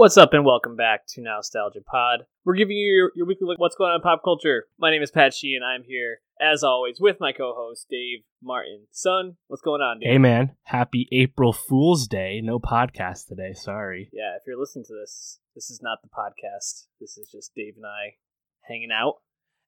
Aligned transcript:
What's 0.00 0.16
up, 0.16 0.32
and 0.32 0.46
welcome 0.46 0.76
back 0.76 1.06
to 1.08 1.20
Nostalgia 1.20 1.82
Pod. 1.82 2.20
We're 2.46 2.54
giving 2.54 2.78
you 2.78 2.90
your, 2.90 3.12
your 3.14 3.26
weekly 3.26 3.46
look 3.46 3.56
at 3.56 3.60
what's 3.60 3.76
going 3.76 3.90
on 3.90 3.96
in 3.96 4.00
pop 4.00 4.24
culture. 4.24 4.64
My 4.78 4.90
name 4.90 5.02
is 5.02 5.10
Pat 5.10 5.34
Shee, 5.34 5.54
and 5.54 5.62
I'm 5.62 5.82
here, 5.82 6.20
as 6.40 6.64
always, 6.64 6.98
with 6.98 7.18
my 7.20 7.32
co 7.32 7.52
host, 7.54 7.84
Dave 7.90 8.20
Martin. 8.42 8.86
Son, 8.90 9.36
what's 9.48 9.60
going 9.60 9.82
on, 9.82 10.00
Dave? 10.00 10.12
Hey 10.12 10.16
man, 10.16 10.56
happy 10.62 11.06
April 11.12 11.52
Fool's 11.52 12.08
Day. 12.08 12.40
No 12.42 12.58
podcast 12.58 13.28
today, 13.28 13.52
sorry. 13.52 14.08
Yeah, 14.10 14.36
if 14.36 14.44
you're 14.46 14.58
listening 14.58 14.86
to 14.86 14.94
this, 14.94 15.38
this 15.54 15.68
is 15.68 15.82
not 15.82 15.98
the 16.02 16.08
podcast. 16.08 16.86
This 16.98 17.18
is 17.18 17.28
just 17.30 17.54
Dave 17.54 17.74
and 17.76 17.84
I 17.84 18.14
hanging 18.62 18.88
out. 18.90 19.16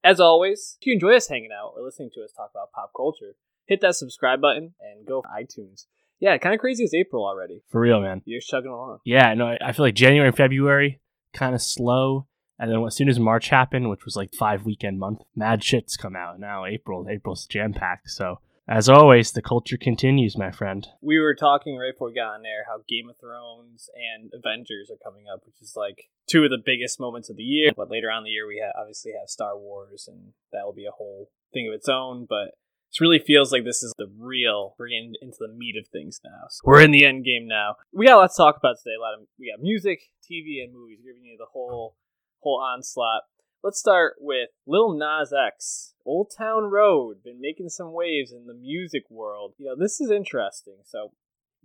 As 0.02 0.18
always, 0.18 0.78
if 0.80 0.86
you 0.86 0.94
enjoy 0.94 1.14
us 1.14 1.28
hanging 1.28 1.50
out 1.52 1.74
or 1.76 1.84
listening 1.84 2.08
to 2.14 2.22
us 2.22 2.32
talk 2.34 2.52
about 2.54 2.72
pop 2.72 2.92
culture, 2.96 3.36
hit 3.66 3.82
that 3.82 3.96
subscribe 3.96 4.40
button 4.40 4.72
and 4.80 5.06
go 5.06 5.20
to 5.20 5.28
iTunes. 5.28 5.84
Yeah, 6.22 6.38
kind 6.38 6.54
of 6.54 6.60
crazy 6.60 6.84
it's 6.84 6.94
April 6.94 7.26
already. 7.26 7.62
For 7.70 7.80
real, 7.80 8.00
man. 8.00 8.22
You're 8.24 8.40
chugging 8.40 8.70
along. 8.70 9.00
Yeah, 9.04 9.34
no, 9.34 9.48
I- 9.48 9.58
I 9.60 9.72
feel 9.72 9.84
like 9.84 9.96
January 9.96 10.28
and 10.28 10.36
February 10.36 11.00
kind 11.34 11.52
of 11.54 11.60
slow. 11.60 12.28
And 12.60 12.70
then 12.70 12.80
as 12.86 12.94
soon 12.94 13.08
as 13.08 13.18
March 13.18 13.48
happened, 13.48 13.90
which 13.90 14.04
was 14.04 14.14
like 14.14 14.32
five 14.32 14.64
weekend 14.64 15.00
month, 15.00 15.22
mad 15.34 15.62
shits 15.62 15.98
come 15.98 16.14
out. 16.14 16.38
Now 16.38 16.64
April, 16.64 17.08
April's 17.10 17.44
jam 17.46 17.72
packed. 17.72 18.08
So 18.10 18.36
as 18.68 18.88
always, 18.88 19.32
the 19.32 19.42
culture 19.42 19.76
continues, 19.76 20.38
my 20.38 20.52
friend. 20.52 20.86
We 21.00 21.18
were 21.18 21.34
talking 21.34 21.76
right 21.76 21.92
before 21.92 22.10
we 22.10 22.14
got 22.14 22.34
on 22.36 22.42
there 22.42 22.64
how 22.68 22.84
Game 22.88 23.08
of 23.10 23.16
Thrones 23.18 23.90
and 23.96 24.30
Avengers 24.32 24.92
are 24.92 25.02
coming 25.02 25.24
up, 25.32 25.40
which 25.44 25.60
is 25.60 25.74
like 25.76 26.08
two 26.30 26.44
of 26.44 26.50
the 26.50 26.62
biggest 26.64 27.00
moments 27.00 27.28
of 27.30 27.36
the 27.36 27.42
year. 27.42 27.72
But 27.76 27.90
later 27.90 28.12
on 28.12 28.18
in 28.18 28.24
the 28.24 28.30
year, 28.30 28.46
we 28.46 28.62
ha- 28.64 28.78
obviously 28.80 29.10
have 29.18 29.28
Star 29.28 29.58
Wars, 29.58 30.06
and 30.06 30.34
that 30.52 30.64
will 30.64 30.72
be 30.72 30.86
a 30.86 30.92
whole 30.96 31.30
thing 31.52 31.66
of 31.66 31.74
its 31.74 31.88
own. 31.88 32.26
But 32.28 32.54
it 32.92 33.00
really 33.00 33.18
feels 33.18 33.52
like 33.52 33.64
this 33.64 33.82
is 33.82 33.94
the 33.96 34.10
real. 34.18 34.74
We're 34.78 34.88
getting 34.88 35.14
into 35.22 35.38
the 35.40 35.48
meat 35.48 35.76
of 35.78 35.88
things 35.88 36.20
now. 36.24 36.46
So 36.50 36.60
we're 36.64 36.82
in 36.82 36.90
the 36.90 37.06
end 37.06 37.24
game 37.24 37.46
now. 37.46 37.76
We 37.92 38.06
got 38.06 38.16
a 38.16 38.20
lot 38.20 38.30
to 38.30 38.36
talk 38.36 38.56
about 38.56 38.76
today. 38.78 38.96
A 38.98 39.00
lot 39.00 39.14
of 39.14 39.26
we 39.38 39.50
got 39.50 39.62
music, 39.62 40.00
TV, 40.22 40.62
and 40.62 40.72
movies. 40.72 41.00
Giving 41.04 41.24
you 41.24 41.36
the 41.38 41.46
whole 41.52 41.96
whole 42.40 42.60
onslaught. 42.60 43.22
Let's 43.62 43.78
start 43.78 44.14
with 44.18 44.48
Lil 44.66 44.92
Nas 44.92 45.32
X, 45.32 45.94
Old 46.04 46.32
Town 46.36 46.64
Road, 46.64 47.22
been 47.22 47.40
making 47.40 47.68
some 47.68 47.92
waves 47.92 48.32
in 48.32 48.46
the 48.46 48.54
music 48.54 49.04
world. 49.08 49.54
You 49.56 49.66
know, 49.66 49.76
this 49.78 50.00
is 50.00 50.10
interesting. 50.10 50.78
So, 50.84 51.12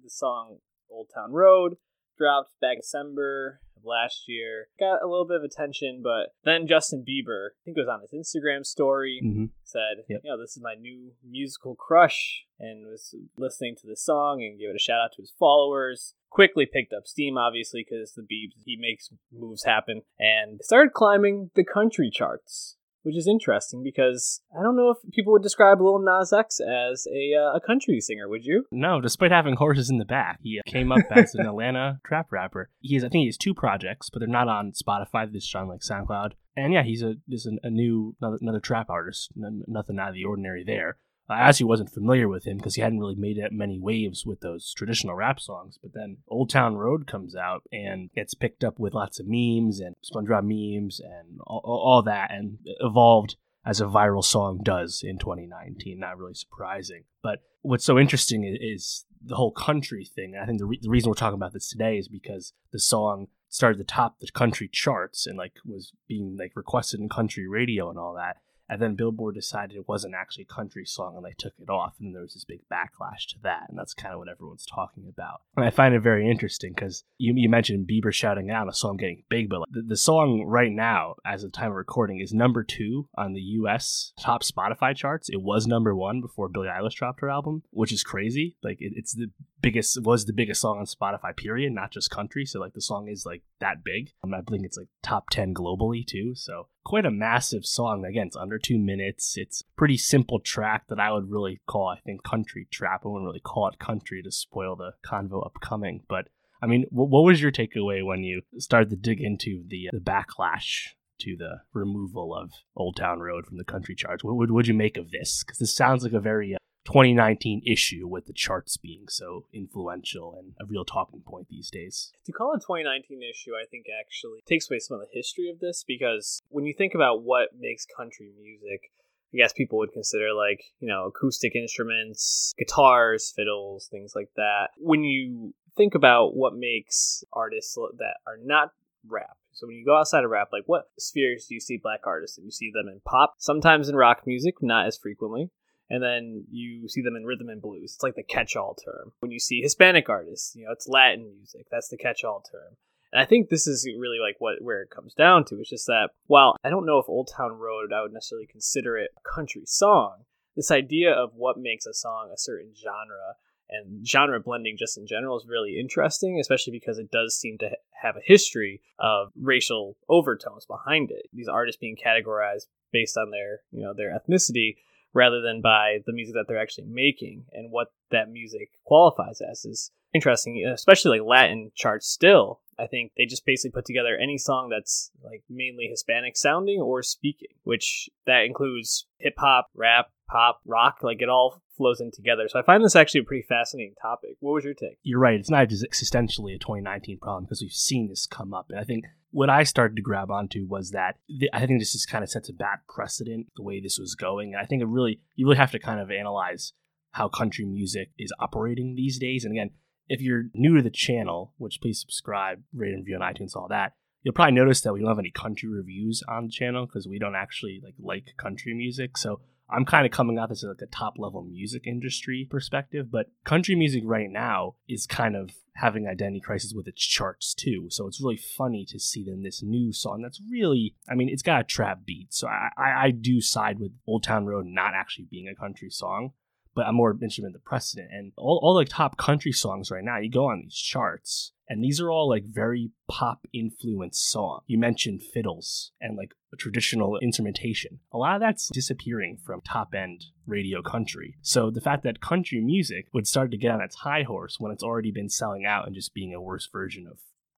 the 0.04 0.10
song 0.10 0.60
Old 0.92 1.08
Town 1.14 1.34
Road 1.34 1.78
dropped 2.18 2.60
back 2.62 2.78
December 2.78 3.60
of 3.76 3.84
last 3.86 4.24
year. 4.28 4.68
Got 4.80 5.04
a 5.04 5.08
little 5.08 5.26
bit 5.28 5.38
of 5.38 5.44
attention, 5.44 6.02
but 6.04 6.34
then 6.44 6.68
Justin 6.68 7.06
Bieber, 7.08 7.50
I 7.50 7.60
think 7.66 7.78
it 7.78 7.82
was 7.82 7.88
on 7.90 8.02
his 8.02 8.12
Instagram 8.12 8.66
story, 8.66 9.20
hmm 9.22 9.46
said, 9.64 10.06
Yep. 10.08 10.22
you 10.24 10.30
know, 10.30 10.40
this 10.40 10.56
is 10.56 10.64
my 10.64 10.76
new 10.76 11.12
musical 11.30 11.76
crush, 11.76 12.46
and 12.58 12.88
was 12.88 13.14
listening 13.38 13.76
to 13.82 13.88
the 13.88 13.98
song 13.98 14.42
and 14.42 14.58
gave 14.58 14.70
it 14.70 14.76
a 14.78 14.80
shout 14.80 15.02
out 15.04 15.12
to 15.18 15.22
his 15.22 15.34
followers. 15.38 16.14
Quickly 16.30 16.66
picked 16.66 16.94
up 16.94 17.06
steam, 17.06 17.38
obviously, 17.38 17.86
because 17.88 18.14
the 18.14 18.22
Biebs, 18.22 18.64
he 18.66 18.78
makes 18.78 19.10
moves 19.32 19.66
happen, 19.66 20.04
and 20.18 20.62
started 20.64 20.94
climbing 20.94 21.52
the 21.56 21.66
country 21.66 22.10
charts. 22.10 22.77
Which 23.08 23.16
is 23.16 23.26
interesting 23.26 23.84
because 23.84 24.42
I 24.54 24.62
don't 24.62 24.76
know 24.76 24.90
if 24.90 24.98
people 25.14 25.32
would 25.32 25.42
describe 25.42 25.80
Lil 25.80 26.00
Nas 26.00 26.34
X 26.34 26.60
as 26.60 27.08
a, 27.08 27.34
uh, 27.40 27.56
a 27.56 27.62
country 27.66 28.02
singer, 28.02 28.28
would 28.28 28.44
you? 28.44 28.66
No, 28.70 29.00
despite 29.00 29.32
having 29.32 29.56
horses 29.56 29.90
in 29.90 29.98
the 29.98 30.04
back, 30.04 30.40
he 30.44 30.60
came 30.66 30.92
up 30.92 31.06
as 31.12 31.34
an 31.34 31.46
Atlanta 31.48 32.02
trap 32.06 32.34
rapper. 32.34 32.70
He 32.82 32.96
has, 32.96 33.06
I 33.06 33.08
think, 33.08 33.22
he 33.22 33.28
has 33.28 33.38
two 33.38 33.54
projects, 33.54 34.10
but 34.10 34.20
they're 34.20 34.28
not 34.28 34.50
on 34.50 34.74
Spotify. 34.74 35.24
They're 35.24 35.40
just 35.40 35.56
on 35.56 35.70
like 35.70 35.80
SoundCloud. 35.90 36.34
And 36.58 36.74
yeah, 36.74 36.84
he's 36.84 37.02
a 37.02 37.16
a, 37.32 37.68
a 37.68 37.70
new 37.70 38.18
another, 38.20 38.40
another 38.42 38.60
trap 38.60 38.90
artist. 38.90 39.30
N- 39.38 39.64
nothing 39.68 39.98
out 40.00 40.10
of 40.10 40.16
the 40.16 40.26
ordinary 40.26 40.66
there. 40.66 40.98
I 41.30 41.42
actually 41.42 41.66
wasn't 41.66 41.94
familiar 41.94 42.30
with 42.30 42.46
him 42.46 42.58
because 42.58 42.76
he 42.76 42.82
hadn't 42.82 43.00
really 43.00 43.16
made 43.16 43.38
that 43.38 43.52
many 43.52 43.80
waves 43.80 44.26
with 44.26 44.40
those 44.40 44.74
traditional 44.74 45.16
rap 45.16 45.40
songs. 45.40 45.78
But 45.82 45.94
then 45.94 46.18
Old 46.30 46.50
Town 46.50 46.78
Road 46.78 47.06
comes 47.06 47.36
out 47.36 47.64
and 47.72 48.10
gets 48.14 48.34
picked 48.34 48.64
up 48.64 48.80
with 48.80 48.94
lots 48.94 49.20
of 49.20 49.26
memes 49.28 49.80
and 49.80 49.96
SpongeBob 50.04 50.44
memes 50.44 51.02
and 51.02 51.40
all, 51.46 51.62
all 51.64 52.02
that, 52.04 52.32
and 52.32 52.60
evolved 52.80 53.36
as 53.66 53.82
a 53.82 53.86
viral 53.86 54.24
song 54.24 54.62
does 54.64 55.04
in 55.04 55.18
2019. 55.18 56.00
Not 56.00 56.18
really 56.18 56.34
surprising. 56.34 57.04
But 57.22 57.40
what's 57.62 57.86
so 57.86 58.00
interesting 58.00 58.46
is 58.46 59.06
the 59.22 59.36
whole 59.36 59.52
country 59.52 60.06
thing. 60.06 60.36
I 60.42 60.46
think 60.46 60.60
the, 60.60 60.66
re- 60.66 60.80
the 60.82 60.90
reason 60.90 61.10
we're 61.10 61.16
talking 61.16 61.36
about 61.36 61.52
this 61.52 61.70
today 61.70 61.98
is 61.98 62.08
because 62.08 62.54
the 62.72 62.80
song 62.80 63.28
started 63.50 63.78
to 63.78 63.84
top 63.84 64.20
the 64.20 64.28
country 64.34 64.70
charts 64.72 65.26
and 65.26 65.38
like 65.38 65.54
was 65.66 65.92
being 66.08 66.38
like 66.40 66.54
requested 66.56 67.00
in 67.00 67.10
country 67.10 67.48
radio 67.48 67.90
and 67.90 68.00
all 68.00 68.14
that. 68.16 68.38
And 68.70 68.82
then 68.82 68.96
Billboard 68.96 69.36
decided 69.36 69.78
it 69.78 69.88
wasn't 69.88 70.16
actually 70.16 70.44
a 70.44 70.54
country 70.54 70.86
song 70.86 71.16
and 71.16 71.26
they 71.26 71.36
took 71.38 71.54
it 71.60 71.70
off. 71.70 71.96
And 72.00 72.14
there 72.14 72.22
was 72.22 72.34
this 72.34 72.44
big 72.44 72.62
backlash 72.72 73.28
to 73.30 73.36
that. 73.44 73.68
And 73.70 73.78
that's 73.78 73.94
kind 73.94 74.14
of 74.14 74.20
what 74.20 74.30
everyone's 74.30 74.66
talking 74.66 75.06
about. 75.08 75.42
And 75.56 75.66
I 75.66 75.70
find 75.70 75.96
it 75.96 76.02
very 76.02 76.30
interesting 76.30 76.74
because 76.74 77.04
you, 77.18 77.34
you 77.36 77.50
mentioned 77.50 77.88
Bieber 77.88 78.14
shouting 78.14 78.52
out 78.52 78.68
a 78.68 78.74
song 78.74 78.98
getting 78.98 79.24
big, 79.30 79.50
but 79.50 79.62
like, 79.62 79.70
the, 79.72 79.82
the 79.82 79.98
song 79.98 80.44
right 80.46 80.72
now, 80.72 81.16
as 81.26 81.44
of 81.44 81.52
the 81.52 81.58
time 81.58 81.70
of 81.70 81.78
recording, 81.78 82.20
is 82.20 82.34
number 82.34 82.64
two 82.64 83.08
on 83.18 83.34
the 83.34 83.42
US 83.42 84.14
top 84.20 84.44
Spotify 84.44 84.96
charts. 84.96 85.30
It 85.30 85.42
was 85.42 85.68
number 85.68 85.96
one 85.96 86.22
before 86.22 86.50
Billie 86.50 86.68
Eilish 86.68 86.96
dropped 86.96 87.22
her 87.22 87.30
album, 87.30 87.64
which 87.72 87.92
is 87.92 88.04
crazy. 88.04 88.56
Like 88.64 88.82
it, 88.82 88.94
it's 88.96 89.14
the 89.14 89.32
biggest, 89.62 90.02
was 90.04 90.26
the 90.26 90.34
biggest 90.34 90.62
song 90.62 90.80
on 90.80 90.86
Spotify, 90.86 91.36
period, 91.36 91.74
not 91.74 91.92
just 91.92 92.12
country. 92.12 92.46
So 92.46 92.60
like 92.60 92.74
the 92.74 92.82
song 92.82 93.08
is 93.08 93.26
like 93.26 93.44
that 93.60 93.84
big. 93.84 94.12
Um, 94.24 94.34
I 94.34 94.42
think 94.42 94.66
it's 94.66 94.78
like 94.78 94.88
top 95.04 95.30
10 95.30 95.54
globally 95.54 96.06
too. 96.06 96.34
So 96.36 96.68
quite 96.86 97.06
a 97.06 97.12
massive 97.12 97.66
song. 97.66 98.06
Again, 98.06 98.28
it's 98.28 98.36
under 98.36 98.58
two 98.58 98.78
minutes. 98.78 99.36
It's 99.38 99.64
pretty 99.76 99.98
simple 99.98 100.40
track 100.40 100.86
that 100.90 101.00
I 101.00 101.12
would 101.12 101.30
really 101.30 101.62
call, 101.68 101.90
I 101.90 102.00
think, 102.00 102.24
country 102.24 102.68
trap. 102.72 103.02
I 103.04 103.10
wouldn't 103.10 103.28
really 103.28 103.40
call 103.40 103.68
it 103.68 103.80
country 103.80 104.22
to 104.24 104.32
spoil 104.32 104.76
the 104.76 104.92
convo 105.06 105.46
upcoming. 105.46 106.04
But 106.08 106.30
I 106.62 106.68
mean, 106.68 106.86
what, 106.90 107.10
what 107.10 107.24
was 107.24 107.42
your 107.42 107.52
takeaway 107.52 108.06
when 108.06 108.24
you 108.24 108.42
started 108.58 108.90
to 108.90 108.96
dig 108.96 109.22
into 109.22 109.64
the 109.68 109.90
the 109.92 110.00
backlash 110.00 110.90
to 111.20 111.36
the 111.36 111.62
removal 111.74 112.36
of 112.36 112.52
Old 112.76 112.96
Town 112.96 113.20
Road 113.20 113.46
from 113.46 113.58
the 113.58 113.64
country 113.64 113.96
charts? 113.96 114.24
What 114.24 114.36
would 114.36 114.52
would 114.52 114.68
you 114.68 114.74
make 114.74 114.98
of 114.98 115.12
this? 115.12 115.44
Because 115.44 115.60
this 115.60 115.76
sounds 115.76 116.04
like 116.04 116.14
a 116.14 116.20
very 116.20 116.56
uh, 116.56 116.58
2019 116.88 117.64
issue 117.66 118.08
with 118.08 118.28
the 118.28 118.34
charts 118.34 118.78
being 118.78 119.10
so 119.10 119.46
influential 119.52 120.34
and 120.40 120.54
a 120.62 120.66
real 120.66 120.86
talking 120.86 121.20
point 121.20 121.48
these 121.50 121.70
days. 121.70 122.14
To 122.26 122.32
call 122.32 122.54
it 122.54 122.58
a 122.58 122.60
2019 122.62 123.20
issue, 123.30 123.52
I 123.52 123.66
think 123.70 123.88
actually 123.92 124.40
takes 124.48 124.72
away 124.72 124.80
some 124.80 124.96
of 124.96 125.02
the 125.02 125.12
history 125.12 125.50
of 125.50 125.60
this 125.60 125.84
because 125.86 126.42
when 126.48 126.64
you 126.64 126.74
think 126.74 126.96
about 126.96 127.24
what 127.24 127.50
makes 127.60 127.86
country 127.86 128.32
music, 128.42 128.90
I 129.34 129.38
guess 129.38 129.52
people 129.52 129.80
would 129.80 129.92
consider 129.92 130.34
like, 130.34 130.64
you 130.80 130.88
know, 130.88 131.08
acoustic 131.08 131.56
instruments, 131.56 132.54
guitars, 132.58 133.34
fiddles, 133.36 133.90
things 133.92 134.14
like 134.16 134.30
that. 134.38 134.70
When 134.78 135.04
you 135.04 135.54
think 135.76 135.94
about 135.94 136.38
what 136.38 136.56
makes 136.56 137.22
artists 137.34 137.76
that 137.76 138.16
are 138.26 138.38
not 138.42 138.72
rap, 139.06 139.36
so 139.52 139.68
when 139.68 139.76
you 139.76 139.84
go 139.84 139.98
outside 139.98 140.24
of 140.24 140.30
rap, 140.30 140.50
like 140.54 140.64
what 140.68 140.86
spheres 140.98 141.48
do 141.50 141.54
you 141.54 141.60
see 141.60 141.82
black 141.84 142.08
artists 142.08 142.38
And 142.38 142.46
You 142.46 142.52
see 142.52 142.72
them 142.74 142.88
in 142.88 143.02
pop, 143.04 143.34
sometimes 143.40 143.90
in 143.90 143.96
rock 143.98 144.22
music, 144.26 144.56
not 144.62 144.88
as 144.88 144.98
frequently 144.98 145.52
and 145.90 146.04
then 146.04 146.46
you 146.52 146.88
see 146.90 147.02
them 147.02 147.16
in 147.16 147.26
rhythm 147.26 147.50
and 147.50 147.62
blues. 147.62 147.94
It's 147.96 148.04
like 148.04 148.16
the 148.16 148.24
catch-all 148.24 148.76
term. 148.76 149.14
When 149.20 149.32
you 149.32 149.40
see 149.40 149.62
Hispanic 149.62 150.10
artists, 150.10 150.56
you 150.56 150.66
know, 150.66 150.72
it's 150.72 150.88
Latin 150.88 151.32
music. 151.36 151.68
That's 151.72 151.90
the 151.90 151.98
catch-all 151.98 152.44
term. 152.52 152.78
And 153.14 153.22
I 153.22 153.26
think 153.26 153.50
this 153.50 153.68
is 153.68 153.88
really 153.98 154.20
like 154.20 154.36
what 154.40 154.62
where 154.62 154.82
it 154.82 154.90
comes 154.90 155.14
down 155.14 155.46
to. 155.46 155.56
It's 155.56 155.70
just 155.70 155.88
that 155.88 156.10
while 156.26 156.56
I 156.64 156.70
don't 156.70 156.86
know 156.86 157.00
if 157.00 157.08
Old 157.08 157.30
Town 157.36 157.54
Road 157.54 157.94
I 157.94 158.02
would 158.02 158.12
necessarily 158.12 158.48
consider 158.48 158.98
it 158.98 159.12
a 159.18 159.36
country 159.36 159.64
song, 159.66 160.26
this 160.58 160.72
idea 160.72 161.14
of 161.14 161.32
what 161.34 161.58
makes 161.58 161.86
a 161.86 161.94
song 161.94 162.32
a 162.34 162.38
certain 162.38 162.74
genre 162.76 163.36
and 163.70 164.06
genre 164.06 164.40
blending 164.40 164.76
just 164.78 164.98
in 164.98 165.08
general 165.08 165.38
is 165.38 165.46
really 165.48 165.80
interesting, 165.80 166.40
especially 166.40 166.72
because 166.72 166.98
it 166.98 167.12
does 167.12 167.38
seem 167.38 167.58
to 167.60 167.70
have 168.02 168.16
a 168.16 168.22
history 168.24 168.82
of 169.00 169.32
racial 169.40 169.98
overtones 170.10 170.66
behind 170.66 171.12
it. 171.12 171.28
These 171.34 171.48
artists 171.48 171.80
being 171.80 171.98
categorized 171.98 172.68
based 172.92 173.18
on 173.18 173.32
their, 173.32 173.60
you 173.72 173.82
know, 173.82 173.94
their 173.94 174.18
ethnicity 174.18 174.78
rather 175.18 175.42
than 175.42 175.62
by 175.62 175.98
the 176.06 176.14
music 176.14 176.36
that 176.36 176.46
they're 176.48 176.62
actually 176.62 176.86
making 176.88 177.44
and 177.52 177.72
what 177.72 177.88
that 178.12 178.30
music 178.30 178.70
qualifies 178.86 179.42
as 179.42 179.66
is 179.66 179.92
interesting 180.18 180.66
especially 180.74 181.20
like 181.20 181.28
latin 181.28 181.72
charts 181.76 182.08
still 182.08 182.62
i 182.78 182.86
think 182.88 183.12
they 183.18 183.26
just 183.26 183.46
basically 183.46 183.72
put 183.72 183.86
together 183.86 184.18
any 184.22 184.38
song 184.38 184.70
that's 184.70 185.12
like 185.24 185.44
mainly 185.50 185.88
hispanic 185.90 186.36
sounding 186.36 186.80
or 186.80 187.02
speaking 187.04 187.56
which 187.64 188.10
that 188.26 188.44
includes 188.46 189.06
hip 189.20 189.36
hop 189.38 189.68
rap 189.76 190.08
pop 190.30 190.60
rock 190.66 190.98
like 191.02 191.22
it 191.22 191.30
all 191.30 191.62
flows 191.78 192.02
in 192.02 192.12
together 192.12 192.48
so 192.48 192.60
i 192.60 192.64
find 192.64 192.84
this 192.84 192.96
actually 192.96 193.22
a 193.22 193.24
pretty 193.24 193.46
fascinating 193.48 193.94
topic 194.02 194.32
what 194.40 194.54
was 194.54 194.66
your 194.66 194.74
take 194.74 194.98
You're 195.04 195.20
right. 195.20 195.40
It's 195.40 195.50
not 195.50 195.70
just 195.70 195.86
existentially 195.86 196.56
a 196.56 196.60
2019 196.60 197.20
problem 197.20 197.46
because 197.46 197.62
we've 197.62 197.72
seen 197.72 198.08
this 198.08 198.26
come 198.26 198.54
up. 198.54 198.68
And 198.70 198.80
I 198.80 198.84
think 198.84 199.06
what 199.32 199.50
I 199.50 199.64
started 199.64 199.96
to 199.96 200.02
grab 200.02 200.32
onto 200.32 200.66
was 200.68 200.92
that 200.92 201.16
th- 201.28 201.52
I 201.54 201.66
think 201.66 201.80
this 201.80 201.94
just 201.94 202.10
kind 202.10 202.24
of 202.24 202.30
sets 202.30 202.50
a 202.50 202.54
bad 202.54 202.80
precedent 202.88 203.48
the 203.56 203.64
way 203.64 203.80
this 203.80 204.00
was 204.00 204.16
going. 204.16 204.54
And 204.54 204.62
I 204.62 204.66
think 204.66 204.82
it 204.82 204.88
really, 204.88 205.20
you 205.36 205.46
really 205.46 205.58
have 205.58 205.72
to 205.72 205.80
kind 205.80 206.00
of 206.00 206.12
analyze 206.12 206.74
how 207.12 207.28
country 207.28 207.66
music 207.66 208.12
is 208.18 208.32
operating 208.40 208.96
these 208.96 209.20
days. 209.20 209.44
And 209.44 209.54
again, 209.54 209.72
if 210.10 210.22
you're 210.22 210.46
new 210.54 210.78
to 210.78 210.82
the 210.82 210.90
channel, 210.90 211.54
which 211.58 211.82
please 211.82 212.00
subscribe, 212.00 212.64
rate 212.74 212.94
and 212.94 213.00
review 213.00 213.16
on 213.16 213.34
iTunes, 213.34 213.56
all 213.56 213.68
that, 213.70 213.94
you'll 214.24 214.34
probably 214.34 214.56
notice 214.56 214.82
that 214.82 214.94
we 214.94 215.00
don't 215.00 215.10
have 215.10 215.20
any 215.20 215.32
country 215.32 215.70
reviews 215.70 216.24
on 216.28 216.46
the 216.46 216.52
channel 216.52 216.86
because 216.86 217.08
we 217.08 217.20
don't 217.20 217.36
actually 217.36 217.82
like 217.84 217.96
like 218.00 218.36
country 218.38 218.74
music. 218.74 219.18
So 219.18 219.40
I'm 219.70 219.86
kind 219.86 220.06
of 220.06 220.12
coming 220.12 220.38
at 220.38 220.50
this 220.50 220.64
as 220.64 220.70
like 220.70 220.82
a 220.82 220.88
top 220.88 221.16
level 221.18 221.44
music 221.44 221.86
industry 221.86 222.48
perspective, 222.50 223.12
but 223.12 223.28
country 223.44 223.76
music 223.76 224.04
right 224.06 224.30
now 224.30 224.76
is 224.88 225.06
kind 225.06 225.36
of 225.36 225.52
having 225.76 226.08
identity 226.08 226.40
crisis 226.40 226.74
with 226.74 226.88
its 226.88 227.06
charts 227.06 227.54
too. 227.54 227.88
So 227.90 228.08
it's 228.08 228.22
really 228.22 228.38
funny 228.38 228.86
to 228.90 229.00
see 229.00 229.24
then 229.24 229.44
this 229.44 229.62
new 229.62 229.92
song 229.92 230.22
that's 230.24 230.42
really, 230.50 230.96
I 231.10 231.16
mean, 231.16 231.30
it's 231.30 231.44
got 231.44 231.62
a 231.62 231.66
trap 231.66 232.00
beat. 232.06 232.34
So 232.34 232.48
I, 232.48 232.70
I, 232.78 233.06
I 233.06 233.12
do 233.12 233.42
side 233.42 233.80
with 233.80 233.92
Old 234.08 234.24
Town 234.24 234.46
Road 234.46 234.66
not 234.66 234.94
actually 234.96 235.28
being 235.30 235.48
a 235.48 235.56
country 235.56 235.90
song, 235.90 236.32
but 236.78 236.86
I'm 236.86 236.94
more 236.94 237.10
interested 237.12 237.44
in 237.44 237.54
the 237.54 237.60
precedent. 237.60 238.10
And 238.12 238.34
all, 238.38 238.60
all 238.62 238.76
like 238.76 238.88
top 238.88 239.18
country 239.18 239.52
songs 239.52 239.90
right 239.90 240.04
now, 240.04 240.20
you 240.20 240.30
go 240.30 240.46
on 240.46 240.62
these 240.62 240.76
charts, 240.76 241.52
and 241.68 241.84
these 241.84 242.00
are 242.00 242.12
all 242.12 242.30
like 242.30 242.44
very 242.46 242.92
pop 243.10 243.48
influenced 243.52 244.30
songs. 244.30 244.62
You 244.68 244.78
mentioned 244.78 245.24
fiddles 245.24 245.92
and 246.00 246.16
like 246.16 246.34
traditional 246.60 247.18
instrumentation. 247.18 248.00
A 248.14 248.18
lot 248.20 248.36
of 248.36 248.42
that's 248.42 248.68
disappearing 248.68 249.40
from 249.44 249.62
top 249.62 249.96
end 249.96 250.26
radio 250.46 250.84
country. 250.84 251.36
So 251.42 251.72
the 251.72 251.82
fact 251.82 252.04
that 252.04 252.22
country 252.22 252.62
music 252.62 253.08
would 253.12 253.28
start 253.28 253.50
to 253.52 253.58
get 253.58 253.72
on 253.72 253.82
its 253.82 253.96
high 253.96 254.22
horse 254.22 254.58
when 254.60 254.72
it's 254.72 254.84
already 254.84 255.12
been 255.12 255.30
selling 255.30 255.66
out 255.66 255.88
and 255.88 255.96
just 255.96 256.14
being 256.14 256.36
a 256.36 256.40
worse 256.40 256.70
version 256.72 257.08
of 257.10 257.18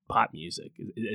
pop 0.09 0.31
music. 0.33 0.71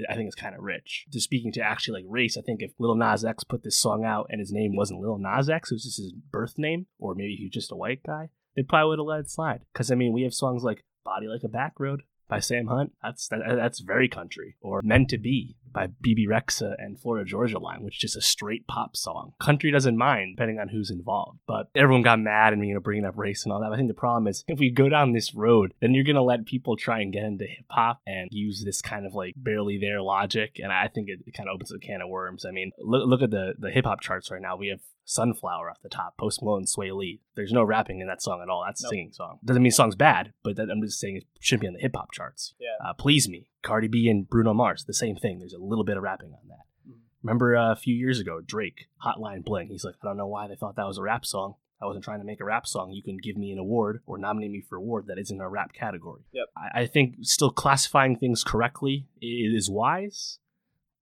I 0.08 0.14
think 0.14 0.26
it's 0.26 0.34
kind 0.34 0.54
of 0.54 0.62
rich. 0.62 1.06
Just 1.10 1.24
speaking 1.24 1.52
to 1.52 1.60
actually 1.60 2.02
like 2.02 2.10
race, 2.10 2.36
I 2.36 2.40
think 2.42 2.62
if 2.62 2.72
Lil 2.78 2.94
Nas 2.94 3.24
X 3.24 3.44
put 3.44 3.62
this 3.62 3.78
song 3.78 4.04
out 4.04 4.28
and 4.30 4.40
his 4.40 4.52
name 4.52 4.76
wasn't 4.76 5.00
Lil 5.00 5.18
Nas 5.18 5.50
X, 5.50 5.70
it 5.70 5.74
was 5.74 5.84
just 5.84 5.98
his 5.98 6.12
birth 6.12 6.54
name, 6.56 6.86
or 6.98 7.14
maybe 7.14 7.36
he 7.36 7.44
was 7.44 7.52
just 7.52 7.72
a 7.72 7.76
white 7.76 8.02
guy, 8.06 8.30
they 8.56 8.62
probably 8.62 8.90
would 8.90 8.98
have 9.00 9.06
let 9.06 9.20
it 9.20 9.30
slide. 9.30 9.62
Because 9.72 9.90
I 9.90 9.94
mean, 9.94 10.12
we 10.12 10.22
have 10.22 10.34
songs 10.34 10.62
like 10.62 10.84
"Body 11.04 11.26
Like 11.26 11.44
a 11.44 11.48
Back 11.48 11.78
Road" 11.78 12.02
by 12.28 12.40
Sam 12.40 12.66
Hunt. 12.66 12.92
That's 13.02 13.28
that, 13.28 13.40
that's 13.46 13.80
very 13.80 14.08
country. 14.08 14.56
Or 14.60 14.80
"Meant 14.82 15.10
to 15.10 15.18
Be" 15.18 15.56
by 15.72 15.88
Bebe 15.88 16.26
Rexha 16.26 16.74
and 16.78 16.98
Florida 16.98 17.28
Georgia 17.28 17.58
Line, 17.58 17.82
which 17.82 17.96
is 17.96 18.00
just 18.12 18.16
a 18.16 18.22
straight 18.22 18.66
pop 18.66 18.96
song. 18.96 19.32
Country 19.40 19.70
doesn't 19.70 19.96
mind, 19.96 20.36
depending 20.36 20.58
on 20.60 20.68
who's 20.68 20.90
involved. 20.90 21.40
But 21.46 21.68
everyone 21.74 22.02
got 22.02 22.20
mad 22.20 22.52
and 22.52 22.66
you 22.66 22.74
know 22.74 22.80
bringing 22.80 23.04
up 23.04 23.18
race 23.18 23.44
and 23.44 23.52
all 23.52 23.60
that. 23.60 23.72
I 23.72 23.76
think 23.76 23.88
the 23.88 23.94
problem 23.94 24.26
is 24.26 24.44
if 24.48 24.58
we 24.58 24.70
go 24.70 24.88
down 24.88 25.12
this 25.12 25.34
road, 25.34 25.74
then 25.80 25.94
you're 25.94 26.04
gonna 26.04 26.22
let 26.22 26.46
people 26.46 26.76
try 26.76 27.00
and 27.00 27.12
get 27.12 27.24
into 27.24 27.44
hip 27.44 27.66
hop 27.68 28.00
and 28.06 28.28
use 28.30 28.64
this 28.64 28.80
kind 28.80 29.06
of 29.06 29.14
like 29.14 29.34
barely 29.36 29.78
there 29.78 30.00
logic, 30.00 30.60
and 30.62 30.72
I 30.72 30.88
think 30.88 31.08
it, 31.08 31.20
it 31.26 31.34
kind 31.34 31.48
of 31.48 31.54
opens 31.54 31.72
a 31.72 31.78
can 31.78 32.00
of 32.00 32.08
worms. 32.08 32.44
I 32.44 32.50
mean, 32.52 32.70
look 32.78 33.06
look 33.06 33.22
at 33.22 33.30
the 33.30 33.54
the 33.58 33.70
hip 33.70 33.84
hop 33.84 34.00
charts 34.00 34.30
right 34.30 34.42
now. 34.42 34.56
We 34.56 34.68
have 34.68 34.80
Sunflower 35.04 35.70
off 35.70 35.82
the 35.82 35.88
top, 35.88 36.16
Post 36.16 36.42
Malone, 36.42 36.64
Swae 36.64 36.96
Lee. 36.96 37.20
There's 37.36 37.52
no 37.52 37.62
rapping 37.62 38.00
in 38.00 38.06
that 38.06 38.22
song 38.22 38.40
at 38.42 38.48
all. 38.48 38.64
That's 38.66 38.82
a 38.84 38.88
singing 38.88 39.12
song. 39.12 39.38
Doesn't 39.44 39.62
mean 39.62 39.70
the 39.70 39.74
song's 39.74 39.96
bad, 39.96 40.32
but 40.42 40.56
that, 40.56 40.70
I'm 40.70 40.80
just 40.82 40.98
saying 40.98 41.16
it 41.18 41.24
shouldn't 41.40 41.60
be 41.62 41.66
on 41.68 41.74
the 41.74 41.80
hip 41.80 41.94
hop 41.94 42.12
charts. 42.12 42.54
Yeah. 42.58 42.68
Uh, 42.84 42.94
Please 42.94 43.28
Me, 43.28 43.48
Cardi 43.62 43.88
B 43.88 44.08
and 44.08 44.28
Bruno 44.28 44.54
Mars, 44.54 44.84
the 44.86 44.94
same 44.94 45.16
thing. 45.16 45.38
There's 45.38 45.52
a 45.52 45.58
little 45.58 45.84
bit 45.84 45.96
of 45.98 46.02
rapping 46.02 46.32
on 46.32 46.48
that. 46.48 46.64
Mhm. 46.90 47.00
Remember 47.22 47.56
uh, 47.56 47.72
a 47.72 47.76
few 47.76 47.94
years 47.94 48.18
ago, 48.18 48.40
Drake, 48.40 48.86
Hotline 49.04 49.44
Bling. 49.44 49.68
He's 49.68 49.84
like, 49.84 49.96
I 50.02 50.06
don't 50.06 50.16
know 50.16 50.26
why 50.26 50.48
they 50.48 50.56
thought 50.56 50.76
that 50.76 50.86
was 50.86 50.98
a 50.98 51.02
rap 51.02 51.26
song. 51.26 51.56
I 51.82 51.86
wasn't 51.86 52.04
trying 52.04 52.20
to 52.20 52.24
make 52.24 52.40
a 52.40 52.44
rap 52.44 52.66
song. 52.66 52.92
You 52.92 53.02
can 53.02 53.18
give 53.18 53.36
me 53.36 53.52
an 53.52 53.58
award 53.58 54.00
or 54.06 54.16
nominate 54.16 54.52
me 54.52 54.62
for 54.66 54.76
an 54.78 54.84
award 54.84 55.06
that 55.08 55.18
isn't 55.18 55.38
a 55.40 55.48
rap 55.48 55.74
category. 55.74 56.22
Yep. 56.32 56.46
I, 56.56 56.80
I 56.82 56.86
think 56.86 57.16
still 57.22 57.50
classifying 57.50 58.16
things 58.16 58.42
correctly 58.42 59.06
is 59.20 59.68
wise, 59.68 60.38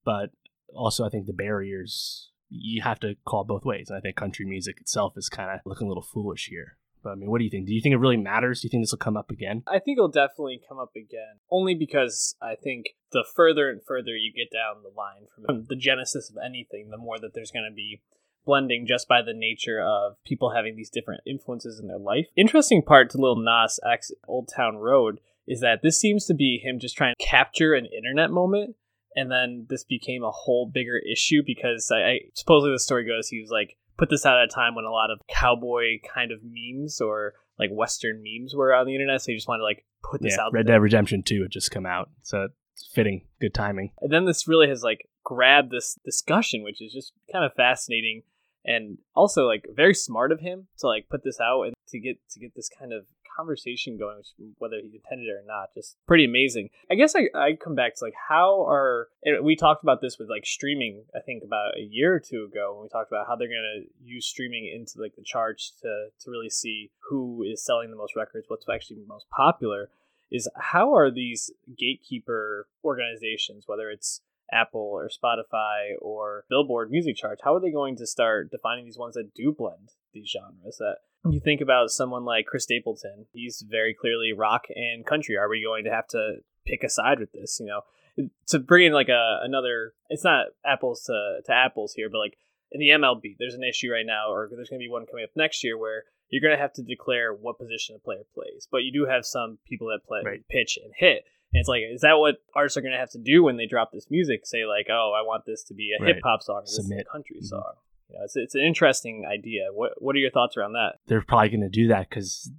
but 0.05 0.31
also 0.75 1.05
I 1.05 1.09
think 1.09 1.27
the 1.27 1.33
barriers 1.33 2.31
you 2.53 2.83
have 2.83 3.01
to 3.01 3.15
call 3.25 3.45
both 3.45 3.65
ways. 3.65 3.91
I 3.91 4.01
think 4.01 4.17
country 4.17 4.45
music 4.45 4.81
itself 4.81 5.15
is 5.17 5.29
kind 5.29 5.51
of 5.51 5.61
looking 5.65 5.87
a 5.87 5.89
little 5.89 6.03
foolish 6.03 6.49
here. 6.49 6.77
But 7.03 7.11
I 7.11 7.15
mean, 7.17 7.31
what 7.31 7.39
do 7.39 7.45
you 7.45 7.51
think? 7.51 7.67
Do 7.67 7.75
you 7.75 7.81
think 7.81 7.95
it 7.95 7.99
really 7.99 8.17
matters? 8.17 8.61
Do 8.61 8.67
you 8.67 8.71
think 8.71 8.83
this 8.83 8.93
will 8.93 8.99
come 8.99 9.17
up 9.17 9.31
again? 9.31 9.63
I 9.67 9.79
think 9.79 9.99
it'll 9.99 10.09
definitely 10.09 10.61
come 10.69 10.79
up 10.79 10.93
again, 10.95 11.41
only 11.51 11.75
because 11.75 12.37
I 12.41 12.55
think 12.55 12.91
the 13.11 13.25
further 13.35 13.71
and 13.71 13.81
further 13.85 14.17
you 14.17 14.33
get 14.33 14.53
down 14.53 14.83
the 14.83 14.97
line 14.97 15.27
from 15.35 15.65
the 15.69 15.77
genesis 15.77 16.31
of 16.31 16.37
anything, 16.45 16.91
the 16.91 16.99
more 16.99 17.19
that 17.19 17.35
there's 17.35 17.51
going 17.51 17.69
to 17.69 17.75
be 17.75 18.03
blending 18.45 18.87
just 18.87 19.09
by 19.09 19.23
the 19.23 19.35
nature 19.35 19.81
of 19.81 20.17
people 20.25 20.53
having 20.55 20.77
these 20.77 20.91
different 20.91 21.23
influences 21.27 21.79
in 21.79 21.89
their 21.89 21.99
life. 21.99 22.27
Interesting 22.37 22.83
part 22.83 23.11
to 23.11 23.19
Lil 23.19 23.37
Nas 23.37 23.81
X 23.89 24.13
Old 24.27 24.51
Town 24.55 24.77
Road 24.77 25.21
is 25.47 25.61
that 25.61 25.81
this 25.83 25.99
seems 25.99 26.27
to 26.27 26.35
be 26.35 26.61
him 26.63 26.79
just 26.79 26.97
trying 26.97 27.15
to 27.19 27.25
capture 27.25 27.75
an 27.75 27.87
internet 27.87 28.31
moment. 28.31 28.77
And 29.17 29.31
then 29.31 29.67
this 29.69 29.85
became 29.85 30.23
a 30.25 30.31
whole 30.31 30.67
bigger 30.67 30.99
issue 30.99 31.43
because 31.45 31.91
I, 31.93 31.97
I 31.99 32.19
supposedly 32.35 32.75
the 32.75 32.79
story 32.79 33.07
goes 33.07 33.29
he 33.29 33.41
was 33.41 33.51
like 33.51 33.77
put 33.99 34.11
this 34.11 34.25
out 34.25 34.39
at 34.39 34.45
a 34.45 34.49
time 34.49 34.75
when 34.75 34.85
a 34.85 34.91
lot 34.91 35.11
of 35.11 35.21
cowboy 35.29 35.99
kind 36.15 36.33
of 36.33 36.41
memes 36.43 37.01
or 37.01 37.35
like 37.59 37.71
Western 37.71 38.23
memes 38.23 38.55
were 38.55 38.75
on 38.75 38.87
the 38.87 38.95
internet, 38.95 39.21
so 39.21 39.27
he 39.33 39.37
just 39.37 39.47
wanted 39.49 39.61
to 39.61 39.65
like 39.65 39.85
put 40.03 40.23
this 40.23 40.35
Yeah, 40.37 40.45
out 40.47 40.53
Red 40.53 40.67
there. 40.67 40.75
Dead 40.77 40.83
Redemption 40.83 41.23
2 41.23 41.43
had 41.43 41.51
just 41.51 41.71
come 41.71 41.87
out. 41.87 42.11
So 42.23 42.49
it's 42.75 42.89
fitting. 42.93 43.27
Good 43.41 43.55
timing. 43.55 43.93
And 44.01 44.13
then 44.13 44.25
this 44.25 44.49
really 44.49 44.69
has 44.69 44.83
like 44.83 45.09
grabbed 45.25 45.71
this 45.71 45.99
discussion, 46.05 46.65
which 46.65 46.81
is 46.81 46.93
just 46.93 47.13
kind 47.31 47.45
of 47.45 47.53
fascinating 47.55 48.23
and 48.65 48.99
also 49.15 49.47
like 49.47 49.67
very 49.75 49.95
smart 49.95 50.33
of 50.33 50.41
him 50.41 50.67
to 50.79 50.87
like 50.87 51.09
put 51.09 51.25
this 51.25 51.41
out 51.41 51.63
and 51.63 51.75
to 51.89 51.99
get 51.99 52.17
to 52.31 52.41
get 52.41 52.55
this 52.55 52.69
kind 52.69 52.93
of 52.93 53.05
conversation 53.37 53.97
going, 53.99 54.23
whether 54.59 54.77
he 54.77 54.97
intended 54.97 55.27
it 55.27 55.33
or 55.33 55.45
not, 55.47 55.73
just 55.75 55.97
pretty 56.07 56.25
amazing. 56.25 56.69
I 56.91 56.95
guess 56.95 57.15
I 57.15 57.29
I 57.35 57.53
come 57.63 57.75
back 57.75 57.97
to 57.97 58.05
like 58.05 58.15
how 58.29 58.65
are 58.69 59.09
we 59.43 59.57
talked 59.57 59.83
about 59.83 60.01
this 60.01 60.19
with 60.19 60.29
like 60.29 60.47
streaming. 60.47 61.05
I 61.15 61.21
think 61.21 61.43
about 61.45 61.77
a 61.77 61.83
year 61.83 62.15
or 62.15 62.21
two 62.21 62.49
ago 62.51 62.75
when 62.75 62.83
we 62.85 62.89
talked 62.89 63.11
about 63.11 63.27
how 63.27 63.37
they're 63.37 63.49
gonna 63.49 63.87
use 64.03 64.27
streaming 64.27 64.71
into 64.73 65.01
like 65.01 65.17
the 65.17 65.25
charts 65.25 65.73
to 65.83 66.09
to 66.21 66.31
really 66.31 66.51
see 66.51 66.91
who 67.09 67.43
is 67.43 67.65
selling 67.65 67.91
the 67.91 67.97
most 67.97 68.17
records, 68.17 68.47
what's 68.49 68.67
actually 68.69 68.99
most 69.07 69.27
popular. 69.31 69.91
Is 70.31 70.49
how 70.57 70.95
are 70.95 71.11
these 71.11 71.51
gatekeeper 71.79 72.67
organizations, 72.83 73.65
whether 73.67 73.91
it's 73.91 74.23
Apple 74.53 74.81
or 74.81 75.09
Spotify 75.09 75.93
or 76.01 76.45
Billboard 76.49 76.91
music 76.91 77.17
charts, 77.17 77.43
how 77.45 77.55
are 77.55 77.61
they 77.61 77.71
going 77.73 77.97
to 77.97 78.07
start 78.07 78.51
defining 78.51 78.85
these 78.85 78.99
ones 78.99 79.15
that 79.15 79.35
do 79.35 79.53
blend 79.57 79.91
these 80.13 80.31
genres? 80.31 80.77
That 80.79 80.97
you 81.31 81.41
think 81.41 81.61
about 81.61 81.91
someone 81.91 82.25
like 82.25 82.47
Chris 82.47 82.65
Stapleton, 82.65 83.27
he's 83.33 83.65
very 83.69 83.95
clearly 83.95 84.33
rock 84.33 84.65
and 84.75 85.07
country. 85.07 85.37
Are 85.37 85.49
we 85.49 85.63
going 85.65 85.85
to 85.85 85.91
have 85.91 86.07
to 86.09 86.37
pick 86.67 86.83
a 86.85 86.89
side 86.89 87.19
with 87.21 87.33
this? 87.33 87.59
You 87.61 87.67
know, 87.67 88.29
to 88.49 88.59
bring 88.59 88.87
in 88.89 88.93
like 88.93 89.09
a 89.09 89.39
another, 89.43 89.95
it's 90.11 90.25
not 90.25 90.47
apples 90.67 91.05
to, 91.05 91.39
to 91.47 91.53
apples 91.53 91.95
here, 91.95 92.09
but 92.11 92.19
like 92.19 92.37
in 92.73 92.81
the 92.81 92.89
MLB, 92.91 93.37
there's 93.39 93.55
an 93.55 93.63
issue 93.65 93.91
right 93.91 94.07
now, 94.07 94.31
or 94.33 94.49
there's 94.51 94.69
going 94.69 94.81
to 94.81 94.85
be 94.85 94.91
one 94.91 95.07
coming 95.07 95.25
up 95.25 95.31
next 95.37 95.63
year 95.63 95.77
where 95.79 96.05
you're 96.31 96.41
going 96.41 96.57
to 96.57 96.61
have 96.63 96.73
to 96.75 96.83
declare 96.83 97.33
what 97.35 97.59
position 97.59 97.95
a 97.95 97.99
player 97.99 98.23
plays. 98.35 98.67
But 98.71 98.79
you 98.79 98.93
do 98.93 99.07
have 99.07 99.27
some 99.27 99.59
people 99.69 99.89
that 99.89 100.07
play 100.07 100.23
Right. 100.25 100.49
pitch 100.49 100.79
and 100.83 100.93
hit. 100.97 101.25
And 101.53 101.61
it's 101.61 101.69
like, 101.69 101.83
is 101.93 102.01
that 102.01 102.15
what 102.15 102.37
artists 102.57 102.77
are 102.77 102.81
going 102.81 102.93
to 102.93 102.99
have 102.99 103.11
to 103.11 103.19
do 103.19 103.43
when 103.43 103.57
they 103.59 103.67
drop 103.67 103.91
this 103.93 104.07
music? 104.11 104.47
Say 104.47 104.65
like, 104.65 104.87
oh, 104.91 105.13
I 105.15 105.23
want 105.27 105.45
this 105.47 105.63
to 105.65 105.75
be 105.75 105.93
a 105.99 106.03
Right. 106.03 106.15
hip 106.15 106.23
hop 106.25 106.43
song, 106.43 106.57
or 106.59 106.63
this 106.63 106.71
is 106.71 106.77
Submit. 106.87 107.07
a 107.09 107.13
country 107.13 107.37
Mhm. 107.41 107.45
song. 107.45 107.73
You 108.09 108.19
know, 108.19 108.25
it's 108.25 108.37
it's 108.37 108.55
an 108.55 108.63
interesting 108.63 109.25
idea. 109.31 109.69
What 109.73 110.01
what 110.03 110.17
are 110.17 110.19
your 110.19 110.31
thoughts 110.31 110.57
around 110.57 110.73
that? 110.73 110.97
They're 111.07 111.23
probably 111.23 111.51
going 111.51 111.61
to 111.63 111.69
do 111.69 111.89
that 111.89 112.09
because 112.09 112.51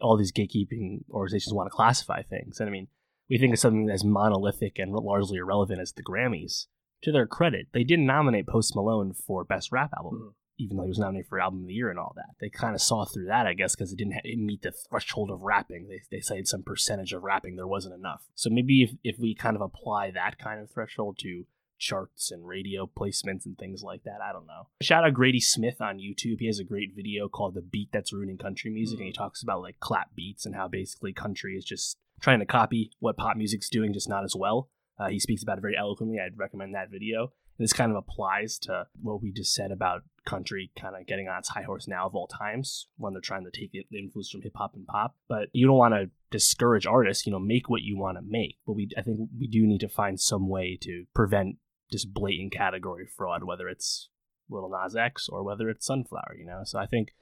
all 0.00 0.16
these 0.16 0.32
gatekeeping 0.32 1.04
organizations 1.10 1.54
want 1.54 1.66
to 1.66 1.70
classify 1.70 2.22
things. 2.22 2.60
And 2.60 2.68
I 2.68 2.72
mean, 2.72 2.88
we 3.28 3.38
think 3.38 3.52
of 3.52 3.58
something 3.58 3.88
as 3.90 4.04
monolithic 4.04 4.78
and 4.78 4.92
largely 4.92 5.38
irrelevant 5.38 5.80
as 5.80 5.92
the 5.92 6.02
Grammys. 6.02 6.66
To 7.04 7.12
their 7.12 7.26
credit, 7.26 7.68
they 7.72 7.82
didn't 7.84 8.04
nominate 8.06 8.46
Post 8.46 8.76
Malone 8.76 9.12
for 9.14 9.42
Best 9.44 9.72
Rap 9.72 9.90
Album. 9.96 10.34
Mhm. 10.34 10.34
Even 10.60 10.76
though 10.76 10.84
he 10.84 10.88
was 10.88 10.98
nominated 10.98 11.28
for 11.28 11.40
Album 11.40 11.62
of 11.62 11.66
the 11.66 11.74
Year 11.74 11.90
and 11.90 11.98
all 11.98 12.12
that. 12.16 12.34
They 12.40 12.50
kind 12.50 12.74
of 12.74 12.80
saw 12.80 13.04
through 13.04 13.26
that, 13.26 13.46
I 13.46 13.54
guess, 13.54 13.74
because 13.74 13.92
it 13.92 13.96
didn't 13.96 14.14
ha- 14.14 14.20
it 14.24 14.38
meet 14.38 14.62
the 14.62 14.72
threshold 14.72 15.30
of 15.30 15.40
rapping. 15.40 15.88
They, 15.88 16.02
they 16.10 16.20
cited 16.20 16.48
some 16.48 16.62
percentage 16.62 17.12
of 17.12 17.22
rapping, 17.22 17.56
there 17.56 17.66
wasn't 17.66 17.94
enough. 17.94 18.22
So 18.34 18.50
maybe 18.50 18.82
if, 18.82 18.90
if 19.02 19.18
we 19.18 19.34
kind 19.34 19.56
of 19.56 19.62
apply 19.62 20.10
that 20.12 20.38
kind 20.38 20.60
of 20.60 20.70
threshold 20.70 21.18
to 21.20 21.46
charts 21.78 22.30
and 22.30 22.46
radio 22.46 22.86
placements 22.86 23.46
and 23.46 23.56
things 23.58 23.82
like 23.82 24.04
that, 24.04 24.20
I 24.22 24.32
don't 24.32 24.46
know. 24.46 24.68
Shout 24.82 25.04
out 25.04 25.14
Grady 25.14 25.40
Smith 25.40 25.80
on 25.80 25.98
YouTube. 25.98 26.38
He 26.38 26.46
has 26.46 26.58
a 26.58 26.64
great 26.64 26.94
video 26.94 27.28
called 27.28 27.54
The 27.54 27.62
Beat 27.62 27.88
That's 27.92 28.12
Ruining 28.12 28.38
Country 28.38 28.70
Music, 28.70 28.98
and 28.98 29.06
he 29.06 29.12
talks 29.12 29.42
about 29.42 29.62
like 29.62 29.80
clap 29.80 30.14
beats 30.14 30.44
and 30.44 30.54
how 30.54 30.68
basically 30.68 31.12
country 31.12 31.56
is 31.56 31.64
just 31.64 31.96
trying 32.20 32.40
to 32.40 32.46
copy 32.46 32.90
what 32.98 33.16
pop 33.16 33.36
music's 33.36 33.70
doing, 33.70 33.92
just 33.92 34.08
not 34.08 34.24
as 34.24 34.36
well. 34.36 34.68
Uh, 34.98 35.08
he 35.08 35.18
speaks 35.18 35.42
about 35.42 35.56
it 35.56 35.62
very 35.62 35.76
eloquently. 35.76 36.18
I'd 36.20 36.38
recommend 36.38 36.74
that 36.74 36.90
video. 36.90 37.32
And 37.58 37.64
this 37.64 37.72
kind 37.72 37.90
of 37.90 37.96
applies 37.96 38.58
to 38.60 38.86
what 39.00 39.22
we 39.22 39.32
just 39.32 39.54
said 39.54 39.70
about 39.70 40.02
country 40.24 40.70
kind 40.78 40.94
of 40.96 41.06
getting 41.06 41.28
on 41.28 41.38
its 41.38 41.48
high 41.48 41.62
horse 41.62 41.88
now 41.88 42.06
of 42.06 42.14
all 42.14 42.26
times 42.26 42.86
when 42.96 43.12
they're 43.12 43.20
trying 43.20 43.44
to 43.44 43.50
take 43.50 43.72
the 43.72 43.98
influence 43.98 44.30
from 44.30 44.42
hip 44.42 44.52
hop 44.54 44.74
and 44.74 44.86
pop. 44.86 45.16
But 45.28 45.48
you 45.52 45.66
don't 45.66 45.76
want 45.76 45.94
to 45.94 46.10
discourage 46.30 46.86
artists, 46.86 47.26
you 47.26 47.32
know, 47.32 47.38
make 47.38 47.68
what 47.68 47.82
you 47.82 47.98
want 47.98 48.18
to 48.18 48.22
make. 48.26 48.58
But 48.66 48.74
we, 48.74 48.88
I 48.96 49.02
think 49.02 49.18
we 49.38 49.46
do 49.46 49.66
need 49.66 49.80
to 49.80 49.88
find 49.88 50.20
some 50.20 50.48
way 50.48 50.78
to 50.82 51.04
prevent 51.14 51.56
just 51.90 52.12
blatant 52.12 52.52
category 52.52 53.06
fraud, 53.06 53.44
whether 53.44 53.68
it's 53.68 54.08
Little 54.48 54.70
Nas 54.70 54.96
X 54.96 55.28
or 55.28 55.42
whether 55.42 55.68
it's 55.68 55.86
Sunflower, 55.86 56.36
you 56.38 56.46
know? 56.46 56.62
So 56.64 56.78
I 56.78 56.86
think 56.86 57.14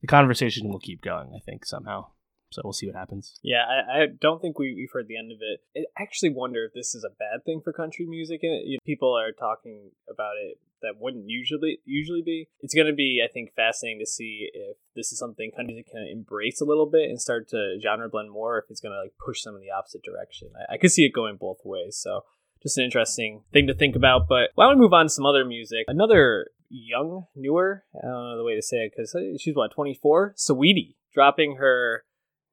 the 0.00 0.06
conversation 0.06 0.68
will 0.68 0.80
keep 0.80 1.02
going, 1.02 1.32
I 1.34 1.40
think, 1.40 1.64
somehow. 1.64 2.08
So 2.50 2.62
we'll 2.64 2.72
see 2.72 2.86
what 2.86 2.96
happens. 2.96 3.38
Yeah, 3.42 3.64
I, 3.68 4.02
I 4.02 4.06
don't 4.20 4.40
think 4.40 4.58
we, 4.58 4.74
we've 4.74 4.92
heard 4.92 5.08
the 5.08 5.18
end 5.18 5.32
of 5.32 5.38
it. 5.40 5.60
I 5.76 6.02
actually 6.02 6.30
wonder 6.30 6.64
if 6.64 6.72
this 6.74 6.94
is 6.94 7.04
a 7.04 7.10
bad 7.10 7.44
thing 7.44 7.60
for 7.62 7.72
country 7.72 8.06
music. 8.06 8.40
You 8.42 8.76
know, 8.76 8.78
people 8.84 9.16
are 9.16 9.32
talking 9.32 9.90
about 10.08 10.34
it 10.42 10.58
that 10.82 11.00
wouldn't 11.00 11.28
usually 11.28 11.80
usually 11.84 12.22
be. 12.22 12.48
It's 12.60 12.74
going 12.74 12.86
to 12.86 12.92
be, 12.92 13.22
I 13.24 13.32
think, 13.32 13.54
fascinating 13.54 14.00
to 14.00 14.06
see 14.06 14.48
if 14.52 14.76
this 14.94 15.12
is 15.12 15.18
something 15.18 15.50
country 15.56 15.84
can 15.90 16.06
embrace 16.10 16.60
a 16.60 16.64
little 16.64 16.86
bit 16.86 17.10
and 17.10 17.20
start 17.20 17.48
to 17.48 17.78
genre 17.82 18.08
blend 18.08 18.30
more. 18.30 18.58
If 18.58 18.70
it's 18.70 18.80
going 18.80 18.92
to 18.92 19.00
like 19.00 19.14
push 19.24 19.42
them 19.42 19.56
in 19.56 19.60
the 19.60 19.70
opposite 19.70 20.02
direction. 20.02 20.48
I, 20.56 20.74
I 20.74 20.78
could 20.78 20.92
see 20.92 21.04
it 21.04 21.12
going 21.12 21.36
both 21.36 21.58
ways. 21.64 21.98
So 22.00 22.22
just 22.62 22.78
an 22.78 22.84
interesting 22.84 23.42
thing 23.52 23.66
to 23.66 23.74
think 23.74 23.96
about. 23.96 24.28
But 24.28 24.50
why 24.54 24.66
don't 24.66 24.78
we 24.78 24.82
move 24.82 24.92
on 24.92 25.06
to 25.06 25.10
some 25.10 25.26
other 25.26 25.44
music? 25.44 25.84
Another 25.88 26.48
young, 26.68 27.26
newer, 27.34 27.84
I 27.94 28.06
don't 28.06 28.30
know 28.30 28.36
the 28.36 28.44
way 28.44 28.54
to 28.54 28.62
say 28.62 28.78
it 28.78 28.92
because 28.96 29.14
she's 29.40 29.54
what, 29.54 29.72
24? 29.72 30.34
Saweetie 30.36 30.94
dropping 31.12 31.56
her 31.56 32.04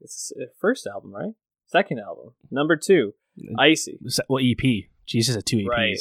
it's 0.03 0.31
her 0.37 0.43
uh, 0.43 0.47
first 0.59 0.85
album, 0.85 1.13
right? 1.13 1.33
second 1.73 1.99
album. 1.99 2.33
Number 2.51 2.77
two, 2.77 3.13
uh, 3.39 3.61
Icy. 3.61 3.99
Well, 4.29 4.43
EP. 4.43 4.85
She's 5.05 5.27
just 5.27 5.37
a 5.37 5.41
two 5.41 5.57
EPs. 5.57 5.67
Right. 5.67 5.97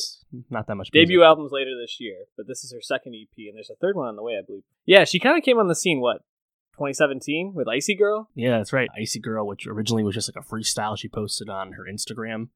Not 0.49 0.69
that 0.69 0.77
much. 0.77 0.91
Debut 0.93 1.25
albums 1.25 1.51
later 1.51 1.71
this 1.81 1.97
year, 1.99 2.27
but 2.37 2.47
this 2.47 2.63
is 2.63 2.73
her 2.73 2.81
second 2.81 3.15
EP, 3.21 3.37
and 3.49 3.57
there's 3.57 3.71
a 3.71 3.75
third 3.75 3.97
one 3.97 4.07
on 4.07 4.15
the 4.15 4.23
way, 4.23 4.35
I 4.35 4.43
believe. 4.47 4.63
Yeah, 4.87 5.05
she 5.05 5.19
kind 5.19 5.37
of 5.37 5.43
came 5.43 5.59
on 5.59 5.67
the 5.67 5.75
scene, 5.75 6.01
what, 6.01 6.19
2017 6.75 7.53
with 7.55 7.67
Icy 7.67 7.97
Girl? 7.97 8.31
Yeah, 8.35 8.59
that's 8.59 8.73
right. 8.73 8.89
Icy 8.97 9.19
Girl, 9.19 9.47
which 9.47 9.67
originally 9.67 10.05
was 10.05 10.15
just 10.15 10.33
like 10.33 10.43
a 10.43 10.47
freestyle 10.47 10.97
she 10.97 11.09
posted 11.09 11.49
on 11.49 11.73
her 11.73 11.85
Instagram, 11.93 12.35
and 12.35 12.49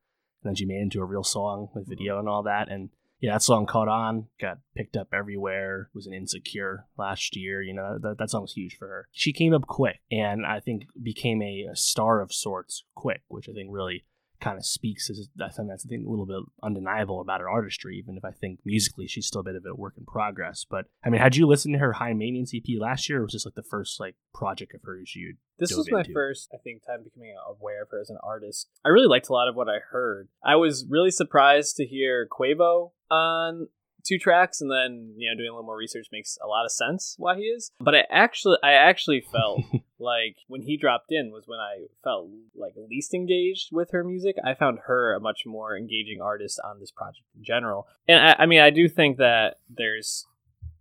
then 0.45 0.55
she 0.55 0.67
made 0.67 0.81
into 0.81 1.01
a 1.01 1.05
real 1.05 1.25
song 1.25 1.69
with 1.75 1.85
mm-hmm. 1.85 1.91
video 1.91 2.19
and 2.21 2.29
all 2.29 2.45
that. 2.45 2.71
And 2.71 2.91
yeah, 3.21 3.33
that 3.33 3.43
song 3.43 3.67
caught 3.67 3.89
on, 3.89 4.27
got 4.41 4.59
picked 4.77 4.97
up 4.97 5.09
everywhere. 5.13 5.89
Was 5.95 6.07
an 6.07 6.13
insecure 6.13 6.87
last 6.99 7.37
year. 7.37 7.63
You 7.63 7.75
know 7.75 7.99
that 8.01 8.19
that 8.19 8.31
song 8.31 8.43
was 8.43 8.53
huge 8.53 8.77
for 8.77 8.89
her. 8.89 9.09
She 9.13 9.33
came 9.33 9.55
up 9.55 9.67
quick, 9.67 10.01
and 10.11 10.45
I 10.45 10.61
think 10.61 10.87
became 11.03 11.43
a, 11.43 11.67
a 11.73 11.77
star 11.77 12.21
of 12.21 12.33
sorts 12.33 12.85
quick, 12.95 13.23
which 13.29 13.49
I 13.49 13.53
think 13.53 13.71
really 13.73 14.05
kind 14.41 14.59
of 14.59 14.67
speaks 14.67 15.11
as 15.11 15.29
I 15.41 15.49
think 15.49 15.69
that's 15.69 15.85
I 15.87 15.89
think 15.89 16.07
a 16.07 16.11
little 16.11 16.27
bit 16.27 16.43
undeniable 16.63 17.21
about 17.21 17.41
her 17.41 17.49
artistry, 17.49 17.99
even 17.99 18.17
if 18.17 18.25
I 18.25 18.31
think 18.31 18.61
musically 18.65 19.07
she's 19.07 19.27
still 19.27 19.41
a 19.41 19.45
bit 19.45 19.57
of 19.57 19.65
a 19.67 19.75
work 19.75 19.95
in 19.97 20.05
progress. 20.05 20.65
But 20.69 20.87
I 21.05 21.11
mean, 21.11 21.21
had 21.21 21.37
you 21.37 21.47
listened 21.47 21.75
to 21.75 21.79
her 21.79 21.95
High 21.95 22.13
Maintenance 22.13 22.53
EP 22.55 22.79
last 22.79 23.09
year, 23.09 23.21
or 23.21 23.23
was 23.25 23.33
this 23.33 23.45
like 23.45 23.55
the 23.55 23.63
first 23.63 24.01
like 24.01 24.17
project 24.35 24.75
of 24.75 24.83
hers 24.85 25.15
you? 25.15 25.37
This 25.59 25.75
was 25.75 25.91
my 25.91 26.01
into? 26.01 26.13
first, 26.13 26.51
I 26.53 26.59
think, 26.59 26.85
time 26.87 27.03
becoming 27.05 27.35
aware 27.49 27.83
of 27.83 27.91
her 27.91 28.01
as 28.01 28.11
an 28.11 28.19
artist. 28.23 28.69
I 28.85 28.91
really 28.91 29.09
liked 29.09 29.29
a 29.29 29.33
lot 29.33 29.49
of 29.49 29.55
what 29.55 29.69
I 29.69 29.79
heard. 29.91 30.29
I 30.45 30.57
was 30.57 30.87
really 30.89 31.11
surprised 31.11 31.77
to 31.77 31.87
hear 31.87 32.29
Quavo 32.31 32.91
on 33.11 33.69
two 34.07 34.19
tracks, 34.19 34.61
and 34.61 34.71
then 34.71 35.15
you 35.17 35.29
know 35.29 35.37
doing 35.37 35.49
a 35.49 35.53
little 35.53 35.67
more 35.67 35.77
research 35.77 36.07
makes 36.13 36.39
a 36.43 36.47
lot 36.47 36.65
of 36.65 36.73
sense 36.73 37.15
why 37.19 37.37
he 37.37 37.43
is. 37.43 37.71
But 37.81 37.95
I 37.95 38.05
actually, 38.11 38.59
I 38.63 38.73
actually 38.73 39.21
felt 39.21 39.63
like 39.99 40.37
when 40.49 40.63
he 40.63 40.77
dropped 40.77 41.11
in 41.11 41.31
was 41.33 41.45
when 41.47 41.59
I 41.59 41.87
felt 42.05 42.29
like 42.55 42.75
least 42.77 43.15
engaged 43.15 43.69
with 43.73 43.91
her 43.91 44.05
music. 44.05 44.37
I 44.45 44.55
found 44.55 44.81
her 44.87 45.15
a 45.15 45.21
much 45.21 45.43
more 45.47 45.77
engaging 45.77 46.21
artist 46.21 46.61
on 46.65 46.81
this 46.81 46.91
project 46.91 47.27
in 47.37 47.45
general, 47.45 47.87
and 48.09 48.21
I, 48.21 48.37
I 48.41 48.47
mean, 48.47 48.61
I 48.61 48.71
do 48.71 48.89
think 48.89 49.19
that 49.19 49.57
there's 49.69 50.27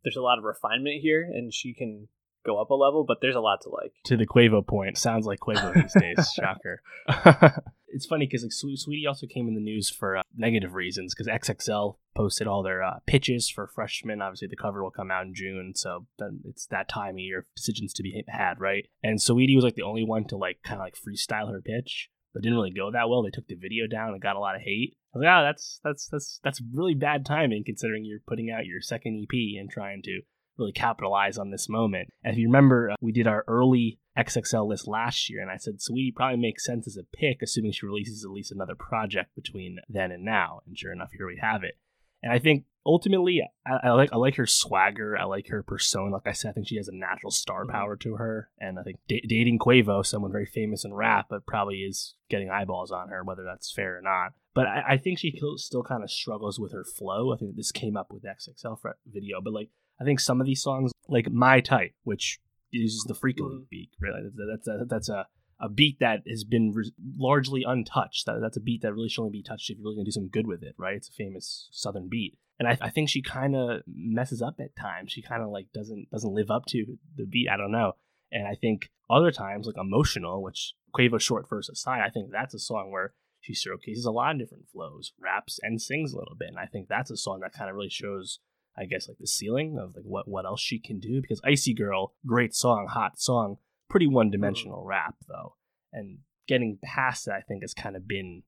there's 0.04 0.18
a 0.18 0.22
lot 0.22 0.38
of 0.38 0.44
refinement 0.44 1.02
here, 1.02 1.24
and 1.24 1.54
she 1.54 1.74
can 1.74 2.08
go 2.46 2.62
up 2.62 2.70
a 2.70 2.76
level, 2.76 3.04
but 3.04 3.20
there's 3.22 3.36
a 3.36 3.40
lot 3.42 3.62
to 3.62 3.70
like. 3.70 3.94
to 4.06 4.16
the 4.16 4.28
Quavo 4.28 4.66
point. 4.66 4.98
Sounds 4.98 5.26
like 5.26 5.40
Quavo 5.40 5.74
these 5.74 5.94
days. 6.00 6.32
Shocker. 6.36 6.82
it's 7.96 8.06
funny 8.06 8.28
because 8.28 8.44
like 8.44 8.52
Swe- 8.52 8.76
Sweetie 8.76 9.08
also 9.08 9.26
came 9.26 9.48
in 9.48 9.56
the 9.56 9.62
news 9.62 9.90
for 9.90 10.18
uh, 10.18 10.24
negative 10.36 10.74
reasons 10.74 11.16
because 11.16 11.28
XXL 11.28 11.96
posted 12.14 12.46
all 12.46 12.62
their 12.62 12.84
uh, 12.84 13.00
pitches 13.08 13.50
for 13.50 13.68
freshmen. 13.74 14.22
Obviously, 14.22 14.50
the 14.50 14.58
cover 14.58 14.84
will 14.84 14.92
come 14.92 15.10
out 15.10 15.26
in 15.26 15.34
June, 15.34 15.72
so 15.76 16.06
then 16.20 16.42
it's 16.44 16.68
that 16.68 16.90
time 16.90 17.16
of 17.16 17.20
year 17.20 17.46
decisions 17.56 17.94
to 17.94 18.04
be 18.04 18.22
had, 18.28 18.60
right? 18.60 18.88
And 19.02 19.22
Sweetie 19.22 19.56
was 19.56 19.64
like 19.64 19.76
the 19.76 19.84
only 19.84 20.04
one 20.04 20.26
to 20.26 20.36
like 20.36 20.58
kind 20.62 20.82
of 20.82 20.86
like 20.86 20.96
freestyle 20.96 21.50
her 21.50 21.62
pitch. 21.62 22.10
But 22.34 22.44
didn't 22.44 22.58
really 22.58 22.74
go 22.74 22.92
that 22.92 23.08
well. 23.08 23.24
They 23.24 23.30
took 23.30 23.48
the 23.48 23.56
video 23.56 23.88
down 23.88 24.10
and 24.10 24.22
got 24.22 24.36
a 24.36 24.42
lot 24.42 24.58
of 24.58 24.62
hate. 24.62 24.98
I 25.14 25.18
was 25.18 25.24
like, 25.24 25.34
oh, 25.34 25.44
that's 25.46 25.80
that's 25.86 26.10
that's 26.10 26.40
that's 26.44 26.62
really 26.74 26.94
bad 26.94 27.26
timing 27.26 27.64
considering 27.66 28.04
you're 28.04 28.20
putting 28.28 28.52
out 28.52 28.66
your 28.66 28.82
second 28.82 29.24
EP 29.24 29.58
and 29.58 29.70
trying 29.70 30.02
to 30.04 30.20
really 30.58 30.72
capitalize 30.72 31.38
on 31.38 31.52
this 31.52 31.68
moment. 31.70 32.10
And 32.24 32.34
if 32.34 32.40
you 32.40 32.48
remember, 32.48 32.92
uh, 32.92 32.96
we 33.02 33.12
did 33.12 33.28
our 33.28 33.44
early 33.48 34.00
XXL 34.18 34.68
list 34.68 34.88
last 34.88 35.30
year, 35.30 35.42
and 35.42 35.52
I 35.52 35.58
said 35.58 35.82
Sweetie 35.82 36.14
probably 36.16 36.38
makes 36.38 36.66
sense 36.66 36.88
as 36.88 36.98
a 36.98 37.04
pick, 37.04 37.42
assuming 37.42 37.74
she 37.74 37.86
releases 37.86 38.24
at 38.24 38.32
least 38.32 38.52
another 38.52 38.76
project 38.76 39.36
between 39.36 39.80
then 39.90 40.12
and 40.12 40.24
now. 40.24 40.62
And 40.66 40.78
sure 40.78 40.94
enough, 40.94 41.12
here 41.18 41.28
we 41.28 41.40
have 41.42 41.64
it. 41.64 41.78
And 42.24 42.32
I 42.32 42.40
think 42.40 42.66
ultimately, 42.86 43.42
I, 43.68 43.90
I 43.90 43.92
like 43.92 44.12
I 44.14 44.16
like 44.18 44.36
her 44.38 44.48
swagger. 44.48 45.18
I 45.18 45.26
like 45.26 45.48
her 45.50 45.62
persona. 45.62 46.12
Like 46.14 46.26
I 46.28 46.32
said, 46.32 46.50
I 46.50 46.54
think 46.54 46.68
she 46.68 46.78
has 46.78 46.88
a 46.88 46.96
natural 46.96 47.30
star 47.30 47.66
Mhm. 47.66 47.72
power 47.72 47.96
to 47.98 48.16
her. 48.16 48.50
And 48.58 48.80
I 48.80 48.84
think 48.84 48.98
da- 49.08 49.22
dating 49.28 49.60
Quavo, 49.60 50.04
someone 50.04 50.32
very 50.32 50.46
famous 50.48 50.86
in 50.86 50.94
rap, 50.94 51.28
but 51.30 51.46
probably 51.46 51.80
is 51.82 52.16
getting 52.30 52.50
eyeballs 52.50 52.92
on 52.92 53.10
her, 53.10 53.24
whether 53.24 53.44
that's 53.44 53.72
fair 53.72 53.98
or 53.98 54.02
not. 54.02 54.32
But 54.56 54.66
I, 54.68 54.84
I 54.92 54.98
think 54.98 55.20
she 55.20 55.34
still- 55.36 55.58
still 55.58 55.84
kind 55.84 56.02
of 56.04 56.10
struggles 56.10 56.60
with 56.60 56.72
her 56.72 56.86
flow. 56.86 57.34
I 57.34 57.38
think 57.38 57.58
this 57.58 57.72
came 57.72 57.98
up 57.98 58.08
with 58.12 58.24
XXL 58.24 58.80
video, 59.06 59.40
but 59.42 59.54
like 59.54 59.70
I 60.00 60.04
think 60.04 60.20
some 60.20 60.40
of 60.42 60.48
these 60.48 60.62
songs, 60.62 60.92
like 61.08 61.32
My 61.32 61.62
Type, 61.62 61.94
which 62.04 62.40
uses 62.72 63.04
the 63.08 63.14
Freek-a-Leek 63.16 63.62
Mhm. 63.66 63.70
beat, 63.70 63.90
really, 64.00 64.30
that's 64.54 64.68
a, 64.68 64.86
that's 64.88 65.10
a 65.10 65.28
a 65.58 65.70
beat 65.70 66.00
that 66.00 66.22
has 66.28 66.44
been 66.44 66.74
res- 66.74 66.92
largely 67.16 67.64
untouched. 67.66 68.26
That, 68.26 68.40
that's 68.42 68.58
a 68.58 68.62
beat 68.62 68.82
that 68.82 68.92
really 68.94 69.08
should 69.08 69.22
only 69.22 69.32
be 69.40 69.42
touched 69.42 69.70
if 69.70 69.78
you're 69.78 69.86
really 69.86 69.96
gonna 69.96 70.04
do 70.06 70.12
something 70.12 70.30
good 70.30 70.48
with 70.48 70.62
it, 70.64 70.76
right? 70.78 70.98
It's 70.98 71.08
a 71.08 71.14
famous 71.14 71.70
Southern 71.72 72.10
beat, 72.10 72.38
and 72.60 72.68
I, 72.68 72.78
I 72.82 72.90
think 72.90 73.08
she 73.08 73.22
kind 73.22 73.56
of 73.56 73.82
messes 73.88 74.42
up 74.42 74.56
at 74.60 74.76
times. 74.76 75.14
She 75.14 75.22
kind 75.22 75.42
of 75.42 75.50
like 75.52 75.68
doesn't 75.74 76.10
doesn't 76.12 76.34
live 76.34 76.52
up 76.52 76.66
to 76.68 76.98
the 77.16 77.26
beat. 77.26 77.48
I 77.50 77.56
don't 77.56 77.72
know, 77.72 77.94
and 78.34 78.46
I 78.46 78.56
think 78.56 78.90
other 79.10 79.32
times 79.32 79.66
like 79.66 79.78
emotional, 79.80 80.44
which 80.44 80.74
Quavo 80.94 81.22
short 81.22 81.48
verse 81.50 81.70
aside, 81.70 82.02
I 82.06 82.10
think 82.10 82.32
that's 82.32 82.54
a 82.54 82.60
song 82.60 82.92
where 82.92 83.14
she 83.40 83.54
showcases 83.54 84.04
a 84.04 84.12
lot 84.12 84.34
of 84.36 84.40
different 84.40 84.68
flows, 84.68 85.14
raps 85.18 85.58
and 85.64 85.82
sings 85.82 86.12
a 86.12 86.18
little 86.18 86.36
bit, 86.36 86.50
and 86.50 86.60
I 86.60 86.66
think 86.66 86.90
that's 86.90 87.12
a 87.12 87.16
song 87.16 87.40
that 87.40 87.54
kind 87.54 87.70
of 87.70 87.78
really 87.78 87.90
shows. 87.90 88.40
I 88.78 88.86
guess 88.86 89.08
like 89.08 89.18
the 89.20 89.28
ceiling 89.28 89.78
of 89.80 89.96
like 89.96 90.06
what 90.06 90.28
what 90.28 90.46
else 90.46 90.62
she 90.62 90.80
can 90.80 91.00
do 91.00 91.22
because 91.22 91.42
Icy 91.44 91.74
Girl, 91.74 92.14
great 92.26 92.54
song, 92.54 92.88
hot 92.90 93.20
song, 93.20 93.58
pretty 93.90 94.06
mm-hmm. 94.08 94.16
one 94.16 94.32
dimensional 94.32 94.84
rap 94.84 95.16
though, 95.28 95.56
and 95.94 96.20
getting 96.48 96.78
past 96.84 97.26
that 97.26 97.36
I 97.36 97.42
think 97.42 97.64
has 97.64 97.74
kind 97.74 97.96
of 97.96 98.08
been 98.08 98.44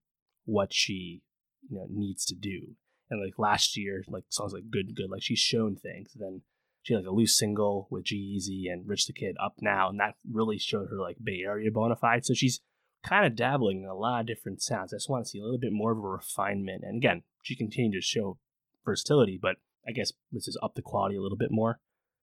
what 0.46 0.74
she 0.74 1.22
you 1.70 1.78
know 1.78 1.88
needs 1.90 2.26
to 2.26 2.36
do. 2.36 2.76
And 3.10 3.24
like 3.24 3.40
last 3.40 3.78
year, 3.78 4.04
like 4.10 4.26
songs 4.30 4.54
like 4.54 4.70
Good 4.70 4.96
Good, 4.96 5.10
like 5.10 5.24
she's 5.24 5.40
shown 5.40 5.78
things. 5.78 6.12
Then 6.16 6.42
she 6.84 6.94
had 6.94 7.04
like 7.04 7.10
a 7.10 7.16
loose 7.16 7.38
single 7.38 7.88
with 7.90 8.06
G-Eazy 8.06 8.72
and 8.72 8.88
Rich 8.88 9.08
the 9.08 9.14
Kid 9.14 9.36
up 9.42 9.56
now, 9.62 9.90
and 9.90 10.00
that 10.00 10.16
really 10.30 10.58
showed 10.58 10.90
her 10.90 11.00
like 11.00 11.18
Bay 11.24 11.42
Area 11.46 11.72
bona 11.72 11.96
fide. 11.96 12.26
So 12.26 12.34
she's 12.34 12.60
kind 13.06 13.26
of 13.26 13.36
dabbling 13.36 13.84
in 13.84 13.90
a 13.90 13.96
lot 13.96 14.22
of 14.22 14.28
different 14.28 14.62
sounds. 14.62 14.94
I 14.94 14.98
just 14.98 15.10
want 15.10 15.26
to 15.26 15.30
see 15.30 15.40
a 15.40 15.44
little 15.44 15.60
bit 15.60 15.72
more 15.72 15.94
of 15.94 15.98
a 15.98 16.02
refinement. 16.02 16.84
And 16.84 16.98
again, 16.98 17.24
she 17.44 17.56
continued 17.56 18.02
to 18.02 18.06
show 18.06 18.40
versatility, 18.86 19.40
but 19.42 19.58
I 19.88 19.92
guess 19.92 20.12
this 20.32 20.48
is 20.48 20.58
up 20.62 20.76
the 20.76 20.82
quality 20.82 21.16
a 21.16 21.22
little 21.22 21.38
bit 21.38 21.52
more. 21.52 21.80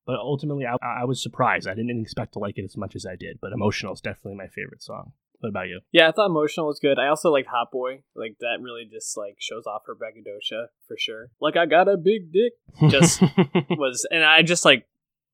But 0.06 0.16
ultimately, 0.18 0.66
I, 0.66 0.76
I 0.82 1.04
was 1.04 1.22
surprised. 1.22 1.66
I 1.66 1.74
didn't 1.74 1.98
expect 2.00 2.34
to 2.34 2.38
like 2.38 2.58
it 2.58 2.64
as 2.64 2.76
much 2.76 2.94
as 2.94 3.06
I 3.06 3.16
did. 3.16 3.38
But 3.40 3.52
Emotional 3.52 3.94
is 3.94 4.02
definitely 4.02 4.36
my 4.36 4.48
favorite 4.48 4.82
song. 4.82 5.12
What 5.40 5.48
about 5.50 5.68
you? 5.68 5.80
Yeah, 5.92 6.08
I 6.08 6.12
thought 6.12 6.30
emotional 6.30 6.66
was 6.66 6.78
good. 6.78 6.98
I 6.98 7.08
also 7.08 7.30
like 7.30 7.44
Hot 7.46 7.70
Boy. 7.70 8.00
Like 8.14 8.36
that 8.40 8.62
really 8.62 8.86
just 8.90 9.14
like 9.16 9.36
shows 9.38 9.66
off 9.66 9.82
her 9.86 9.94
braggadocio 9.94 10.68
for 10.88 10.96
sure. 10.98 11.28
Like 11.38 11.54
I 11.56 11.66
got 11.66 11.86
a 11.86 11.98
big 11.98 12.32
dick 12.32 12.52
Just- 12.88 13.20
was, 13.70 14.06
and 14.10 14.24
I 14.24 14.40
just 14.42 14.64
like 14.64 14.86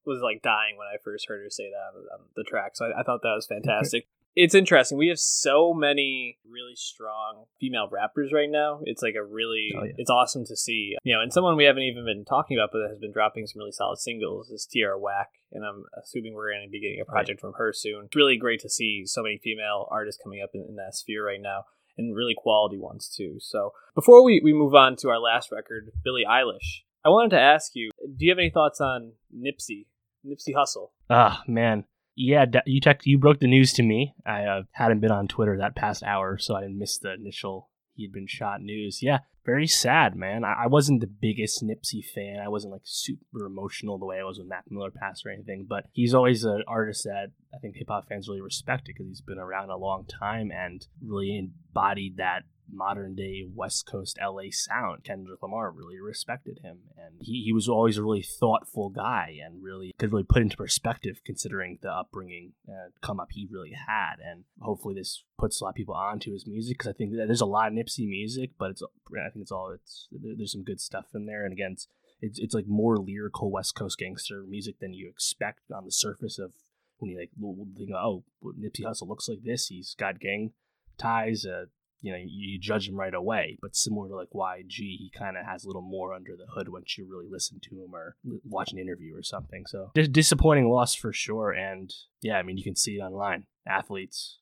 was 0.04 0.20
like 0.20 0.42
dying 0.42 0.76
when 0.76 0.88
I 0.88 0.96
first 1.04 1.26
heard 1.28 1.42
her 1.44 1.50
say 1.50 1.70
that 1.70 1.96
on 2.14 2.20
the 2.34 2.42
track. 2.42 2.72
So 2.74 2.86
I, 2.86 3.00
I 3.00 3.02
thought 3.04 3.22
that 3.22 3.34
was 3.36 3.46
fantastic. 3.46 4.08
It's 4.36 4.54
interesting. 4.54 4.96
We 4.96 5.08
have 5.08 5.18
so 5.18 5.74
many 5.74 6.38
really 6.48 6.76
strong 6.76 7.44
female 7.60 7.88
rappers 7.90 8.32
right 8.32 8.48
now. 8.50 8.80
It's 8.84 9.02
like 9.02 9.14
a 9.18 9.24
really, 9.24 9.70
Oh, 9.76 9.84
yeah. 9.84 9.92
it's 9.98 10.10
awesome 10.10 10.44
to 10.46 10.56
see. 10.56 10.96
You 11.02 11.14
know, 11.14 11.20
and 11.20 11.32
someone 11.32 11.56
we 11.56 11.64
haven't 11.64 11.82
even 11.82 12.04
been 12.04 12.24
talking 12.24 12.56
about, 12.56 12.70
but 12.72 12.88
has 12.88 12.98
been 12.98 13.12
dropping 13.12 13.46
some 13.46 13.58
really 13.58 13.72
solid 13.72 13.98
singles 13.98 14.50
is 14.50 14.66
Tierra 14.70 14.98
Whack, 14.98 15.30
and 15.52 15.64
I'm 15.64 15.84
assuming 16.00 16.34
we're 16.34 16.52
going 16.52 16.66
to 16.66 16.70
be 16.70 16.80
getting 16.80 17.00
a 17.00 17.04
project 17.10 17.40
from 17.40 17.54
her 17.58 17.72
soon. 17.72 18.04
It's 18.06 18.16
really 18.16 18.36
great 18.36 18.60
to 18.60 18.68
see 18.70 19.02
so 19.04 19.22
many 19.22 19.38
female 19.42 19.88
artists 19.90 20.22
coming 20.22 20.40
up 20.42 20.50
in, 20.54 20.64
in 20.68 20.76
that 20.76 20.94
sphere 20.94 21.26
right 21.26 21.40
now. 21.42 21.64
And 21.98 22.16
really 22.16 22.34
quality 22.34 22.78
ones 22.78 23.12
too. 23.14 23.36
So 23.40 23.72
before 23.94 24.24
we, 24.24 24.40
we 24.42 24.54
move 24.54 24.74
on 24.74 24.96
to 24.98 25.10
our 25.10 25.18
last 25.18 25.50
record, 25.52 25.90
Billie 26.02 26.24
Eilish, 26.26 26.82
I 27.04 27.08
wanted 27.10 27.30
to 27.30 27.40
ask 27.40 27.72
you: 27.74 27.90
Do 28.00 28.24
you 28.24 28.30
have 28.30 28.38
any 28.38 28.48
thoughts 28.48 28.80
on 28.80 29.12
Nipsey, 29.36 29.86
Nipsey 30.24 30.54
Hussle? 30.54 30.90
Ah, 31.10 31.42
man. 31.46 31.84
Yeah, 32.22 32.44
you 32.66 32.82
checked. 32.82 33.06
You 33.06 33.16
broke 33.16 33.40
the 33.40 33.46
news 33.46 33.72
to 33.74 33.82
me. 33.82 34.14
I 34.26 34.44
uh, 34.44 34.62
hadn't 34.72 35.00
been 35.00 35.10
on 35.10 35.26
Twitter 35.26 35.56
that 35.56 35.74
past 35.74 36.02
hour, 36.02 36.36
so 36.36 36.54
I 36.54 36.60
didn't 36.60 36.78
miss 36.78 36.98
the 36.98 37.14
initial 37.14 37.70
he'd 37.94 38.12
been 38.12 38.26
shot 38.26 38.60
news. 38.60 39.02
Yeah, 39.02 39.20
very 39.44 39.66
sad, 39.66 40.14
man. 40.16 40.44
I, 40.44 40.64
I 40.64 40.66
wasn't 40.66 41.00
the 41.00 41.06
biggest 41.06 41.64
Nipsey 41.64 42.04
fan. 42.04 42.38
I 42.44 42.48
wasn't 42.48 42.72
like 42.72 42.82
super 42.84 43.46
emotional 43.46 43.98
the 43.98 44.06
way 44.06 44.18
I 44.18 44.24
was 44.24 44.38
when 44.38 44.48
Mac 44.48 44.64
Miller 44.70 44.90
passed 44.90 45.24
or 45.24 45.30
anything. 45.30 45.66
But 45.68 45.84
he's 45.92 46.14
always 46.14 46.44
an 46.44 46.62
artist 46.66 47.04
that 47.04 47.28
I 47.54 47.58
think 47.58 47.76
hip 47.76 47.88
hop 47.88 48.08
fans 48.08 48.28
really 48.28 48.40
respect 48.40 48.86
because 48.86 49.06
he's 49.06 49.22
been 49.22 49.38
around 49.38 49.70
a 49.70 49.76
long 49.76 50.04
time 50.06 50.50
and 50.50 50.86
really 51.02 51.38
embodied 51.38 52.16
that 52.18 52.42
modern 52.72 53.14
day 53.14 53.44
West 53.54 53.86
Coast 53.86 54.18
LA 54.20 54.50
sound. 54.50 55.04
Kendrick 55.04 55.42
Lamar 55.42 55.70
really 55.70 56.00
respected 56.00 56.60
him. 56.62 56.78
And 56.96 57.16
he, 57.20 57.42
he 57.44 57.52
was 57.52 57.68
always 57.68 57.96
a 57.96 58.02
really 58.02 58.22
thoughtful 58.22 58.90
guy 58.90 59.36
and 59.44 59.62
really 59.62 59.92
could 59.98 60.12
really 60.12 60.24
put 60.24 60.42
into 60.42 60.56
perspective 60.56 61.20
considering 61.24 61.78
the 61.82 61.90
upbringing 61.90 62.52
and 62.66 62.92
come 63.02 63.20
up 63.20 63.28
he 63.30 63.48
really 63.50 63.72
had. 63.72 64.16
And 64.24 64.44
hopefully 64.60 64.94
this 64.94 65.24
puts 65.38 65.60
a 65.60 65.64
lot 65.64 65.70
of 65.70 65.76
people 65.76 65.94
onto 65.94 66.32
his 66.32 66.46
music 66.46 66.78
because 66.78 66.90
I 66.90 66.94
think 66.94 67.12
there's 67.12 67.40
a 67.40 67.46
lot 67.46 67.68
of 67.68 67.74
Nipsey 67.74 68.08
music, 68.08 68.50
but 68.58 68.70
it's 68.70 68.82
I 68.82 69.30
think 69.30 69.42
it's 69.42 69.52
all 69.52 69.70
it's 69.74 70.08
there's 70.12 70.52
some 70.52 70.64
good 70.64 70.80
stuff 70.80 71.06
in 71.14 71.26
there. 71.26 71.44
And 71.44 71.52
again, 71.52 71.72
it's 71.72 71.88
it's, 72.22 72.38
it's 72.38 72.54
like 72.54 72.66
more 72.66 72.98
lyrical 72.98 73.50
West 73.50 73.74
Coast 73.74 73.98
gangster 73.98 74.44
music 74.46 74.78
than 74.80 74.92
you 74.92 75.08
expect 75.08 75.70
on 75.74 75.84
the 75.84 75.92
surface 75.92 76.38
of 76.38 76.52
when 76.98 77.10
you 77.10 77.18
like 77.18 77.30
think, 77.76 77.90
oh, 77.94 78.24
Nipsey 78.44 78.84
Hussle 78.84 79.08
looks 79.08 79.28
like 79.28 79.42
this. 79.42 79.68
He's 79.68 79.94
got 79.98 80.20
gang 80.20 80.52
ties. 80.98 81.44
Uh, 81.46 81.66
you 82.00 82.12
know, 82.12 82.18
you, 82.24 82.58
judge 82.58 82.88
him 82.88 82.96
right 82.96 83.14
away. 83.14 83.58
But 83.60 83.76
similar 83.76 84.08
to 84.08 84.16
like 84.16 84.30
YG, 84.34 84.76
he 84.76 85.10
kind 85.16 85.36
of 85.36 85.44
has 85.44 85.64
a 85.64 85.66
little 85.66 85.82
more 85.82 86.12
under 86.12 86.32
the 86.36 86.46
hood 86.54 86.68
once 86.68 86.96
you 86.96 87.06
really 87.10 87.28
listen 87.30 87.60
to 87.62 87.76
him 87.76 87.94
or 87.94 88.16
watch 88.44 88.72
an 88.72 88.78
interview 88.78 89.16
or 89.16 89.22
something. 89.22 89.64
So 89.66 89.90
dis- 89.94 90.08
disappointing 90.08 90.68
loss 90.68 90.94
for 90.94 91.12
sure. 91.12 91.50
And 91.50 91.92
yeah, 92.22 92.36
I 92.36 92.42
mean, 92.42 92.56
you 92.56 92.64
can 92.64 92.76
see 92.76 92.96
it 92.96 93.00
online. 93.00 93.44
Athletes 93.66 94.38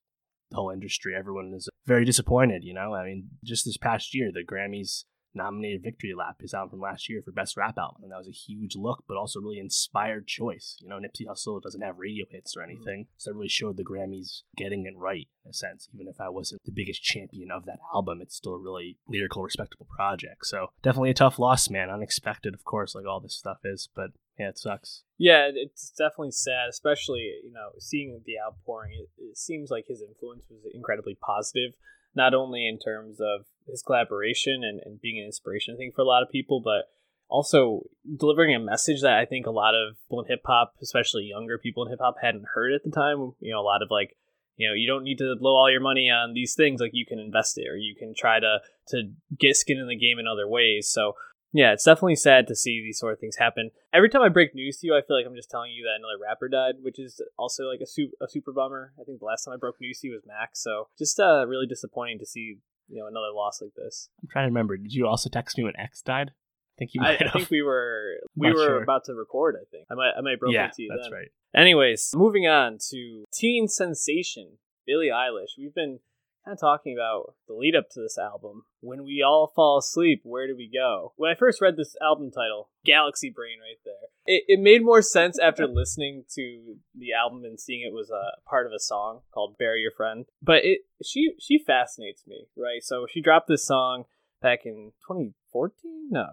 the 0.50 0.56
whole 0.56 0.70
industry. 0.70 1.14
Everyone 1.16 1.52
is 1.54 1.68
very 1.86 2.04
disappointed. 2.04 2.64
You 2.64 2.74
know, 2.74 2.94
I 2.94 3.04
mean, 3.04 3.28
just 3.44 3.64
this 3.64 3.76
past 3.76 4.14
year, 4.14 4.30
the 4.32 4.44
Grammys 4.44 5.04
nominated 5.34 5.82
Victory 5.82 6.14
Lap, 6.14 6.36
his 6.40 6.54
album 6.54 6.70
from 6.70 6.80
last 6.80 7.08
year, 7.08 7.22
for 7.22 7.32
Best 7.32 7.56
Rap 7.56 7.78
Album. 7.78 8.02
And 8.02 8.12
that 8.12 8.18
was 8.18 8.28
a 8.28 8.32
huge 8.32 8.76
look, 8.76 9.04
but 9.08 9.16
also 9.16 9.40
really 9.40 9.58
inspired 9.58 10.26
choice. 10.26 10.76
You 10.80 10.88
know, 10.88 10.96
Nipsey 10.98 11.26
Hussle 11.26 11.62
doesn't 11.62 11.80
have 11.80 11.98
radio 11.98 12.26
hits 12.30 12.56
or 12.56 12.60
mm-hmm. 12.60 12.70
anything. 12.70 13.06
So 13.16 13.30
it 13.30 13.34
really 13.34 13.48
showed 13.48 13.76
the 13.76 13.84
Grammys 13.84 14.42
getting 14.56 14.86
it 14.86 14.96
right, 14.96 15.28
in 15.44 15.50
a 15.50 15.54
sense. 15.54 15.88
Even 15.94 16.08
if 16.08 16.20
I 16.20 16.28
wasn't 16.28 16.62
the 16.64 16.72
biggest 16.72 17.02
champion 17.02 17.50
of 17.50 17.66
that 17.66 17.78
album, 17.94 18.20
it's 18.20 18.36
still 18.36 18.54
a 18.54 18.58
really 18.58 18.98
lyrical, 19.08 19.42
respectable 19.42 19.86
project. 19.94 20.46
So 20.46 20.68
definitely 20.82 21.10
a 21.10 21.14
tough 21.14 21.38
loss, 21.38 21.70
man. 21.70 21.90
Unexpected, 21.90 22.54
of 22.54 22.64
course, 22.64 22.94
like 22.94 23.06
all 23.06 23.20
this 23.20 23.36
stuff 23.36 23.58
is, 23.64 23.88
but 23.94 24.10
yeah, 24.38 24.50
it 24.50 24.58
sucks. 24.58 25.02
Yeah, 25.18 25.50
it's 25.52 25.90
definitely 25.90 26.30
sad, 26.30 26.68
especially, 26.68 27.40
you 27.42 27.52
know, 27.52 27.70
seeing 27.78 28.20
the 28.24 28.34
outpouring. 28.44 28.92
It, 28.92 29.22
it 29.22 29.36
seems 29.36 29.70
like 29.70 29.86
his 29.88 30.00
influence 30.00 30.46
was 30.48 30.60
incredibly 30.72 31.16
positive 31.16 31.74
not 32.14 32.34
only 32.34 32.66
in 32.66 32.78
terms 32.78 33.20
of 33.20 33.46
his 33.70 33.82
collaboration 33.82 34.62
and, 34.64 34.80
and 34.84 35.00
being 35.00 35.18
an 35.18 35.26
inspiration, 35.26 35.74
I 35.74 35.76
think, 35.76 35.94
for 35.94 36.02
a 36.02 36.06
lot 36.06 36.22
of 36.22 36.30
people, 36.30 36.60
but 36.60 36.90
also 37.28 37.82
delivering 38.18 38.54
a 38.54 38.58
message 38.58 39.02
that 39.02 39.18
I 39.18 39.24
think 39.24 39.46
a 39.46 39.50
lot 39.50 39.74
of 39.74 39.96
people 40.04 40.20
in 40.22 40.28
hip 40.28 40.42
hop, 40.44 40.74
especially 40.82 41.24
younger 41.24 41.58
people 41.58 41.84
in 41.84 41.90
hip 41.90 42.00
hop, 42.00 42.16
hadn't 42.20 42.46
heard 42.54 42.72
at 42.72 42.82
the 42.84 42.90
time. 42.90 43.32
You 43.40 43.52
know, 43.52 43.60
a 43.60 43.62
lot 43.62 43.82
of 43.82 43.90
like, 43.90 44.16
you 44.56 44.68
know, 44.68 44.74
you 44.74 44.88
don't 44.88 45.04
need 45.04 45.18
to 45.18 45.36
blow 45.38 45.54
all 45.54 45.70
your 45.70 45.80
money 45.80 46.10
on 46.10 46.34
these 46.34 46.54
things. 46.54 46.80
Like 46.80 46.92
you 46.94 47.06
can 47.06 47.18
invest 47.18 47.58
it, 47.58 47.68
or 47.68 47.76
you 47.76 47.94
can 47.94 48.14
try 48.16 48.40
to 48.40 48.58
to 48.88 49.12
get 49.38 49.56
skin 49.56 49.78
in 49.78 49.88
the 49.88 49.96
game 49.96 50.18
in 50.18 50.26
other 50.26 50.48
ways. 50.48 50.88
So 50.90 51.12
yeah, 51.52 51.72
it's 51.72 51.84
definitely 51.84 52.16
sad 52.16 52.46
to 52.48 52.54
see 52.54 52.82
these 52.82 52.98
sort 52.98 53.14
of 53.14 53.20
things 53.20 53.36
happen. 53.36 53.70
Every 53.92 54.10
time 54.10 54.22
I 54.22 54.28
break 54.28 54.54
news 54.54 54.78
to 54.78 54.86
you, 54.86 54.94
I 54.94 55.00
feel 55.00 55.16
like 55.16 55.26
I'm 55.26 55.34
just 55.34 55.50
telling 55.50 55.72
you 55.72 55.84
that 55.84 55.96
another 55.98 56.22
rapper 56.22 56.48
died, 56.48 56.74
which 56.82 56.98
is 56.98 57.22
also 57.38 57.64
like 57.64 57.80
a, 57.80 57.86
su- 57.86 58.12
a 58.20 58.28
super 58.28 58.52
bummer. 58.52 58.92
I 59.00 59.04
think 59.04 59.20
the 59.20 59.24
last 59.24 59.44
time 59.44 59.54
I 59.54 59.56
broke 59.56 59.80
news 59.80 60.00
to 60.00 60.08
you 60.08 60.12
was 60.12 60.26
Max, 60.26 60.62
so 60.62 60.88
just 60.98 61.18
uh, 61.18 61.46
really 61.46 61.66
disappointing 61.66 62.18
to 62.18 62.26
see 62.26 62.58
you 62.88 63.00
know 63.00 63.06
another 63.06 63.32
loss 63.34 63.60
like 63.60 63.74
this. 63.76 64.08
I'm 64.22 64.28
trying 64.28 64.44
to 64.44 64.50
remember. 64.50 64.76
Did 64.76 64.92
you 64.92 65.06
also 65.06 65.28
text 65.28 65.58
me 65.58 65.64
when 65.64 65.76
X 65.76 66.02
died? 66.02 66.30
I 66.30 66.74
think 66.78 66.90
you. 66.94 67.02
I, 67.02 67.14
I, 67.14 67.30
think 67.30 67.50
we 67.50 67.62
were 67.62 68.16
we 68.36 68.52
were 68.52 68.56
sure. 68.56 68.82
about 68.82 69.04
to 69.04 69.14
record. 69.14 69.56
I 69.56 69.64
think 69.70 69.86
I 69.90 69.94
might 69.94 70.12
I 70.16 70.20
might 70.20 70.40
broke 70.40 70.52
yeah, 70.52 70.66
it 70.66 70.72
to 70.74 70.82
you. 70.82 70.88
that's 70.90 71.08
then. 71.08 71.18
right. 71.18 71.28
Anyways, 71.54 72.12
moving 72.14 72.46
on 72.46 72.78
to 72.90 73.24
teen 73.32 73.68
sensation 73.68 74.58
Billie 74.86 75.10
Eilish. 75.12 75.58
We've 75.58 75.74
been 75.74 76.00
kind 76.48 76.56
of 76.56 76.60
talking 76.60 76.96
about 76.96 77.34
the 77.46 77.54
lead 77.54 77.76
up 77.76 77.90
to 77.90 78.00
this 78.00 78.16
album. 78.16 78.62
When 78.80 79.04
we 79.04 79.22
all 79.26 79.52
fall 79.54 79.78
asleep, 79.78 80.22
where 80.24 80.46
do 80.46 80.56
we 80.56 80.70
go? 80.72 81.12
When 81.16 81.30
I 81.30 81.34
first 81.34 81.60
read 81.60 81.76
this 81.76 81.94
album 82.00 82.30
title, 82.30 82.70
Galaxy 82.84 83.30
Brain 83.30 83.58
right 83.60 83.78
there, 83.84 84.08
it, 84.24 84.44
it 84.48 84.60
made 84.60 84.82
more 84.82 85.02
sense 85.02 85.38
after 85.38 85.66
listening 85.68 86.24
to 86.34 86.76
the 86.94 87.12
album 87.12 87.44
and 87.44 87.60
seeing 87.60 87.82
it 87.82 87.92
was 87.92 88.10
a 88.10 88.40
part 88.48 88.66
of 88.66 88.72
a 88.72 88.78
song 88.78 89.20
called 89.32 89.56
Bury 89.58 89.82
Your 89.82 89.90
Friend. 89.90 90.24
But 90.42 90.64
it 90.64 90.80
she 91.04 91.34
she 91.38 91.58
fascinates 91.58 92.26
me, 92.26 92.46
right? 92.56 92.82
So 92.82 93.06
she 93.10 93.20
dropped 93.20 93.48
this 93.48 93.66
song 93.66 94.04
back 94.40 94.60
in 94.64 94.92
2014? 95.06 96.08
No, 96.10 96.28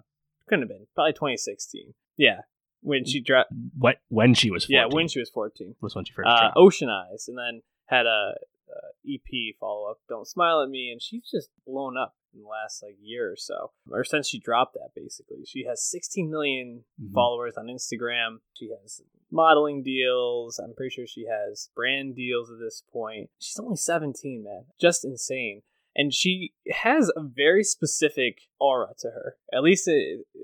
couldn't 0.48 0.64
have 0.64 0.70
been. 0.70 0.88
Probably 0.96 1.14
2016. 1.14 1.94
Yeah, 2.16 2.42
when 2.82 3.04
she 3.06 3.20
dropped. 3.20 3.52
What 3.78 3.98
when 4.08 4.34
she 4.34 4.50
was 4.50 4.66
14. 4.66 4.76
Yeah, 4.76 4.96
when 4.96 5.10
she 5.10 5.20
was 5.20 5.30
14 5.30 5.76
was 5.82 5.94
when 5.94 6.06
she 6.06 6.14
first 6.14 6.30
uh, 6.30 6.40
dropped. 6.40 6.58
Ocean 6.58 6.90
Eyes, 6.90 7.28
and 7.28 7.38
then 7.38 7.62
had 7.88 8.06
a 8.06 8.36
uh, 8.70 8.90
EP 9.08 9.56
follow 9.60 9.90
up, 9.90 10.00
Don't 10.10 10.28
Smile 10.28 10.62
at 10.62 10.70
Me, 10.70 10.90
and 10.92 11.02
she's 11.02 11.30
just 11.30 11.50
blown 11.66 11.98
up 11.98 12.16
in 12.34 12.42
the 12.42 12.48
last 12.48 12.84
like 12.84 12.98
year 13.02 13.32
or 13.32 13.36
so, 13.38 13.72
or 13.90 14.04
since 14.04 14.28
she 14.28 14.40
dropped 14.40 14.74
that. 14.74 14.90
Basically, 14.96 15.46
she 15.46 15.66
has 15.66 15.84
16 15.90 16.30
million 16.30 16.84
Mhm. 17.02 17.14
followers 17.14 17.56
on 17.58 17.68
Instagram. 17.68 18.40
She 18.54 18.70
has 18.70 19.02
modeling 19.32 19.84
deals. 19.84 20.60
I'm 20.60 20.74
pretty 20.76 20.94
sure 20.94 21.08
she 21.08 21.26
has 21.26 21.70
brand 21.76 22.16
deals 22.16 22.52
at 22.52 22.60
this 22.60 22.84
point. 22.92 23.30
She's 23.40 23.60
only 23.60 23.76
17, 23.78 24.44
man, 24.44 24.66
just 24.80 25.04
insane. 25.06 25.64
And 25.98 26.14
she 26.14 26.54
has 26.72 27.10
a 27.16 27.22
very 27.24 27.64
specific 27.64 28.40
aura 28.60 28.94
to 29.00 29.12
her. 29.12 29.38
At 29.54 29.64
least 29.64 29.88
uh 29.88 29.94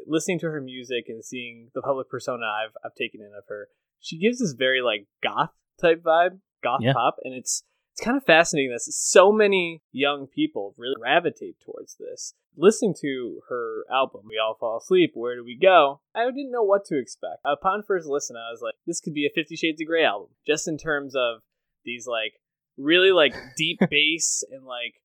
listening 0.08 0.40
to 0.40 0.50
her 0.50 0.62
music 0.62 1.06
and 1.10 1.24
seeing 1.26 1.72
the 1.74 1.82
public 1.82 2.10
persona 2.10 2.46
I've 2.46 2.76
I've 2.86 2.96
taken 2.96 3.20
in 3.22 3.34
of 3.38 3.44
her, 3.50 3.68
she 4.00 4.18
gives 4.18 4.40
this 4.40 4.54
very 4.54 4.82
like 4.82 5.08
goth 5.22 5.52
type 5.80 6.02
vibe, 6.04 6.40
goth 6.64 6.82
Yeah. 6.84 6.94
pop, 6.94 7.18
and 7.26 7.34
it's 7.34 7.64
it's 8.02 8.06
kind 8.08 8.18
of 8.18 8.26
fascinating 8.26 8.72
that 8.72 8.82
so 8.82 9.32
many 9.32 9.84
young 9.92 10.26
people 10.26 10.74
really 10.76 10.96
gravitate 11.00 11.58
towards 11.64 11.98
this. 12.00 12.34
Listening 12.58 12.96
to 13.00 13.42
her 13.48 13.86
album, 13.92 14.22
We 14.28 14.40
All 14.44 14.56
Fall 14.60 14.80
Asleep, 14.80 15.12
Where 15.14 15.36
Do 15.36 15.46
We 15.46 15.56
Go? 15.56 16.02
I 16.16 16.26
didn't 16.26 16.52
know 16.52 16.64
what 16.64 16.84
to 16.86 16.98
expect. 16.98 17.42
Upon 17.46 17.84
first 17.84 18.08
listen, 18.08 18.36
I 18.36 18.52
was 18.52 18.62
like, 18.62 18.74
this 18.88 19.00
could 19.00 19.14
be 19.14 19.28
a 19.28 19.30
Fifty 19.34 19.56
Shades 19.56 19.80
of 19.82 19.88
Grey 19.88 20.04
album, 20.04 20.30
just 20.48 20.68
in 20.68 20.80
terms 20.80 21.16
of 21.16 21.42
these 21.86 22.08
like 22.08 22.34
really 22.76 23.12
like 23.12 23.36
deep 23.56 23.80
bass 23.88 24.44
and 24.52 24.66
like 24.66 24.96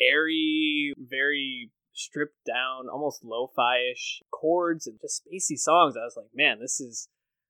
airy, 0.00 0.94
very 0.96 1.70
stripped 1.92 2.46
down, 2.46 2.88
almost 2.90 3.24
lo-fi 3.24 3.76
ish 3.92 4.22
chords 4.30 4.86
and 4.86 4.98
just 5.00 5.22
spacey 5.22 5.58
songs. 5.58 5.96
I 5.96 6.04
was 6.04 6.16
like, 6.16 6.30
man, 6.34 6.60
this 6.60 6.80
is 6.80 7.08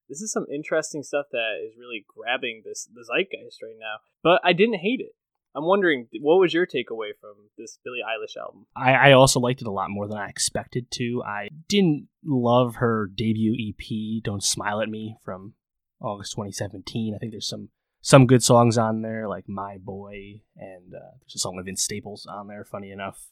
this 0.08 0.20
is 0.20 0.32
some 0.32 0.46
interesting 0.52 1.02
stuff 1.02 1.26
that 1.32 1.54
is 1.66 1.76
really 1.78 2.04
grabbing 2.08 2.62
this 2.64 2.88
the 2.92 3.04
zeitgeist 3.04 3.62
right 3.62 3.76
now. 3.78 3.98
But 4.22 4.40
I 4.44 4.52
didn't 4.52 4.78
hate 4.78 5.00
it. 5.00 5.12
I'm 5.54 5.64
wondering, 5.64 6.06
what 6.20 6.38
was 6.38 6.54
your 6.54 6.66
takeaway 6.66 7.10
from 7.20 7.34
this 7.56 7.78
Billie 7.82 8.00
Eilish 8.06 8.40
album? 8.40 8.66
I, 8.76 8.92
I 8.92 9.12
also 9.12 9.40
liked 9.40 9.60
it 9.60 9.66
a 9.66 9.72
lot 9.72 9.90
more 9.90 10.06
than 10.06 10.18
I 10.18 10.28
expected 10.28 10.90
to. 10.92 11.22
I 11.26 11.48
didn't 11.68 12.08
love 12.24 12.76
her 12.76 13.10
debut 13.12 13.54
EP, 13.54 14.22
Don't 14.22 14.44
Smile 14.44 14.80
at 14.80 14.88
Me, 14.88 15.16
from 15.24 15.54
August 16.00 16.32
2017. 16.32 17.14
I 17.14 17.18
think 17.18 17.32
there's 17.32 17.48
some 17.48 17.70
some 18.00 18.26
good 18.26 18.44
songs 18.44 18.78
on 18.78 19.02
there, 19.02 19.28
like 19.28 19.48
My 19.48 19.78
Boy, 19.78 20.42
and 20.56 20.94
uh, 20.94 21.16
there's 21.20 21.34
a 21.34 21.38
song 21.38 21.56
with 21.56 21.66
Vince 21.66 21.82
Staples 21.82 22.26
on 22.26 22.46
there, 22.46 22.64
funny 22.64 22.90
enough. 22.90 23.26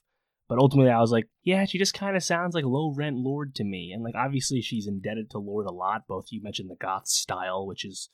But 0.49 0.59
ultimately, 0.59 0.93
I 0.93 1.01
was 1.01 1.11
like, 1.11 1.29
yeah, 1.43 1.65
she 1.65 1.79
just 1.79 1.95
kind 1.95 2.17
of 2.17 2.23
sounds 2.23 2.55
like 2.55 2.65
low 2.65 2.93
rent 2.95 3.17
Lorde 3.17 3.55
to 3.57 3.65
me. 3.65 3.91
And 3.93 4.05
like, 4.05 4.15
obviously, 4.15 4.61
she's 4.61 4.87
indebted 4.87 5.31
to 5.31 5.39
Lorde 5.39 5.67
a 5.67 5.73
lot. 5.73 6.07
Both 6.07 6.27
you 6.31 6.41
mentioned 6.43 6.71
the 6.71 6.77
goth 6.77 7.09
style, 7.09 7.67
which 7.67 7.85
is 7.85 8.11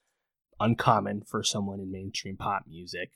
uncommon 0.58 1.22
for 1.28 1.42
someone 1.42 1.80
in 1.80 1.92
mainstream 1.92 2.36
pop 2.36 2.64
music, 2.66 3.10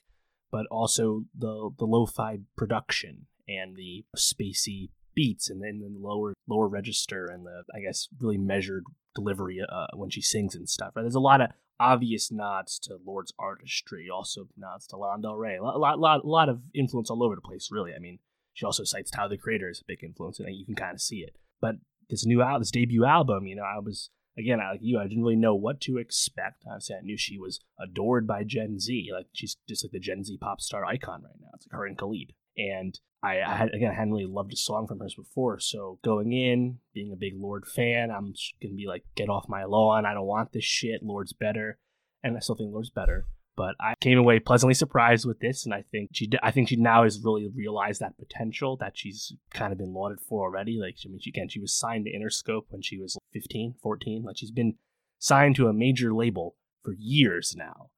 but 0.51 0.67
also 0.71 1.25
the 1.37 1.71
the 1.79 1.87
lo-fi 1.87 2.39
production 2.57 3.27
and 3.49 3.77
the 3.77 4.05
spacey 4.17 4.91
beats, 5.15 5.49
and 5.49 5.63
then 5.63 5.81
the 5.81 5.99
lower 5.99 6.35
lower 6.47 6.69
register 6.69 7.27
and 7.27 7.47
the 7.47 7.63
I 7.75 7.81
guess 7.81 8.09
really 8.21 8.39
measured 8.39 8.85
delivery 9.15 9.61
uh, 9.67 9.87
when 9.95 10.11
she 10.11 10.21
sings 10.21 10.55
and 10.55 10.69
stuff. 10.69 10.93
Right? 10.95 11.03
There's 11.03 11.15
a 11.15 11.21
lot 11.21 11.41
of 11.41 11.51
obvious 11.79 12.31
nods 12.33 12.79
to 12.81 12.99
Lorde's 13.05 13.33
artistry, 13.39 14.09
also 14.13 14.49
nods 14.57 14.87
to 14.89 14.97
Lana 14.97 15.23
Del 15.23 15.37
Rey. 15.37 15.57
A 15.57 15.63
lot, 15.63 15.79
lot, 15.79 15.99
lot, 15.99 16.25
lot 16.27 16.49
of 16.49 16.61
influence 16.75 17.11
all 17.11 17.23
over 17.23 17.35
the 17.35 17.41
place, 17.41 17.69
really. 17.71 17.93
I 17.95 17.99
mean, 17.99 18.19
she 18.57 18.65
also 18.65 18.85
cites 18.85 19.11
Tyler 19.11 19.29
the 19.29 19.37
Creator 19.37 19.69
as 19.69 19.81
a 19.81 19.85
big 19.87 20.03
influence, 20.03 20.41
and 20.41 20.57
you 20.57 20.65
can 20.65 20.75
kind 20.75 20.95
of 20.95 21.01
see 21.03 21.19
it. 21.19 21.37
But 21.61 21.77
this 22.09 22.25
new 22.25 22.41
album, 22.41 22.63
this 22.63 22.71
debut 22.71 23.05
album, 23.05 23.47
you 23.47 23.55
know, 23.55 23.63
I 23.65 23.79
was 23.79 24.09
again 24.39 24.61
I- 24.61 24.71
like 24.73 24.81
you, 24.83 24.99
I 24.99 25.07
didn't 25.07 25.23
really 25.23 25.37
know 25.37 25.55
what 25.55 25.79
to 25.83 25.99
expect. 25.99 26.65
Obviously, 26.67 26.97
I 26.97 27.01
knew 27.03 27.19
she 27.19 27.39
was 27.39 27.61
adored 27.79 28.27
by 28.27 28.45
Gen 28.45 28.79
Z, 28.81 29.11
like 29.13 29.27
she's 29.35 29.57
just 29.69 29.85
like 29.85 29.93
the 29.93 30.01
Gen 30.01 30.25
Z 30.25 30.39
pop 30.41 30.61
star 30.63 30.87
icon 30.87 31.23
right 31.23 31.39
now. 31.39 31.49
It's 31.55 31.67
like 31.71 31.79
her 31.79 31.85
and 31.85 31.99
Khalid, 31.99 32.33
and 32.57 32.99
I, 33.23 33.41
I 33.43 33.57
had 33.57 33.75
again 33.75 33.91
I 33.91 33.95
hadn't 33.95 34.13
really 34.15 34.25
loved 34.25 34.55
a 34.55 34.57
song 34.57 34.87
from 34.87 35.01
hers 35.01 35.15
before, 35.15 35.59
so 35.59 35.99
going 36.03 36.33
in, 36.33 36.79
being 36.95 37.13
a 37.13 37.17
big 37.17 37.35
Lorde 37.37 37.67
fan, 37.67 38.11
I'm 38.11 38.33
gonna 38.63 38.75
be 38.75 38.87
like, 38.87 39.05
get 39.17 39.29
off 39.29 39.51
my 39.51 39.65
lawn. 39.65 40.07
I 40.07 40.15
don't 40.15 40.27
want 40.27 40.53
this 40.53 40.65
shit. 40.65 41.03
Lorde's 41.03 41.35
better, 41.35 41.79
and 42.23 42.37
I 42.37 42.41
still 42.41 42.55
think 42.55 42.73
Lorde's 42.73 42.89
better. 42.91 43.27
But 43.57 43.75
I 43.81 43.95
came 44.01 44.19
away 44.19 44.39
pleasantly 44.39 44.75
surprised 44.75 45.27
with 45.27 45.41
this, 45.41 45.65
and 45.65 45.73
I 45.75 45.83
think 45.91 46.11
she, 46.13 46.29
I 46.43 46.51
think 46.51 46.69
she 46.69 46.77
now 46.77 47.05
has 47.05 47.23
really 47.25 47.49
realized 47.55 48.01
that 48.01 48.19
potential 48.19 48.77
that 48.79 48.99
she's 48.99 49.33
kind 49.53 49.73
of 49.73 49.79
been 49.79 49.95
lauded 49.95 50.21
for 50.21 50.43
already. 50.45 50.79
Like, 50.79 50.97
I 51.05 51.09
mean, 51.09 51.21
she, 51.21 51.31
again, 51.31 51.49
she 51.49 51.61
was 51.61 51.75
signed 51.77 52.05
to 52.07 52.13
Interscope 52.13 52.67
when 52.69 52.83
she 52.83 52.99
was 52.99 53.17
15, 53.33 53.77
14. 53.83 54.25
Like, 54.25 54.37
she's 54.37 54.51
been 54.51 54.75
signed 55.19 55.57
to 55.57 55.69
a 55.69 55.73
major 55.73 56.13
label 56.15 56.57
for 56.85 56.95
years 56.99 57.55
now, 57.57 57.89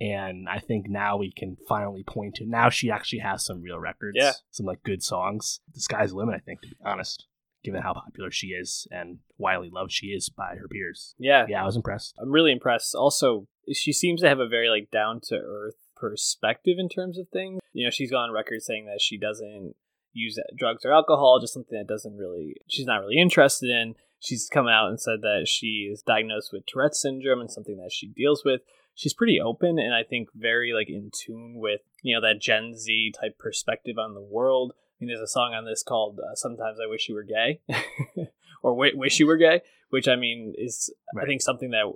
and 0.00 0.46
I 0.48 0.58
think 0.58 0.88
now 0.88 1.16
we 1.16 1.32
can 1.32 1.56
finally 1.66 2.04
point 2.06 2.34
to 2.36 2.46
now 2.46 2.68
she 2.68 2.90
actually 2.90 3.20
has 3.20 3.44
some 3.44 3.62
real 3.62 3.78
records, 3.78 4.16
Yeah. 4.20 4.32
some 4.50 4.66
like 4.66 4.82
good 4.82 5.02
songs. 5.02 5.60
The 5.72 5.80
sky's 5.80 6.10
the 6.10 6.16
limit, 6.16 6.34
I 6.34 6.38
think, 6.40 6.60
to 6.62 6.68
be 6.68 6.76
honest, 6.84 7.26
given 7.68 7.82
how 7.82 7.94
popular 7.94 8.30
she 8.30 8.48
is 8.48 8.86
and 8.90 9.18
widely 9.36 9.70
loved 9.70 9.92
she 9.92 10.08
is 10.08 10.28
by 10.28 10.54
her 10.56 10.68
peers. 10.68 11.14
Yeah, 11.18 11.46
Yeah, 11.48 11.62
I 11.62 11.66
was 11.66 11.76
impressed. 11.76 12.14
I'm 12.20 12.32
really 12.32 12.52
impressed. 12.52 12.94
Also, 12.94 13.46
she 13.72 13.92
seems 13.92 14.20
to 14.22 14.28
have 14.28 14.40
a 14.40 14.48
very 14.48 14.68
like 14.68 14.90
down 14.90 15.20
to 15.24 15.36
earth 15.36 15.88
perspective 15.96 16.76
in 16.78 16.88
terms 16.88 17.18
of 17.18 17.28
things. 17.28 17.60
You 17.72 17.86
know, 17.86 17.90
she's 17.90 18.10
gone 18.10 18.28
on 18.28 18.34
record 18.34 18.62
saying 18.62 18.86
that 18.86 19.00
she 19.00 19.18
doesn't 19.18 19.74
use 20.12 20.38
drugs 20.56 20.84
or 20.84 20.92
alcohol, 20.92 21.38
just 21.40 21.54
something 21.54 21.78
that 21.78 21.86
doesn't 21.86 22.16
really 22.16 22.56
she's 22.68 22.86
not 22.86 23.00
really 23.00 23.18
interested 23.18 23.70
in. 23.70 23.94
She's 24.20 24.48
come 24.52 24.66
out 24.66 24.88
and 24.88 25.00
said 25.00 25.20
that 25.22 25.46
she 25.46 25.88
is 25.92 26.02
diagnosed 26.02 26.50
with 26.52 26.66
Tourette's 26.66 27.00
syndrome 27.00 27.40
and 27.40 27.50
something 27.50 27.76
that 27.76 27.92
she 27.92 28.08
deals 28.08 28.44
with. 28.44 28.62
She's 28.94 29.14
pretty 29.14 29.40
open 29.40 29.78
and 29.78 29.94
I 29.94 30.02
think 30.02 30.28
very 30.34 30.72
like 30.72 30.88
in 30.88 31.10
tune 31.14 31.54
with 31.56 31.82
you 32.02 32.14
know 32.14 32.20
that 32.26 32.40
Gen 32.40 32.74
Z 32.76 33.12
type 33.20 33.38
perspective 33.38 33.96
on 33.98 34.14
the 34.14 34.20
world. 34.20 34.72
Mean, 35.00 35.08
there's 35.08 35.20
a 35.20 35.26
song 35.26 35.54
on 35.54 35.64
this 35.64 35.82
called 35.82 36.18
uh, 36.18 36.34
"Sometimes 36.34 36.78
I 36.82 36.88
Wish 36.88 37.08
You 37.08 37.14
Were 37.14 37.24
Gay," 37.24 37.60
or 38.62 38.74
"Wish 38.74 39.18
You 39.20 39.26
Were 39.26 39.36
Gay," 39.36 39.62
which 39.90 40.08
I 40.08 40.16
mean 40.16 40.54
is 40.56 40.92
I 41.20 41.24
think 41.24 41.42
something 41.42 41.70
that 41.70 41.92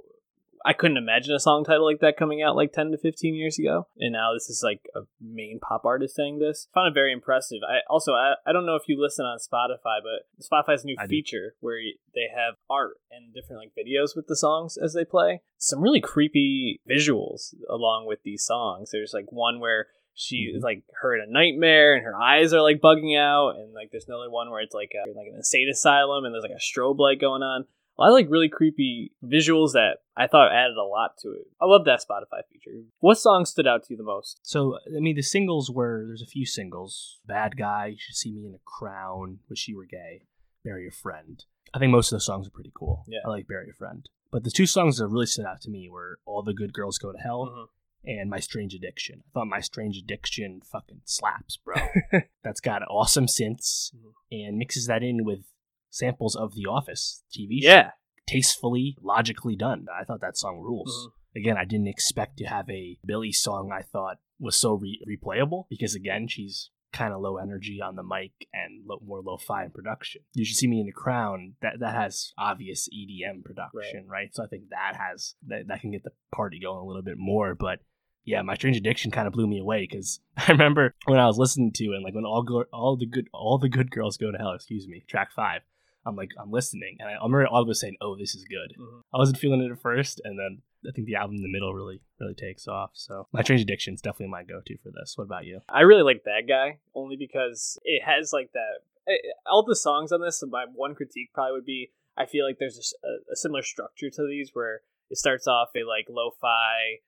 I 0.64 0.72
couldn't 0.72 0.96
imagine 0.96 1.34
a 1.34 1.40
song 1.40 1.64
title 1.64 1.84
like 1.84 2.00
that 2.00 2.16
coming 2.16 2.42
out 2.42 2.56
like 2.56 2.72
10 2.72 2.92
to 2.92 2.98
15 2.98 3.34
years 3.34 3.58
ago. 3.58 3.86
And 3.98 4.12
now 4.12 4.32
this 4.32 4.48
is 4.48 4.62
like 4.62 4.88
a 4.94 5.00
main 5.20 5.58
pop 5.60 5.84
artist 5.84 6.14
saying 6.14 6.38
this. 6.38 6.68
I 6.72 6.78
found 6.78 6.88
it 6.88 6.94
very 6.94 7.12
impressive. 7.12 7.58
I 7.68 7.78
also, 7.88 8.12
I, 8.12 8.34
I 8.46 8.52
don't 8.52 8.66
know 8.66 8.76
if 8.76 8.88
you 8.88 9.00
listen 9.00 9.24
on 9.24 9.38
Spotify, 9.38 9.98
but 10.02 10.26
Spotify's 10.40 10.84
new 10.84 10.96
I 10.98 11.04
do. 11.04 11.08
feature 11.08 11.54
where 11.60 11.78
they 12.14 12.28
have 12.34 12.54
art 12.70 12.98
and 13.10 13.34
different 13.34 13.62
like 13.62 13.72
videos 13.72 14.14
with 14.14 14.26
the 14.26 14.36
songs 14.36 14.76
as 14.76 14.94
they 14.94 15.04
play. 15.04 15.42
Some 15.58 15.80
really 15.80 16.00
creepy 16.00 16.80
visuals 16.88 17.54
along 17.68 18.06
with 18.06 18.22
these 18.24 18.44
songs. 18.44 18.90
There's 18.90 19.12
like 19.14 19.30
one 19.30 19.60
where 19.60 19.86
she 20.14 20.51
Mhm. 20.53 20.57
is 20.57 20.62
like 20.62 20.83
her 21.01 21.14
in 21.16 21.22
a 21.29 21.31
nightmare 21.33 21.94
and 21.94 22.05
her 22.05 22.14
eyes 22.14 22.53
are 22.53 22.62
like 22.62 22.81
bugging 22.81 23.18
out 23.18 23.57
and 23.57 23.72
like 23.72 23.90
there's 23.90 24.07
another 24.09 24.31
one 24.31 24.51
where 24.51 24.61
it's 24.61 24.75
like 24.75 24.92
a, 24.94 25.09
like 25.11 25.27
an 25.29 25.35
insane 25.37 25.68
asylum 25.70 26.25
and 26.25 26.35
there's 26.35 26.42
like 26.44 26.53
a 26.53 26.61
strobe 26.61 26.98
light 26.98 27.20
going 27.20 27.42
on 27.42 27.64
a 27.98 28.01
lot 28.03 28.09
of 28.09 28.12
like 28.14 28.27
really 28.31 28.48
creepy 28.48 29.12
visuals 29.25 29.72
that 29.72 29.98
i 30.16 30.27
thought 30.27 30.51
added 30.53 30.77
a 30.77 30.83
lot 30.83 31.16
to 31.18 31.29
it 31.33 31.46
i 31.61 31.64
love 31.66 31.85
that 31.85 32.01
spotify 32.01 32.40
feature 32.51 32.70
what 33.01 33.16
song 33.18 33.44
stood 33.44 33.66
out 33.66 33.83
to 33.85 33.92
you 33.92 33.96
the 33.96 34.03
most 34.03 34.38
So 34.42 34.79
I 34.87 35.01
mean, 35.01 35.16
the 35.16 35.22
singles 35.22 35.70
were 35.70 36.05
there's 36.07 36.22
a 36.22 36.27
few 36.27 36.46
singles. 36.46 37.20
Bad 37.27 37.57
guy, 37.57 37.87
you 37.88 37.96
should 37.98 38.16
see 38.16 38.33
me 38.33 38.46
in 38.46 38.55
a 38.55 38.59
crown. 38.64 39.38
Wish 39.48 39.68
you 39.68 39.77
were 39.77 39.87
gay. 39.87 40.22
Bury 40.64 40.87
a 40.88 40.90
friend. 40.90 41.44
I 41.75 41.79
think 41.79 41.90
most 41.92 42.12
of 42.12 42.16
the 42.16 42.20
songs 42.20 42.46
are 42.46 42.51
pretty 42.51 42.72
cool. 42.75 43.05
Yeah. 43.09 43.20
I 43.25 43.29
like 43.31 43.46
Bury 43.48 43.70
a 43.70 43.72
friend. 43.75 44.09
But 44.31 44.44
the 44.44 44.51
two 44.51 44.66
songs 44.66 44.98
that 44.98 45.09
really 45.09 45.27
stood 45.27 45.44
out 45.46 45.61
to 45.62 45.70
me 45.70 45.88
were 45.88 46.18
All 46.25 46.42
the 46.42 46.55
Good 46.55 46.72
Girls 46.72 46.98
Go 46.98 47.12
to 47.12 47.18
Hell 47.18 47.46
Mhm. 47.46 47.66
And 48.04 48.28
My 48.30 48.40
Strange 48.40 48.74
Addiction. 48.74 49.22
I 49.26 49.30
thought 49.32 49.46
My 49.46 49.60
Strange 49.60 49.96
Addiction 49.96 50.60
fucking 50.70 51.02
slaps, 51.04 51.56
bro. 51.56 51.76
That's 52.42 52.60
got 52.60 52.82
awesome 52.90 53.26
synths 53.26 53.94
Mhm. 53.94 54.12
and 54.32 54.58
mixes 54.58 54.86
that 54.86 55.02
in 55.02 55.24
with 55.24 55.44
samples 55.90 56.34
of 56.34 56.54
The 56.54 56.66
Office 56.66 57.22
TV 57.32 57.62
show. 57.62 57.68
yeah 57.68 57.90
Tastefully, 58.26 58.96
logically 59.00 59.56
done. 59.56 59.86
I 59.92 60.04
thought 60.04 60.20
that 60.20 60.36
song 60.38 60.60
rules. 60.60 61.08
Mhm. 61.36 61.40
Again, 61.40 61.56
I 61.56 61.64
didn't 61.64 61.88
expect 61.88 62.36
to 62.38 62.44
have 62.44 62.68
a 62.70 62.98
Billie 63.04 63.32
song 63.32 63.70
I 63.72 63.82
thought 63.82 64.18
was 64.38 64.56
so 64.56 64.74
re- 64.74 65.00
replayable 65.08 65.64
because, 65.68 65.94
again, 65.94 66.28
she's 66.28 66.70
kind 66.92 67.12
of 67.14 67.20
low 67.20 67.36
energy 67.38 67.80
on 67.80 67.96
the 67.96 68.02
mic 68.02 68.32
and 68.52 68.84
lo- 68.86 69.00
more 69.04 69.22
lo-fi 69.22 69.64
in 69.64 69.70
production. 69.70 70.22
You 70.34 70.44
should 70.44 70.56
see 70.56 70.66
me 70.68 70.78
in 70.80 70.86
the 70.86 70.92
crown. 70.92 71.54
That 71.62 71.78
that 71.80 71.94
has 71.94 72.32
obvious 72.38 72.88
EDM 72.92 73.42
production, 73.44 74.06
right? 74.08 74.28
So 74.34 74.44
I 74.44 74.46
think 74.46 74.68
that 74.70 74.96
has 74.96 75.34
that, 75.46 75.68
that 75.68 75.80
can 75.80 75.90
get 75.92 76.04
the 76.04 76.12
party 76.34 76.58
going 76.60 76.78
a 76.80 76.84
little 76.84 77.02
bit 77.02 77.16
more. 77.18 77.54
But 77.54 77.80
yeah, 78.24 78.42
my 78.42 78.54
strange 78.54 78.76
addiction 78.76 79.11
kind 79.11 79.26
of 79.26 79.32
blew 79.32 79.46
me 79.46 79.58
away 79.61 79.87
because 79.88 80.20
I 80.37 80.50
remember 80.52 80.94
when 81.06 81.18
I 81.18 81.26
was 81.26 81.38
listening 81.38 81.72
to 81.72 81.85
it, 81.92 81.94
and 81.96 82.04
like 82.04 82.14
when 82.14 82.24
all 82.24 82.42
go- 82.42 82.64
all 82.72 82.96
the 82.96 83.06
good 83.06 83.28
all 83.32 83.58
the 83.58 83.68
good 83.68 83.90
girls 83.90 84.16
go 84.16 84.30
to 84.30 84.38
hell. 84.38 84.52
Excuse 84.52 84.87
me, 84.88 85.04
track 85.08 85.32
five. 85.32 85.62
I'm 86.04 86.16
like 86.16 86.30
I'm 86.40 86.50
listening, 86.50 86.96
and 86.98 87.08
I, 87.08 87.12
I 87.12 87.22
remember 87.24 87.46
all 87.46 87.62
of 87.62 87.68
us 87.68 87.80
saying, 87.80 87.96
"Oh, 88.00 88.16
this 88.16 88.35
is 88.35 88.44
good." 88.44 88.74
Mhm. 88.78 89.02
I 89.14 89.18
wasn't 89.18 89.38
feeling 89.38 89.62
it 89.62 89.70
at 89.70 89.80
first, 89.80 90.20
and 90.24 90.37
then 90.38 90.62
I 90.88 90.90
think 90.92 91.06
the 91.06 91.14
album 91.14 91.37
in 91.37 91.42
the 91.42 91.52
middle 91.52 91.72
really 91.74 92.00
really 92.20 92.35
takes 92.35 92.66
off. 92.66 92.90
So 92.94 93.28
my 93.32 93.42
strange 93.42 93.61
addiction 93.62 93.94
is 93.94 94.00
definitely 94.00 94.32
my 94.32 94.42
go-to 94.42 94.76
for 94.78 94.90
this. 94.90 95.14
What 95.16 95.24
about 95.24 95.44
you? 95.44 95.61
I 95.68 95.82
really 95.82 96.02
like 96.02 96.24
Bad 96.24 96.48
Guy 96.48 96.78
only 96.94 97.16
because 97.16 97.78
it 97.85 98.02
has 98.04 98.32
like 98.32 98.50
that. 98.52 98.82
eh, 99.12 99.16
All 99.46 99.64
the 99.64 99.76
songs 99.76 100.11
on 100.11 100.20
this, 100.20 100.42
my 100.48 100.64
one 100.74 100.94
critique 100.96 101.30
probably 101.32 101.52
would 101.52 101.64
be 101.66 101.92
I 102.16 102.26
feel 102.26 102.44
like 102.44 102.56
there's 102.58 102.92
a 103.32 103.37
similar 103.37 103.62
structure 103.62 104.11
to 104.11 104.26
these 104.26 104.50
where 104.54 104.80
it 105.08 105.18
starts 105.18 105.46
off 105.46 105.68
a 105.76 105.85
like 105.85 106.06
lo-fi, 106.11 106.98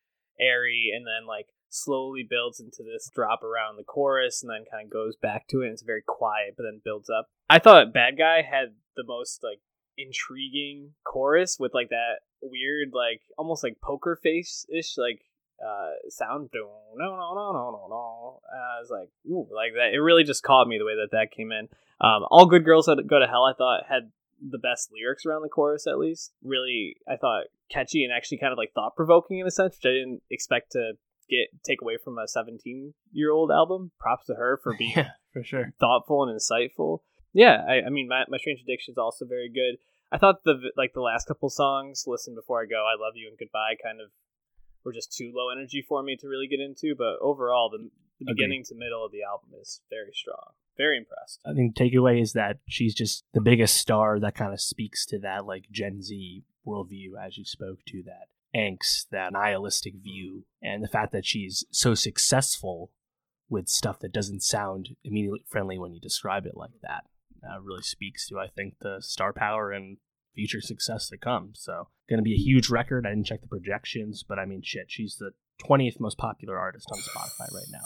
airy, 0.40 0.92
and 0.94 1.07
then 1.07 1.27
like 1.27 1.49
slowly 1.70 2.27
builds 2.29 2.61
into 2.61 2.83
this 2.83 3.11
drop 3.14 3.42
around 3.42 3.77
the 3.77 3.85
chorus, 3.85 4.42
and 4.42 4.51
then 4.51 4.64
kind 4.70 4.87
of 4.87 4.92
goes 4.92 5.16
back 5.16 5.49
to 5.49 5.62
it. 5.62 5.66
And 5.66 5.73
it's 5.73 5.83
very 5.83 6.03
quiet, 6.03 6.55
but 6.57 6.64
then 6.64 6.81
builds 6.85 7.11
up. 7.11 7.29
I 7.49 7.59
thought 7.59 7.92
Bad 7.92 8.18
Guy 8.18 8.42
had 8.42 8.75
the 8.97 9.05
most 9.05 9.42
like 9.42 9.61
intriguing 9.97 10.90
chorus 11.05 11.59
with 11.59 11.73
like 11.75 11.90
that 11.90 12.20
weird 12.42 12.88
like 12.92 13.23
almost 13.38 13.62
like 13.62 13.81
poker 13.81 14.18
face 14.20 14.66
ish 14.68 14.99
like 14.99 15.20
uh 15.64 15.92
sound 16.09 16.51
no 16.53 16.68
no 16.97 17.16
no 17.16 17.35
no 17.35 17.53
no 17.53 17.87
no 17.88 18.40
uh, 18.53 18.77
I 18.77 18.81
was 18.81 18.90
like 18.90 19.11
ooh 19.31 19.47
like 19.55 19.73
that 19.77 19.94
it 19.94 19.99
really 19.99 20.25
just 20.25 20.42
caught 20.42 20.66
me 20.66 20.79
the 20.79 20.85
way 20.85 20.97
that 20.97 21.12
that 21.12 21.31
came 21.31 21.53
in 21.53 21.68
um 22.01 22.25
all 22.31 22.47
good 22.47 22.64
girls 22.64 22.87
that 22.87 23.07
go 23.07 23.18
to 23.18 23.27
hell 23.27 23.44
I 23.44 23.55
thought 23.57 23.85
had 23.88 24.11
the 24.40 24.59
best 24.59 24.90
lyrics 24.92 25.25
around 25.27 25.42
the 25.42 25.49
chorus 25.49 25.87
at 25.87 25.99
least 25.99 26.33
really 26.42 26.97
I 27.09 27.16
thought 27.16 27.44
catchy 27.70 28.05
and 28.05 28.12
actually 28.12 28.38
kind 28.38 28.53
of 28.53 28.59
like 28.59 28.73
thought 28.75 28.97
provoking 28.97 29.38
in 29.38 29.47
a 29.47 29.51
sense 29.51 29.77
which 29.77 29.90
I 29.90 29.94
didn't 29.94 30.23
expect 30.31 30.73
to 30.73 30.92
get 31.29 31.49
take 31.64 31.83
away 31.83 31.97
from 32.03 32.18
a 32.18 32.29
17 32.29 32.94
year 33.12 33.31
old 33.31 33.51
album 33.51 33.90
props 33.99 34.27
to 34.27 34.35
her 34.35 34.61
for 34.62 34.75
being 34.79 34.92
yeah, 34.97 35.11
for 35.33 35.42
sure. 35.42 35.73
thoughtful 35.81 36.23
and 36.25 36.38
insightful. 36.38 37.01
Yeah, 37.33 37.64
I, 37.68 37.87
I 37.87 37.90
mean, 37.90 38.07
my, 38.09 38.25
my 38.29 38.38
Strange 38.38 38.61
Addiction 38.61 38.92
is 38.92 38.99
also 38.99 39.25
very 39.27 39.49
good. 39.49 39.79
I 40.12 40.18
thought 40.18 40.44
the 40.44 40.55
like 40.77 40.92
the 40.94 41.01
last 41.01 41.27
couple 41.27 41.51
songs, 41.51 42.05
"Listen 42.07 42.35
Before 42.35 42.62
I 42.62 42.66
Go," 42.66 42.87
"I 42.87 42.94
Love 43.01 43.14
You," 43.16 43.27
and 43.29 43.37
"Goodbye," 43.37 43.75
kind 43.83 44.01
of 44.01 44.11
were 44.85 44.92
just 44.92 45.16
too 45.16 45.33
low 45.35 45.51
energy 45.51 45.85
for 45.88 46.03
me 46.03 46.16
to 46.16 46.29
really 46.29 46.47
get 46.47 46.61
into. 46.61 46.94
But 46.97 47.18
overall, 47.20 47.70
the, 47.70 47.90
the 48.18 48.24
Agreed. 48.24 48.37
beginning 48.37 48.64
to 48.64 48.74
middle 48.74 49.05
of 49.05 49.12
the 49.12 49.22
album 49.22 49.50
is 49.61 49.81
very 49.90 50.12
strong. 50.12 50.55
Very 50.77 50.98
impressed. 50.98 51.40
I 51.46 51.55
think 51.55 51.77
the 51.77 51.90
takeaway 51.90 52.20
is 52.20 52.33
that 52.33 52.59
she's 52.68 52.94
just 52.94 53.24
the 53.33 53.40
biggest 53.40 53.77
star 53.77 54.18
that 54.20 54.35
kind 54.35 54.53
of 54.53 54.61
speaks 54.61 55.07
to 55.07 55.18
that 55.20 55.46
like 55.46 55.70
Gen 55.70 56.03
Z 56.03 56.42
worldview, 56.66 57.11
as 57.20 57.38
you 57.38 57.44
spoke 57.44 57.85
to 57.87 58.03
that 58.05 58.29
angst, 58.57 59.07
that 59.11 59.33
nihilistic 59.33 59.94
view, 60.03 60.44
and 60.62 60.83
the 60.83 60.88
fact 60.88 61.12
that 61.12 61.27
she's 61.27 61.64
so 61.70 61.94
successful 61.94 62.90
with 63.48 63.68
stuff 63.68 63.98
that 64.00 64.12
doesn't 64.12 64.42
sound 64.42 64.90
immediately 65.05 65.44
friendly 65.48 65.79
when 65.79 65.92
you 65.92 66.00
describe 66.00 66.46
it 66.46 66.57
like 66.57 66.81
that. 66.83 67.05
Uh, 67.46 67.61
really 67.61 67.83
speaks 67.83 68.27
to, 68.27 68.38
I 68.38 68.46
think, 68.48 68.77
the 68.81 68.98
star 69.00 69.33
power 69.33 69.70
and 69.70 69.98
future 70.35 70.62
success 70.62 71.09
to 71.09 71.18
come. 71.18 71.50
So, 71.55 71.88
going 72.09 72.18
to 72.18 72.22
be 72.22 72.33
a 72.33 72.42
huge 72.42 72.70
record. 72.70 73.07
I 73.07 73.11
didn't 73.11 73.27
check 73.27 73.42
the 73.42 73.48
projections, 73.48 74.24
but 74.27 74.38
I 74.38 74.46
mean, 74.46 74.62
shit, 74.62 74.87
she's 74.88 75.16
the 75.16 75.33
20th 75.62 76.00
most 76.00 76.16
popular 76.16 76.59
artist 76.59 76.88
on 76.90 76.98
Spotify 76.98 77.53
right 77.53 77.68
now. 77.70 77.85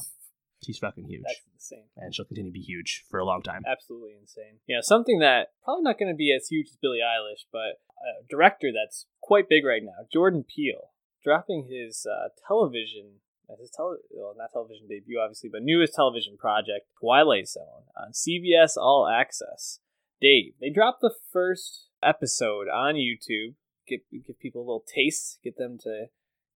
She's 0.68 0.76
fucking 0.78 1.06
huge, 1.08 1.22
That's 1.24 1.40
insane. 1.54 1.84
and 1.96 2.14
she'll 2.14 2.26
continue 2.26 2.50
to 2.50 2.52
be 2.52 2.60
huge 2.60 3.04
for 3.08 3.18
a 3.18 3.24
long 3.24 3.40
time. 3.42 3.62
Absolutely 3.66 4.12
insane. 4.20 4.60
Yeah, 4.66 4.80
something 4.82 5.18
that 5.20 5.52
probably 5.64 5.82
not 5.84 5.98
going 5.98 6.12
to 6.12 6.16
be 6.16 6.30
as 6.30 6.48
huge 6.48 6.66
as 6.68 6.76
Billie 6.76 6.98
Eilish, 7.00 7.46
but 7.50 7.80
a 8.04 8.26
director 8.28 8.68
that's 8.70 9.06
quite 9.22 9.48
big 9.48 9.64
right 9.64 9.82
now, 9.82 10.04
Jordan 10.12 10.44
Peele, 10.44 10.90
dropping 11.24 11.68
his 11.70 12.04
uh, 12.04 12.28
television, 12.46 13.20
his 13.58 13.70
tele- 13.70 13.96
well, 14.10 14.34
not 14.36 14.52
television 14.52 14.86
debut, 14.88 15.18
obviously, 15.18 15.48
but 15.50 15.62
newest 15.62 15.94
television 15.94 16.36
project, 16.36 16.84
Twilight 17.00 17.48
Zone, 17.48 17.88
on 17.96 18.12
CBS 18.12 18.76
All 18.76 19.08
Access. 19.08 19.80
Dave, 20.20 20.52
they 20.60 20.68
dropped 20.68 21.00
the 21.00 21.14
first 21.32 21.86
episode 22.02 22.68
on 22.68 22.94
YouTube. 22.96 23.54
Give 23.86 24.00
give 24.26 24.38
people 24.38 24.60
a 24.60 24.66
little 24.68 24.84
taste, 24.94 25.38
get 25.42 25.56
them 25.56 25.78
to 25.84 26.08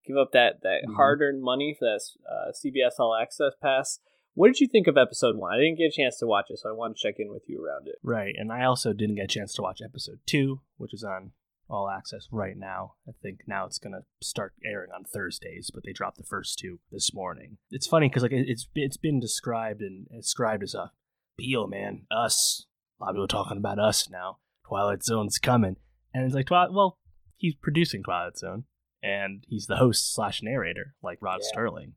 give 0.04 0.16
up 0.16 0.32
that 0.32 0.62
that 0.62 0.82
Mhm. 0.88 0.94
hard 0.96 1.20
earned 1.22 1.42
money 1.42 1.74
for 1.78 1.84
that 1.86 2.00
uh, 2.30 2.52
CBS 2.52 2.98
All 2.98 3.14
Access 3.14 3.54
pass. 3.60 4.00
What 4.34 4.48
did 4.48 4.60
you 4.60 4.66
think 4.66 4.86
of 4.86 4.96
episode 4.96 5.36
one? 5.36 5.52
I 5.52 5.58
didn't 5.58 5.76
get 5.78 5.88
a 5.88 5.90
chance 5.90 6.18
to 6.18 6.26
watch 6.26 6.46
it, 6.50 6.58
so 6.58 6.70
I 6.70 6.72
want 6.72 6.96
to 6.96 7.00
check 7.02 7.16
in 7.18 7.30
with 7.30 7.42
you 7.48 7.62
around 7.64 7.86
it. 7.88 7.96
Right, 8.02 8.34
and 8.36 8.50
I 8.50 8.64
also 8.64 8.92
didn't 8.94 9.16
get 9.16 9.24
a 9.24 9.28
chance 9.28 9.52
to 9.54 9.62
watch 9.62 9.80
episode 9.84 10.20
two, 10.26 10.62
which 10.78 10.94
is 10.94 11.04
on 11.04 11.32
all 11.68 11.88
access 11.88 12.28
right 12.32 12.56
now. 12.56 12.94
I 13.08 13.12
think 13.22 13.42
now 13.46 13.66
it's 13.66 13.78
gonna 13.78 14.04
start 14.22 14.54
airing 14.64 14.90
on 14.90 15.04
Thursdays, 15.04 15.70
but 15.72 15.84
they 15.84 15.92
dropped 15.92 16.16
the 16.18 16.24
first 16.24 16.58
two 16.58 16.80
this 16.90 17.12
morning. 17.14 17.58
It's 17.70 17.86
funny 17.86 18.08
because 18.08 18.22
like 18.22 18.32
it's 18.32 18.68
it's 18.74 18.96
been 18.96 19.20
described 19.20 19.80
and 19.82 20.06
described 20.08 20.62
as 20.62 20.74
a 20.74 20.92
Beale 21.36 21.66
man, 21.66 22.06
us. 22.10 22.66
A 23.00 23.04
lot 23.04 23.10
of 23.10 23.14
people 23.16 23.28
talking 23.28 23.56
about 23.58 23.78
us 23.78 24.08
now. 24.10 24.38
Twilight 24.66 25.02
Zone's 25.02 25.38
coming, 25.38 25.76
and 26.14 26.24
it's 26.24 26.34
like 26.34 26.46
Twilight. 26.46 26.72
Well, 26.74 26.98
he's 27.36 27.54
producing 27.54 28.02
Twilight 28.02 28.36
Zone, 28.38 28.64
and 29.02 29.44
he's 29.48 29.66
the 29.66 29.76
host 29.76 30.12
slash 30.14 30.42
narrator, 30.42 30.94
like 31.02 31.18
Rod 31.20 31.40
Yeah. 31.42 31.58
Serling. 31.58 31.92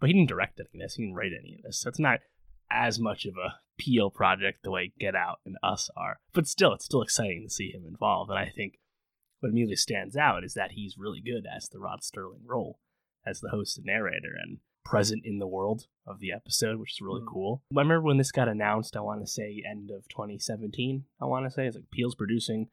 But 0.00 0.08
he 0.08 0.12
didn't 0.14 0.28
direct 0.28 0.60
any 0.60 0.68
of 0.74 0.80
this. 0.80 0.94
He 0.94 1.02
didn't 1.02 1.16
write 1.16 1.32
any 1.38 1.54
of 1.56 1.62
this. 1.62 1.80
So 1.80 1.88
it's 1.88 1.98
not 1.98 2.20
as 2.70 2.98
much 2.98 3.24
of 3.26 3.34
a 3.36 3.54
Peele 3.78 4.10
project 4.10 4.60
the 4.62 4.70
way 4.70 4.92
Get 4.98 5.14
Out 5.14 5.38
and 5.46 5.56
Us 5.62 5.90
are. 5.96 6.18
But 6.32 6.46
still, 6.46 6.72
it's 6.74 6.84
still 6.84 7.02
exciting 7.02 7.42
to 7.44 7.50
see 7.52 7.70
him 7.70 7.84
involved. 7.86 8.30
And 8.30 8.38
I 8.38 8.48
think 8.48 8.78
what 9.40 9.50
immediately 9.50 9.76
stands 9.76 10.16
out 10.16 10.44
is 10.44 10.54
that 10.54 10.72
he's 10.72 10.98
really 10.98 11.20
good 11.20 11.46
as 11.46 11.68
the 11.68 11.78
Rod 11.78 12.00
Serling 12.00 12.42
role, 12.44 12.80
as 13.24 13.40
the 13.40 13.50
host 13.50 13.76
and 13.78 13.86
narrator, 13.86 14.34
and 14.40 14.58
present 14.84 15.24
in 15.24 15.38
the 15.38 15.46
world 15.46 15.86
of 16.06 16.18
the 16.18 16.32
episode, 16.32 16.78
which 16.80 16.94
is 16.94 17.00
really 17.00 17.20
Mhm. 17.22 17.28
cool. 17.32 17.62
I 17.72 17.80
remember 17.80 18.00
when 18.02 18.16
this 18.16 18.32
got 18.32 18.48
announced, 18.48 18.96
I 18.96 19.00
want 19.00 19.20
to 19.20 19.26
say 19.26 19.62
end 19.66 19.90
of 19.90 20.08
2017, 20.08 21.04
I 21.20 21.26
want 21.26 21.44
to 21.46 21.50
say. 21.50 21.66
It's 21.66 21.76
like 21.76 21.90
Peele's 21.90 22.14
producing 22.14 22.70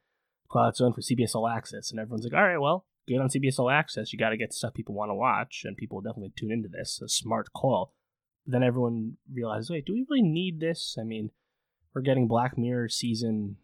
Twilight 0.51 0.75
Zone 0.75 0.93
for 0.93 1.01
CBS 1.01 1.35
All 1.35 1.47
Access. 1.47 1.91
And 1.91 1.99
everyone's 1.99 2.23
like, 2.23 2.33
all 2.33 2.43
right, 2.43 2.57
well, 2.57 2.85
good 3.07 3.19
on 3.19 3.29
CBS 3.29 3.59
All 3.59 3.69
Access. 3.69 4.11
You 4.13 4.19
got 4.19 4.29
to 4.29 4.37
get 4.37 4.53
stuff 4.53 4.73
people 4.73 4.95
want 4.95 5.09
to 5.09 5.15
watch, 5.15 5.63
and 5.65 5.77
people 5.77 6.01
definitely 6.01 6.33
tune 6.35 6.51
into 6.51 6.69
this. 6.69 7.01
A 7.03 7.07
smart 7.09 7.47
call. 7.53 7.93
But 8.45 8.53
then 8.53 8.63
everyone 8.63 9.17
realizes, 9.31 9.69
wait, 9.69 9.85
do 9.85 9.93
we 9.93 10.05
really 10.09 10.21
need 10.21 10.59
this? 10.59 10.97
I 10.99 11.03
mean, 11.03 11.31
we're 11.93 12.01
getting 12.01 12.27
Black 12.27 12.57
Mirror 12.57 12.89
season, 12.89 13.57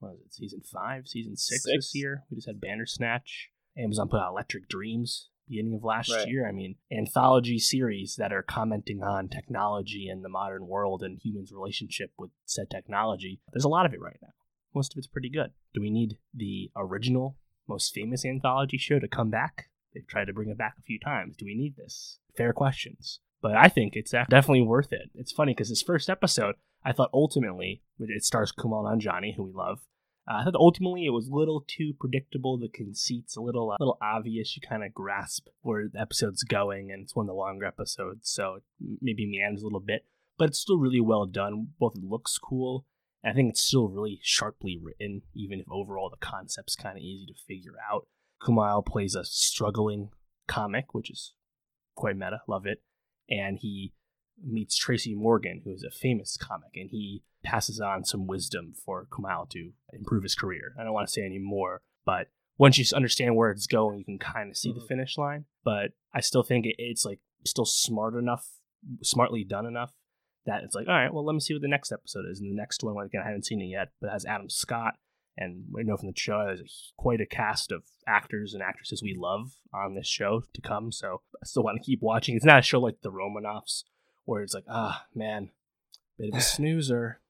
what 0.00 0.14
is 0.14 0.20
it, 0.26 0.34
season 0.34 0.62
five, 0.72 1.06
season 1.06 1.36
six, 1.36 1.64
Six. 1.64 1.76
this 1.76 1.92
year. 1.94 2.24
We 2.30 2.36
just 2.36 2.46
had 2.48 2.60
Bandersnatch. 2.60 3.50
Amazon 3.78 4.08
put 4.08 4.20
out 4.20 4.30
Electric 4.30 4.68
Dreams 4.68 5.28
beginning 5.48 5.74
of 5.74 5.84
last 5.84 6.10
Right. 6.12 6.26
year. 6.26 6.48
I 6.48 6.50
mean, 6.50 6.74
anthology 6.90 7.58
series 7.60 8.16
that 8.16 8.32
are 8.32 8.42
commenting 8.42 9.04
on 9.04 9.28
technology 9.28 10.08
and 10.08 10.24
the 10.24 10.28
modern 10.28 10.66
world 10.66 11.04
and 11.04 11.20
humans' 11.22 11.52
relationship 11.52 12.10
with 12.18 12.32
said 12.46 12.68
technology. 12.68 13.40
There's 13.52 13.64
a 13.64 13.68
lot 13.68 13.86
of 13.86 13.94
it 13.94 14.00
right 14.00 14.18
now. 14.20 14.30
Most 14.74 14.92
of 14.92 14.98
it's 14.98 15.06
pretty 15.06 15.30
good. 15.30 15.52
Do 15.72 15.80
we 15.80 15.90
need 15.90 16.18
the 16.34 16.72
original 16.74 17.36
most 17.68 17.94
famous 17.94 18.24
anthology 18.24 18.78
show 18.78 18.98
to 18.98 19.08
come 19.08 19.30
back. 19.30 19.68
They've 19.94 20.06
tried 20.06 20.26
to 20.26 20.32
bring 20.32 20.50
it 20.50 20.58
back 20.58 20.74
a 20.78 20.82
few 20.82 20.98
times. 20.98 21.36
Do 21.36 21.44
we 21.46 21.54
need 21.54 21.76
this? 21.76 22.18
Fair 22.36 22.52
questions. 22.52 23.20
But 23.40 23.56
I 23.56 23.68
think 23.68 23.94
it's 23.96 24.10
definitely 24.10 24.62
worth 24.62 24.92
it. 24.92 25.10
It's 25.14 25.32
funny 25.32 25.52
because 25.52 25.68
this 25.68 25.82
first 25.82 26.10
episode, 26.10 26.56
I 26.84 26.92
thought 26.92 27.10
ultimately 27.12 27.82
it 27.98 28.24
stars 28.24 28.52
Kumail 28.52 28.84
Nanjiani, 28.84 29.36
who 29.36 29.44
we 29.44 29.52
love. 29.52 29.80
Uh, 30.28 30.38
I 30.38 30.44
thought 30.44 30.56
ultimately 30.56 31.06
it 31.06 31.10
was 31.10 31.28
a 31.28 31.34
little 31.34 31.64
too 31.66 31.92
predictable. 31.98 32.58
The 32.58 32.68
conceit's 32.68 33.36
a 33.36 33.40
little, 33.40 33.70
a 33.70 33.76
little 33.78 33.98
obvious. 34.02 34.56
You 34.56 34.62
kind 34.68 34.82
of 34.82 34.92
grasp 34.92 35.46
where 35.60 35.88
the 35.88 36.00
episode's 36.00 36.42
going, 36.42 36.90
and 36.90 37.04
it's 37.04 37.14
one 37.14 37.24
of 37.24 37.28
the 37.28 37.34
longer 37.34 37.66
episodes, 37.66 38.28
so 38.28 38.58
maybe 39.00 39.26
meanders 39.26 39.62
a 39.62 39.66
little 39.66 39.80
bit. 39.80 40.04
But 40.38 40.48
it's 40.48 40.58
still 40.58 40.78
really 40.78 41.00
well 41.00 41.26
done. 41.26 41.68
Both 41.78 41.96
it 41.96 42.04
looks 42.04 42.38
cool. 42.38 42.84
I 43.24 43.32
think 43.32 43.50
it's 43.50 43.62
still 43.62 43.88
really 43.88 44.20
sharply 44.22 44.78
written, 44.80 45.22
even 45.34 45.60
if 45.60 45.66
overall 45.70 46.10
the 46.10 46.24
concept's 46.24 46.76
kind 46.76 46.96
of 46.96 47.02
easy 47.02 47.26
to 47.26 47.34
figure 47.46 47.74
out. 47.90 48.06
Kumail 48.42 48.84
plays 48.84 49.14
a 49.14 49.24
struggling 49.24 50.10
comic, 50.46 50.94
which 50.94 51.10
is 51.10 51.32
quite 51.96 52.16
meta. 52.16 52.42
Love 52.46 52.66
it 52.66 52.82
and 53.28 53.58
he 53.60 53.92
meets 54.42 54.76
Tracy 54.76 55.14
Morgan, 55.14 55.62
who 55.64 55.72
is 55.72 55.84
a 55.84 55.90
famous 55.90 56.36
comic, 56.36 56.70
and 56.74 56.90
he 56.90 57.22
passes 57.42 57.80
on 57.80 58.04
some 58.04 58.26
wisdom 58.26 58.74
for 58.84 59.06
Kumail 59.10 59.48
to 59.50 59.70
improve 59.92 60.22
his 60.22 60.34
career. 60.34 60.74
I 60.78 60.84
don't 60.84 60.92
want 60.92 61.08
to 61.08 61.12
say 61.12 61.24
any 61.24 61.38
more, 61.38 61.80
but 62.04 62.28
once 62.58 62.78
you 62.78 62.84
understand 62.94 63.36
where 63.36 63.50
it's 63.50 63.66
going, 63.66 63.98
you 63.98 64.04
can 64.04 64.18
kind 64.18 64.50
of 64.50 64.56
see 64.56 64.70
mm-hmm. 64.70 64.80
the 64.80 64.86
finish 64.86 65.16
line. 65.18 65.44
But 65.64 65.92
I 66.12 66.20
still 66.20 66.42
think 66.42 66.66
it, 66.66 66.74
it's 66.78 67.04
like 67.04 67.20
still 67.44 67.64
smart 67.64 68.14
enough, 68.14 68.46
smartly 69.02 69.44
done 69.44 69.66
enough 69.66 69.92
that 70.46 70.62
it's 70.62 70.74
like, 70.74 70.88
all 70.88 70.94
right, 70.94 71.12
well, 71.12 71.24
let 71.24 71.34
me 71.34 71.40
see 71.40 71.54
what 71.54 71.62
the 71.62 71.68
next 71.68 71.92
episode 71.92 72.24
is. 72.30 72.40
And 72.40 72.50
the 72.50 72.56
next 72.56 72.82
one, 72.82 72.96
again, 73.04 73.22
I 73.22 73.26
haven't 73.26 73.46
seen 73.46 73.60
it 73.60 73.66
yet, 73.66 73.90
but 74.00 74.08
it 74.08 74.12
has 74.12 74.24
Adam 74.24 74.48
Scott. 74.48 74.94
And 75.38 75.64
we 75.70 75.84
know 75.84 75.96
from 75.96 76.08
the 76.08 76.18
show, 76.18 76.44
there's 76.46 76.92
quite 76.96 77.20
a 77.20 77.26
cast 77.26 77.70
of 77.70 77.82
actors 78.06 78.54
and 78.54 78.62
actresses 78.62 79.02
we 79.02 79.14
love 79.14 79.52
on 79.74 79.94
this 79.94 80.06
show 80.06 80.42
to 80.54 80.60
come. 80.62 80.90
So 80.90 81.20
I 81.42 81.44
still 81.44 81.62
want 81.62 81.76
to 81.76 81.84
keep 81.84 82.00
watching. 82.00 82.36
It's 82.36 82.44
not 82.44 82.60
a 82.60 82.62
show 82.62 82.80
like 82.80 83.02
The 83.02 83.10
Romanoffs, 83.10 83.84
where 84.24 84.42
it's 84.42 84.54
like, 84.54 84.64
ah, 84.68 85.04
man, 85.14 85.50
bit 86.18 86.30
of 86.32 86.38
a 86.38 86.40
snoozer. 86.42 87.20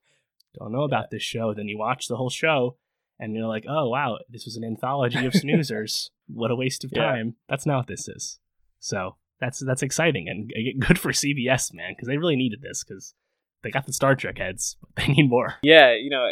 Don't 0.57 0.71
know 0.71 0.83
about 0.83 1.11
this 1.11 1.23
show. 1.23 1.53
Then 1.53 1.67
you 1.67 1.77
watch 1.77 2.07
the 2.07 2.15
whole 2.15 2.29
show, 2.29 2.77
and 3.19 3.35
you're 3.35 3.47
like, 3.47 3.65
oh 3.67 3.89
wow, 3.89 4.19
this 4.29 4.45
was 4.45 4.55
an 4.55 4.63
anthology 4.63 5.25
of 5.25 5.33
snoozers. 5.33 6.09
what 6.27 6.51
a 6.51 6.55
waste 6.55 6.83
of 6.83 6.93
time. 6.93 7.27
Yeah. 7.27 7.33
That's 7.49 7.65
not 7.65 7.77
what 7.77 7.87
this 7.87 8.07
is. 8.07 8.39
So 8.79 9.17
that's 9.39 9.59
that's 9.59 9.83
exciting 9.83 10.27
and 10.29 10.51
good 10.79 10.99
for 10.99 11.11
CBS, 11.11 11.73
man, 11.73 11.91
because 11.91 12.07
they 12.07 12.17
really 12.17 12.35
needed 12.35 12.61
this 12.61 12.83
because 12.83 13.13
they 13.63 13.71
got 13.71 13.85
the 13.85 13.93
Star 13.93 14.15
Trek 14.15 14.37
heads, 14.37 14.77
but 14.81 14.89
they 14.95 15.13
need 15.13 15.29
more. 15.29 15.55
Yeah, 15.61 15.93
you 15.93 16.09
know. 16.09 16.25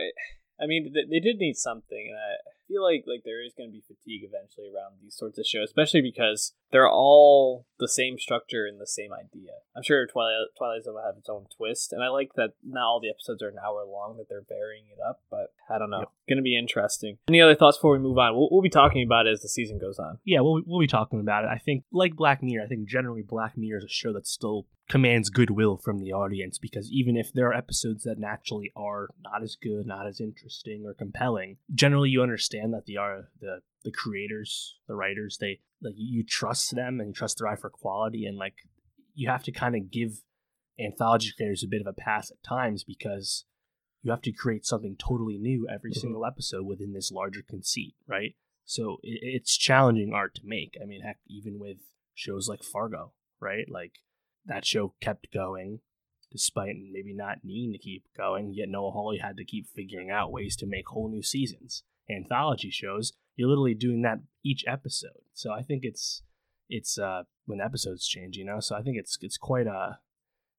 I 0.61 0.67
mean, 0.67 0.93
they, 0.93 1.19
did 1.19 1.37
need 1.37 1.57
something, 1.57 2.07
and 2.09 2.17
I 2.17 2.54
feel 2.75 2.83
like 2.83 3.05
like 3.07 3.23
there 3.23 3.43
is 3.43 3.53
going 3.55 3.69
to 3.69 3.73
be 3.73 3.83
fatigue 3.87 4.27
eventually 4.27 4.67
around 4.67 4.99
these 5.01 5.15
sorts 5.15 5.39
of 5.39 5.45
shows, 5.45 5.69
especially 5.69 6.01
because 6.01 6.53
they're 6.71 6.89
all 6.89 7.65
the 7.79 7.87
same 7.87 8.17
structure 8.19 8.65
and 8.65 8.79
the 8.79 8.87
same 8.87 9.11
idea. 9.13 9.51
I'm 9.75 9.83
sure 9.83 10.05
Twilight 10.05 10.51
Twilight 10.57 10.83
Zone 10.83 10.95
will 10.95 11.05
have 11.05 11.17
its 11.17 11.29
own 11.29 11.45
twist, 11.55 11.93
and 11.93 12.03
I 12.03 12.09
like 12.09 12.31
that 12.35 12.51
not 12.63 12.83
all 12.83 12.99
the 12.99 13.09
episodes 13.09 13.41
are 13.41 13.49
an 13.49 13.63
hour 13.63 13.85
long; 13.85 14.17
that 14.17 14.27
they're 14.29 14.45
varying 14.47 14.85
it 14.91 14.99
up. 15.07 15.21
But 15.31 15.53
I 15.69 15.79
don't 15.79 15.89
know, 15.89 15.99
yep. 15.99 16.11
going 16.27 16.37
to 16.37 16.43
be 16.43 16.57
interesting. 16.57 17.17
Any 17.27 17.41
other 17.41 17.55
thoughts 17.55 17.77
before 17.77 17.91
we 17.91 17.99
move 17.99 18.17
on? 18.17 18.35
We'll, 18.35 18.49
we'll 18.51 18.61
be 18.61 18.69
talking 18.69 19.03
about 19.03 19.27
it 19.27 19.31
as 19.31 19.41
the 19.41 19.49
season 19.49 19.79
goes 19.79 19.99
on. 19.99 20.19
Yeah, 20.25 20.41
we'll 20.41 20.61
we'll 20.65 20.81
be 20.81 20.87
talking 20.87 21.19
about 21.19 21.45
it. 21.45 21.49
I 21.49 21.57
think 21.57 21.83
like 21.91 22.15
Black 22.15 22.43
Mirror, 22.43 22.65
I 22.65 22.67
think 22.67 22.89
generally 22.89 23.23
Black 23.25 23.57
Mirror 23.57 23.79
is 23.79 23.85
a 23.85 23.89
show 23.89 24.11
that's 24.13 24.31
still 24.31 24.67
commands 24.87 25.29
goodwill 25.29 25.77
from 25.77 25.99
the 25.99 26.11
audience 26.11 26.57
because 26.57 26.91
even 26.91 27.17
if 27.17 27.33
there 27.33 27.47
are 27.47 27.53
episodes 27.53 28.03
that 28.03 28.19
naturally 28.19 28.71
are 28.75 29.09
not 29.23 29.41
as 29.41 29.55
good, 29.61 29.85
not 29.85 30.05
as 30.07 30.21
interesting 30.21 30.83
or 30.85 30.93
compelling, 30.93 31.57
generally 31.73 32.09
you 32.09 32.21
understand 32.21 32.73
that 32.73 32.85
the 32.85 32.97
are 32.97 33.29
the 33.39 33.61
the 33.83 33.91
creators, 33.91 34.75
the 34.87 34.95
writers, 34.95 35.37
they 35.39 35.59
like 35.81 35.95
you 35.97 36.23
trust 36.23 36.75
them 36.75 36.99
and 36.99 37.09
you 37.09 37.13
trust 37.13 37.39
their 37.39 37.47
eye 37.47 37.55
for 37.55 37.69
quality 37.69 38.25
and 38.25 38.37
like 38.37 38.55
you 39.13 39.29
have 39.29 39.43
to 39.43 39.51
kind 39.51 39.75
of 39.75 39.91
give 39.91 40.21
anthology 40.79 41.31
creators 41.35 41.63
a 41.63 41.67
bit 41.67 41.81
of 41.81 41.87
a 41.87 41.93
pass 41.93 42.29
at 42.31 42.43
times 42.43 42.83
because 42.83 43.45
you 44.01 44.11
have 44.11 44.21
to 44.21 44.31
create 44.31 44.65
something 44.65 44.95
totally 44.97 45.37
new 45.37 45.67
every 45.67 45.91
mm-hmm. 45.91 45.99
single 45.99 46.25
episode 46.25 46.65
within 46.65 46.93
this 46.93 47.11
larger 47.11 47.41
conceit, 47.47 47.95
right? 48.07 48.35
So 48.65 48.97
it, 49.01 49.19
it's 49.21 49.57
challenging 49.57 50.13
art 50.13 50.35
to 50.35 50.41
make. 50.43 50.77
I 50.81 50.85
mean, 50.85 51.01
heck, 51.01 51.17
even 51.27 51.59
with 51.59 51.77
shows 52.13 52.47
like 52.47 52.63
Fargo, 52.63 53.13
right? 53.39 53.65
Like 53.67 53.93
that 54.45 54.65
show 54.65 54.93
kept 55.01 55.31
going 55.33 55.79
despite 56.31 56.75
maybe 56.91 57.13
not 57.13 57.37
needing 57.45 57.71
to 57.71 57.77
keep 57.77 58.03
going, 58.17 58.53
yet 58.53 58.67
Noah 58.67 58.91
Hawley 58.91 59.19
had 59.19 59.37
to 59.37 59.45
keep 59.45 59.67
figuring 59.67 60.11
out 60.11 60.33
ways 60.33 60.57
to 60.57 60.65
make 60.65 60.87
whole 60.87 61.07
new 61.07 61.23
seasons. 61.23 61.83
Anthology 62.09 62.69
shows, 62.69 63.13
you're 63.37 63.47
literally 63.47 63.73
doing 63.73 64.01
that 64.01 64.19
each 64.43 64.65
episode. 64.67 65.21
So 65.33 65.51
I 65.51 65.61
think 65.61 65.83
it's 65.83 66.23
it's 66.67 66.97
uh 66.97 67.23
when 67.45 67.61
episodes 67.61 68.07
change, 68.07 68.37
you 68.37 68.45
know. 68.45 68.59
So 68.59 68.75
I 68.75 68.81
think 68.81 68.97
it's 68.97 69.17
it's 69.21 69.37
quite 69.37 69.67
uh, 69.67 69.71
a 69.71 69.97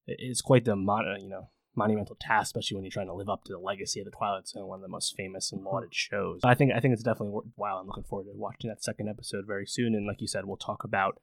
it's 0.06 0.40
quite 0.40 0.64
the 0.64 0.76
mon- 0.76 1.06
uh, 1.06 1.18
you 1.20 1.28
know 1.28 1.50
monumental 1.74 2.16
task, 2.18 2.48
especially 2.48 2.76
when 2.76 2.84
you're 2.84 2.90
trying 2.90 3.08
to 3.08 3.14
live 3.14 3.28
up 3.28 3.44
to 3.44 3.52
the 3.52 3.58
legacy 3.58 4.00
of 4.00 4.06
the 4.06 4.10
Twilight 4.10 4.48
Zone, 4.48 4.66
one 4.66 4.78
of 4.78 4.82
the 4.82 4.88
most 4.88 5.14
famous 5.14 5.52
and 5.52 5.62
lauded 5.62 5.90
mm-hmm. 5.90 6.16
shows. 6.16 6.40
I 6.42 6.54
think 6.54 6.72
I 6.74 6.80
think 6.80 6.94
it's 6.94 7.02
definitely 7.02 7.34
worthwhile. 7.34 7.78
I'm 7.78 7.86
looking 7.86 8.04
forward 8.04 8.24
to 8.24 8.32
watching 8.34 8.70
that 8.70 8.82
second 8.82 9.08
episode 9.08 9.46
very 9.46 9.66
soon. 9.66 9.94
And 9.94 10.06
like 10.06 10.20
you 10.20 10.26
said, 10.26 10.46
we'll 10.46 10.56
talk 10.56 10.84
about 10.84 11.20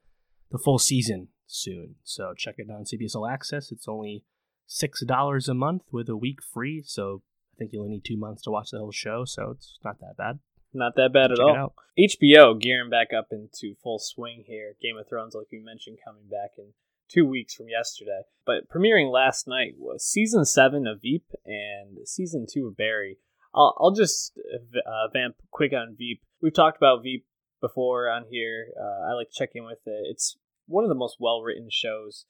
the 0.50 0.58
full 0.58 0.78
season 0.78 1.28
soon. 1.46 1.96
So 2.04 2.34
check 2.36 2.56
it 2.58 2.70
out 2.70 2.76
on 2.76 2.84
CBS 2.84 3.14
All 3.14 3.26
Access. 3.26 3.72
It's 3.72 3.88
only 3.88 4.24
six 4.66 5.04
dollars 5.04 5.48
a 5.48 5.54
month 5.54 5.82
with 5.90 6.08
a 6.08 6.16
week 6.16 6.42
free. 6.42 6.82
So 6.84 7.22
I 7.54 7.58
think 7.58 7.72
you 7.72 7.80
only 7.80 7.94
need 7.94 8.04
two 8.04 8.16
months 8.16 8.42
to 8.42 8.50
watch 8.50 8.70
the 8.70 8.78
whole 8.78 8.92
show. 8.92 9.24
So 9.24 9.50
it's 9.50 9.78
not 9.84 10.00
that 10.00 10.16
bad. 10.16 10.38
Not 10.72 10.96
that 10.96 11.12
bad 11.12 11.30
at 11.30 11.38
all. 11.38 11.74
HBO 11.96 12.60
gearing 12.60 12.90
back 12.90 13.08
up 13.16 13.28
into 13.30 13.76
full 13.80 14.00
swing 14.00 14.44
here. 14.46 14.74
Game 14.82 14.96
of 14.98 15.08
Thrones, 15.08 15.34
like 15.34 15.46
we 15.52 15.60
mentioned, 15.60 15.98
coming 16.04 16.24
back 16.28 16.50
in 16.58 16.72
two 17.08 17.26
weeks 17.26 17.54
from 17.54 17.68
yesterday. 17.68 18.22
But 18.44 18.68
premiering 18.68 19.12
last 19.12 19.46
night 19.46 19.74
was 19.78 20.04
season 20.04 20.44
seven 20.44 20.86
of 20.86 21.00
Veep 21.00 21.24
and 21.46 22.08
season 22.08 22.46
two 22.52 22.66
of 22.66 22.76
Barry. 22.76 23.18
I'll, 23.54 23.76
I'll 23.78 23.92
just 23.92 24.36
uh, 24.36 25.08
vamp 25.12 25.36
quick 25.52 25.72
on 25.72 25.94
Veep. 25.96 26.22
We've 26.42 26.52
talked 26.52 26.76
about 26.76 27.04
Veep 27.04 27.24
before 27.60 28.10
on 28.10 28.24
here. 28.28 28.66
Uh, 28.78 29.10
I 29.10 29.14
like 29.14 29.28
to 29.30 29.34
check 29.34 29.50
in 29.54 29.64
with 29.64 29.78
it. 29.86 30.06
It's 30.10 30.36
one 30.66 30.84
of 30.84 30.88
the 30.88 30.94
most 30.94 31.16
well 31.20 31.42
written 31.42 31.68
shows. 31.70 32.26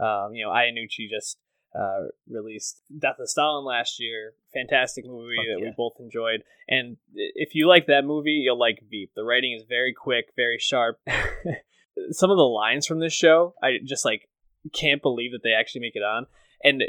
Um, 0.00 0.34
you 0.34 0.44
know, 0.44 0.50
Iannucci 0.50 1.08
just 1.08 1.38
uh, 1.78 2.08
released 2.28 2.82
Death 2.98 3.16
of 3.18 3.28
Stalin 3.28 3.64
last 3.64 4.00
year. 4.00 4.34
Fantastic 4.52 5.04
movie 5.06 5.36
Fuck 5.36 5.46
that 5.46 5.60
yeah. 5.60 5.64
we 5.66 5.74
both 5.76 5.94
enjoyed. 5.98 6.42
And 6.68 6.96
if 7.14 7.54
you 7.54 7.68
like 7.68 7.86
that 7.86 8.04
movie, 8.04 8.42
you'll 8.44 8.58
like 8.58 8.78
Veep. 8.88 9.12
The 9.14 9.24
writing 9.24 9.56
is 9.58 9.64
very 9.68 9.92
quick, 9.92 10.26
very 10.36 10.58
sharp. 10.58 11.00
Some 12.10 12.30
of 12.30 12.36
the 12.36 12.42
lines 12.42 12.86
from 12.86 13.00
this 13.00 13.12
show, 13.12 13.54
I 13.62 13.78
just 13.84 14.04
like 14.04 14.28
can't 14.72 15.02
believe 15.02 15.32
that 15.32 15.42
they 15.42 15.52
actually 15.52 15.82
make 15.82 15.96
it 15.96 16.02
on. 16.02 16.26
And 16.62 16.82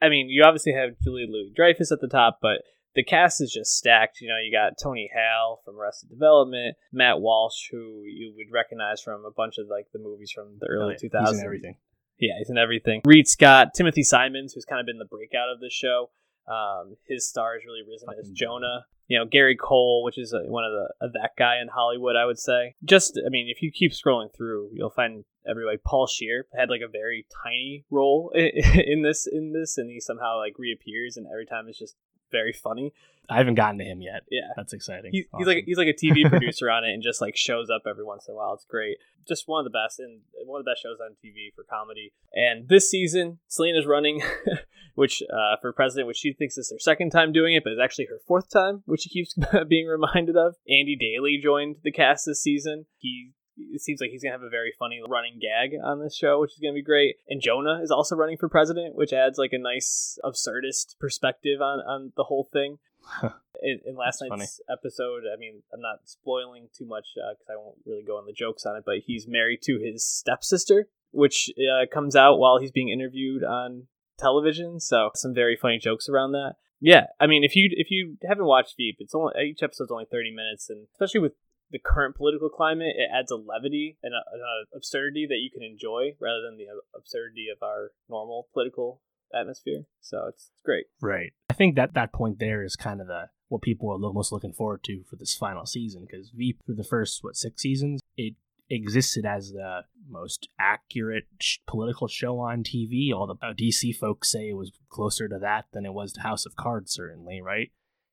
I 0.00 0.08
mean, 0.08 0.28
you 0.28 0.44
obviously 0.44 0.72
have 0.72 0.98
Julie 1.02 1.26
Louis 1.28 1.52
Dreyfus 1.54 1.92
at 1.92 2.00
the 2.00 2.08
top, 2.08 2.38
but 2.40 2.62
the 2.94 3.04
cast 3.04 3.40
is 3.40 3.52
just 3.52 3.76
stacked. 3.76 4.20
You 4.20 4.28
know, 4.28 4.38
you 4.42 4.52
got 4.52 4.74
Tony 4.82 5.10
Hale 5.12 5.60
from 5.64 5.78
Arrested 5.78 6.08
Development, 6.10 6.76
Matt 6.92 7.20
Walsh, 7.20 7.68
who 7.70 8.02
you 8.04 8.32
would 8.36 8.52
recognize 8.52 9.00
from 9.00 9.24
a 9.24 9.30
bunch 9.30 9.58
of 9.58 9.66
like 9.68 9.86
the 9.92 9.98
movies 9.98 10.32
from 10.34 10.56
the 10.58 10.66
early 10.66 10.96
two 11.00 11.08
thousands. 11.08 11.36
He's 11.36 11.40
in 11.40 11.46
everything. 11.46 11.76
Yeah, 12.18 12.34
he's 12.38 12.50
in 12.50 12.58
everything. 12.58 13.00
Reid 13.04 13.28
Scott, 13.28 13.68
Timothy 13.74 14.02
Simons, 14.02 14.52
who's 14.52 14.64
kind 14.64 14.80
of 14.80 14.86
been 14.86 14.98
the 14.98 15.06
breakout 15.06 15.48
of 15.48 15.60
the 15.60 15.70
show. 15.70 16.10
Um, 16.46 16.96
his 17.06 17.28
star 17.28 17.54
has 17.54 17.64
really 17.64 17.82
risen 17.88 18.06
Fucking 18.06 18.20
as 18.20 18.30
Jonah. 18.30 18.84
You 19.06 19.18
know, 19.18 19.24
Gary 19.24 19.56
Cole, 19.56 20.04
which 20.04 20.18
is 20.18 20.32
a, 20.32 20.48
one 20.50 20.64
of 20.64 20.70
the 20.70 21.06
of 21.06 21.12
that 21.14 21.30
guy 21.36 21.60
in 21.60 21.68
Hollywood, 21.68 22.14
I 22.16 22.26
would 22.26 22.38
say. 22.38 22.74
Just, 22.84 23.20
I 23.24 23.28
mean, 23.28 23.48
if 23.48 23.62
you 23.62 23.72
keep 23.72 23.92
scrolling 23.92 24.34
through, 24.36 24.70
you'll 24.72 24.90
find 24.90 25.24
everybody. 25.48 25.78
Paul 25.84 26.06
Scheer 26.06 26.46
had 26.56 26.70
like 26.70 26.82
a 26.84 26.90
very 26.90 27.26
tiny 27.44 27.84
role 27.90 28.32
in 28.34 29.02
this 29.02 29.26
in 29.30 29.52
this, 29.52 29.78
and 29.78 29.90
he 29.90 30.00
somehow 30.00 30.38
like 30.38 30.58
reappears, 30.58 31.16
and 31.16 31.26
every 31.26 31.46
time 31.46 31.66
it's 31.68 31.78
just 31.78 31.96
very 32.30 32.52
funny. 32.52 32.92
I 33.30 33.36
haven't 33.36 33.54
gotten 33.54 33.78
to 33.78 33.84
him 33.84 34.02
yet. 34.02 34.22
Yeah, 34.28 34.48
that's 34.56 34.72
exciting. 34.72 35.12
He's, 35.12 35.24
awesome. 35.32 35.38
he's 35.38 35.46
like 35.46 35.64
he's 35.64 35.78
like 35.78 35.88
a 35.88 35.94
TV 35.94 36.28
producer 36.28 36.68
on 36.68 36.84
it, 36.84 36.92
and 36.92 37.02
just 37.02 37.20
like 37.20 37.36
shows 37.36 37.70
up 37.70 37.82
every 37.88 38.04
once 38.04 38.26
in 38.26 38.34
a 38.34 38.36
while. 38.36 38.54
It's 38.54 38.64
great. 38.64 38.98
Just 39.28 39.46
one 39.46 39.64
of 39.64 39.72
the 39.72 39.76
best, 39.76 40.00
and 40.00 40.20
one 40.46 40.58
of 40.58 40.64
the 40.64 40.70
best 40.70 40.82
shows 40.82 40.98
on 41.00 41.12
TV 41.24 41.54
for 41.54 41.62
comedy. 41.62 42.12
And 42.34 42.68
this 42.68 42.90
season, 42.90 43.38
Selina's 43.46 43.86
running, 43.86 44.22
which 44.96 45.22
uh, 45.32 45.56
for 45.60 45.72
president, 45.72 46.08
which 46.08 46.16
she 46.16 46.32
thinks 46.32 46.58
is 46.58 46.72
her 46.72 46.80
second 46.80 47.10
time 47.10 47.32
doing 47.32 47.54
it, 47.54 47.62
but 47.62 47.72
it's 47.72 47.80
actually 47.80 48.06
her 48.06 48.18
fourth 48.26 48.50
time, 48.50 48.82
which 48.86 49.02
she 49.02 49.10
keeps 49.10 49.36
being 49.68 49.86
reminded 49.86 50.36
of. 50.36 50.56
Andy 50.68 50.96
Daly 50.98 51.38
joined 51.40 51.76
the 51.84 51.92
cast 51.92 52.26
this 52.26 52.42
season. 52.42 52.86
He 52.98 53.30
it 53.72 53.80
seems 53.80 54.00
like 54.00 54.10
he's 54.10 54.22
gonna 54.22 54.34
have 54.34 54.42
a 54.42 54.48
very 54.48 54.72
funny 54.78 55.00
running 55.06 55.38
gag 55.40 55.78
on 55.82 56.00
this 56.00 56.16
show, 56.16 56.40
which 56.40 56.52
is 56.52 56.58
gonna 56.58 56.74
be 56.74 56.82
great. 56.82 57.16
And 57.28 57.40
Jonah 57.40 57.80
is 57.82 57.90
also 57.90 58.16
running 58.16 58.36
for 58.36 58.48
president, 58.48 58.94
which 58.94 59.12
adds 59.12 59.38
like 59.38 59.52
a 59.52 59.58
nice 59.58 60.18
absurdist 60.24 60.98
perspective 60.98 61.60
on 61.60 61.80
on 61.80 62.12
the 62.16 62.24
whole 62.24 62.48
thing. 62.52 62.78
in, 63.62 63.80
in, 63.86 63.96
last 63.96 64.20
That's 64.20 64.30
night's 64.30 64.60
funny. 64.68 64.78
episode, 64.78 65.22
I 65.32 65.36
mean, 65.38 65.62
I'm 65.72 65.80
not 65.80 66.00
spoiling 66.04 66.68
too 66.76 66.84
much 66.84 67.08
because 67.14 67.48
uh, 67.48 67.52
I 67.52 67.56
won't 67.56 67.78
really 67.86 68.02
go 68.02 68.18
on 68.18 68.26
the 68.26 68.32
jokes 68.32 68.66
on 68.66 68.76
it, 68.76 68.84
but 68.84 68.98
he's 69.06 69.26
married 69.26 69.62
to 69.62 69.78
his 69.78 70.04
stepsister, 70.04 70.88
which 71.10 71.50
uh, 71.58 71.86
comes 71.92 72.14
out 72.14 72.38
while 72.38 72.58
he's 72.58 72.70
being 72.70 72.88
interviewed 72.88 73.42
on 73.42 73.86
television. 74.18 74.80
So 74.80 75.10
some 75.14 75.34
very 75.34 75.56
funny 75.56 75.78
jokes 75.78 76.08
around 76.08 76.32
that. 76.32 76.56
Yeah, 76.80 77.06
I 77.18 77.26
mean, 77.26 77.44
if 77.44 77.54
you 77.56 77.68
if 77.72 77.90
you 77.90 78.16
haven't 78.26 78.46
watched 78.46 78.76
Veep, 78.76 78.96
it's 79.00 79.14
only 79.14 79.32
each 79.44 79.62
episode's 79.62 79.90
only 79.90 80.06
30 80.10 80.34
minutes, 80.34 80.70
and 80.70 80.86
especially 80.94 81.20
with 81.20 81.32
the 81.70 81.78
current 81.78 82.16
political 82.16 82.48
climate, 82.48 82.94
it 82.96 83.08
adds 83.12 83.30
a 83.30 83.36
levity 83.36 83.96
and 84.02 84.14
an 84.14 84.40
absurdity 84.74 85.26
that 85.28 85.38
you 85.38 85.50
can 85.50 85.62
enjoy 85.62 86.16
rather 86.20 86.42
than 86.42 86.56
the 86.56 86.66
absurdity 86.96 87.46
of 87.54 87.62
our 87.62 87.92
normal 88.08 88.48
political 88.52 89.00
atmosphere. 89.34 89.84
So 90.00 90.26
it's, 90.28 90.50
it's 90.52 90.62
great. 90.64 90.86
Right. 91.00 91.32
I 91.48 91.54
think 91.54 91.76
that 91.76 91.94
that 91.94 92.12
point 92.12 92.38
there 92.38 92.64
is 92.64 92.76
kind 92.76 93.00
of 93.00 93.06
the 93.06 93.26
what 93.48 93.62
people 93.62 93.90
are 93.90 94.12
most 94.12 94.30
looking 94.30 94.52
forward 94.52 94.82
to 94.84 95.02
for 95.08 95.16
this 95.16 95.34
final 95.34 95.66
season 95.66 96.06
because 96.08 96.30
Veep 96.30 96.60
for 96.64 96.72
the 96.72 96.84
first 96.84 97.18
what 97.22 97.36
six 97.36 97.60
seasons 97.62 98.00
it 98.16 98.34
existed 98.70 99.26
as 99.26 99.50
the 99.50 99.80
most 100.08 100.48
accurate 100.58 101.24
sh- 101.40 101.58
political 101.66 102.06
show 102.06 102.38
on 102.38 102.62
TV. 102.62 103.12
All 103.12 103.26
the 103.26 103.34
uh, 103.44 103.52
DC 103.52 103.96
folks 103.96 104.30
say 104.30 104.50
it 104.50 104.56
was 104.56 104.70
closer 104.88 105.28
to 105.28 105.38
that 105.40 105.66
than 105.72 105.84
it 105.84 105.92
was 105.92 106.12
to 106.12 106.20
House 106.20 106.46
of 106.46 106.54
Cards, 106.54 106.92
certainly, 106.92 107.42
right? 107.42 107.72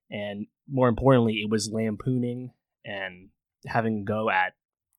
And 0.09 0.47
more 0.67 0.89
importantly, 0.89 1.35
it 1.35 1.49
was 1.51 1.71
lampooning 1.71 2.51
and 2.83 3.29
having 3.65 4.01
a 4.01 4.03
go 4.03 4.29
at 4.29 4.53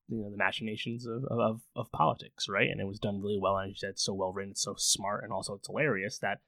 you 0.08 0.22
know 0.22 0.30
the 0.30 0.36
machinations 0.36 1.06
of, 1.06 1.24
of, 1.24 1.60
of 1.76 1.92
politics, 1.92 2.46
right? 2.48 2.70
And 2.70 2.80
it 2.80 2.86
was 2.86 2.98
done 2.98 3.20
really 3.20 3.38
well. 3.40 3.58
And 3.58 3.70
you 3.70 3.76
said 3.76 3.90
it's 3.90 4.04
so 4.04 4.14
well 4.14 4.32
written, 4.32 4.52
it's 4.52 4.62
so 4.62 4.74
smart, 4.76 5.22
and 5.24 5.32
also 5.32 5.54
it's 5.54 5.68
hilarious 5.68 6.18
that 6.18 6.40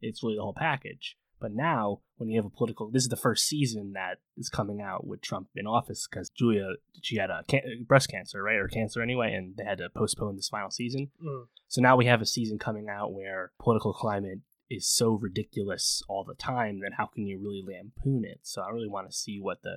it's 0.00 0.22
really 0.22 0.36
the 0.36 0.42
whole 0.42 0.54
package. 0.54 1.16
But 1.40 1.52
now, 1.52 2.00
when 2.16 2.28
you 2.28 2.36
have 2.38 2.46
a 2.46 2.50
political, 2.50 2.90
this 2.90 3.04
is 3.04 3.10
the 3.10 3.16
first 3.16 3.46
season 3.46 3.92
that 3.92 4.18
is 4.36 4.48
coming 4.48 4.80
out 4.80 5.06
with 5.06 5.20
Trump 5.20 5.48
in 5.54 5.66
office 5.68 6.08
because 6.10 6.30
Julia, 6.30 6.70
she 7.00 7.16
had 7.16 7.30
a 7.30 7.44
can- 7.46 7.84
breast 7.86 8.10
cancer, 8.10 8.42
right, 8.42 8.56
or 8.56 8.66
cancer 8.66 9.02
anyway, 9.02 9.32
and 9.32 9.56
they 9.56 9.64
had 9.64 9.78
to 9.78 9.88
postpone 9.88 10.34
this 10.34 10.48
final 10.48 10.70
season. 10.70 11.10
Mm. 11.24 11.46
So 11.68 11.80
now 11.80 11.96
we 11.96 12.06
have 12.06 12.20
a 12.20 12.26
season 12.26 12.58
coming 12.58 12.88
out 12.88 13.12
where 13.12 13.52
political 13.60 13.92
climate 13.92 14.40
is 14.68 14.88
so 14.88 15.12
ridiculous 15.12 16.02
all 16.08 16.24
the 16.24 16.34
time 16.34 16.80
that 16.80 16.94
how 16.96 17.06
can 17.06 17.26
you 17.26 17.38
really 17.38 17.62
lampoon 17.64 18.24
it? 18.24 18.40
So 18.42 18.62
I 18.62 18.70
really 18.70 18.88
want 18.88 19.08
to 19.08 19.16
see 19.16 19.38
what 19.40 19.62
the 19.62 19.76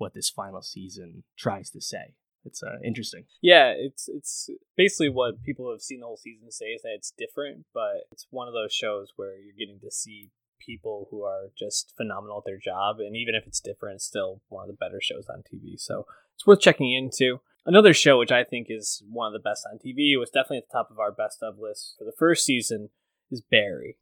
what 0.00 0.14
this 0.14 0.30
final 0.30 0.62
season 0.62 1.22
tries 1.36 1.70
to 1.70 1.80
say. 1.80 2.14
It's 2.44 2.62
uh, 2.62 2.78
interesting. 2.82 3.24
Yeah, 3.42 3.74
it's 3.76 4.08
it's 4.08 4.48
basically 4.76 5.10
what 5.10 5.42
people 5.42 5.66
who 5.66 5.72
have 5.72 5.82
seen 5.82 6.00
the 6.00 6.06
whole 6.06 6.16
season 6.16 6.50
say 6.50 6.66
is 6.66 6.82
that 6.82 6.94
it's 6.96 7.12
different, 7.16 7.66
but 7.74 8.06
it's 8.10 8.26
one 8.30 8.48
of 8.48 8.54
those 8.54 8.72
shows 8.72 9.12
where 9.16 9.38
you're 9.38 9.58
getting 9.58 9.78
to 9.80 9.90
see 9.90 10.30
people 10.58 11.08
who 11.10 11.22
are 11.22 11.50
just 11.58 11.92
phenomenal 11.96 12.38
at 12.38 12.44
their 12.46 12.58
job. 12.58 12.96
And 12.98 13.16
even 13.16 13.34
if 13.34 13.46
it's 13.46 13.60
different, 13.60 13.96
it's 13.96 14.04
still 14.04 14.40
one 14.48 14.62
of 14.62 14.68
the 14.68 14.76
better 14.76 15.00
shows 15.02 15.26
on 15.28 15.42
TV. 15.42 15.78
So 15.78 16.06
it's 16.34 16.46
worth 16.46 16.60
checking 16.60 16.92
into. 16.92 17.40
Another 17.66 17.92
show 17.92 18.18
which 18.18 18.32
I 18.32 18.44
think 18.44 18.68
is 18.70 19.02
one 19.10 19.26
of 19.26 19.32
the 19.32 19.48
best 19.48 19.66
on 19.70 19.78
TV 19.78 20.18
was 20.18 20.30
definitely 20.30 20.58
at 20.58 20.64
the 20.68 20.78
top 20.78 20.90
of 20.90 20.98
our 20.98 21.12
best 21.12 21.42
of 21.42 21.58
list 21.58 21.96
for 21.98 22.04
the 22.04 22.14
first 22.18 22.44
season 22.44 22.88
is 23.30 23.42
Barry, 23.42 23.98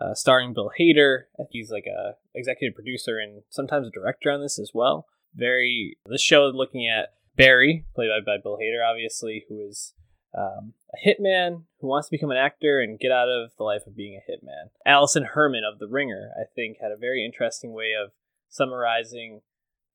uh, 0.00 0.14
starring 0.14 0.52
Bill 0.52 0.70
Hader. 0.78 1.22
He's 1.50 1.70
like 1.70 1.86
a 1.86 2.16
executive 2.34 2.74
producer 2.74 3.18
and 3.18 3.42
sometimes 3.48 3.86
a 3.86 3.90
director 3.90 4.30
on 4.30 4.42
this 4.42 4.58
as 4.58 4.72
well. 4.74 5.06
Very 5.34 5.98
this 6.06 6.22
show 6.22 6.50
looking 6.54 6.88
at 6.88 7.10
Barry, 7.36 7.84
played 7.94 8.08
by, 8.08 8.36
by 8.36 8.42
Bill 8.42 8.58
Hader, 8.60 8.84
obviously, 8.88 9.44
who 9.48 9.60
is 9.60 9.94
um, 10.36 10.74
a 10.92 11.08
hitman 11.08 11.64
who 11.80 11.86
wants 11.86 12.08
to 12.08 12.12
become 12.12 12.30
an 12.30 12.36
actor 12.36 12.80
and 12.80 12.98
get 12.98 13.12
out 13.12 13.28
of 13.28 13.50
the 13.56 13.64
life 13.64 13.86
of 13.86 13.96
being 13.96 14.18
a 14.18 14.30
hitman. 14.30 14.70
Allison 14.84 15.24
Herman 15.24 15.62
of 15.64 15.78
The 15.78 15.88
Ringer, 15.88 16.30
I 16.36 16.44
think, 16.54 16.78
had 16.80 16.92
a 16.92 16.96
very 16.96 17.24
interesting 17.24 17.72
way 17.72 17.92
of 18.00 18.12
summarizing 18.48 19.42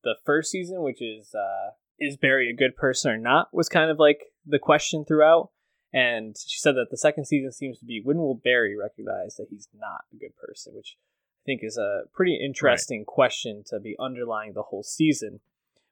the 0.02 0.16
first 0.24 0.50
season, 0.50 0.82
which 0.82 1.02
is 1.02 1.34
uh, 1.34 1.72
is 1.98 2.16
Barry 2.16 2.50
a 2.50 2.56
good 2.56 2.76
person 2.76 3.10
or 3.10 3.18
not, 3.18 3.48
was 3.52 3.68
kind 3.68 3.90
of 3.90 3.98
like 3.98 4.32
the 4.46 4.58
question 4.58 5.04
throughout. 5.04 5.50
And 5.92 6.34
she 6.46 6.58
said 6.58 6.74
that 6.74 6.88
the 6.90 6.96
second 6.96 7.26
season 7.26 7.52
seems 7.52 7.78
to 7.78 7.84
be 7.84 8.00
when 8.02 8.16
will 8.16 8.34
Barry 8.34 8.76
recognize 8.76 9.36
that 9.36 9.46
he's 9.50 9.68
not 9.72 10.02
a 10.12 10.16
good 10.16 10.34
person, 10.36 10.74
which 10.74 10.96
think 11.44 11.60
is 11.62 11.78
a 11.78 12.02
pretty 12.12 12.36
interesting 12.42 13.00
right. 13.00 13.06
question 13.06 13.62
to 13.66 13.80
be 13.80 13.96
underlying 13.98 14.52
the 14.52 14.62
whole 14.62 14.82
season. 14.82 15.40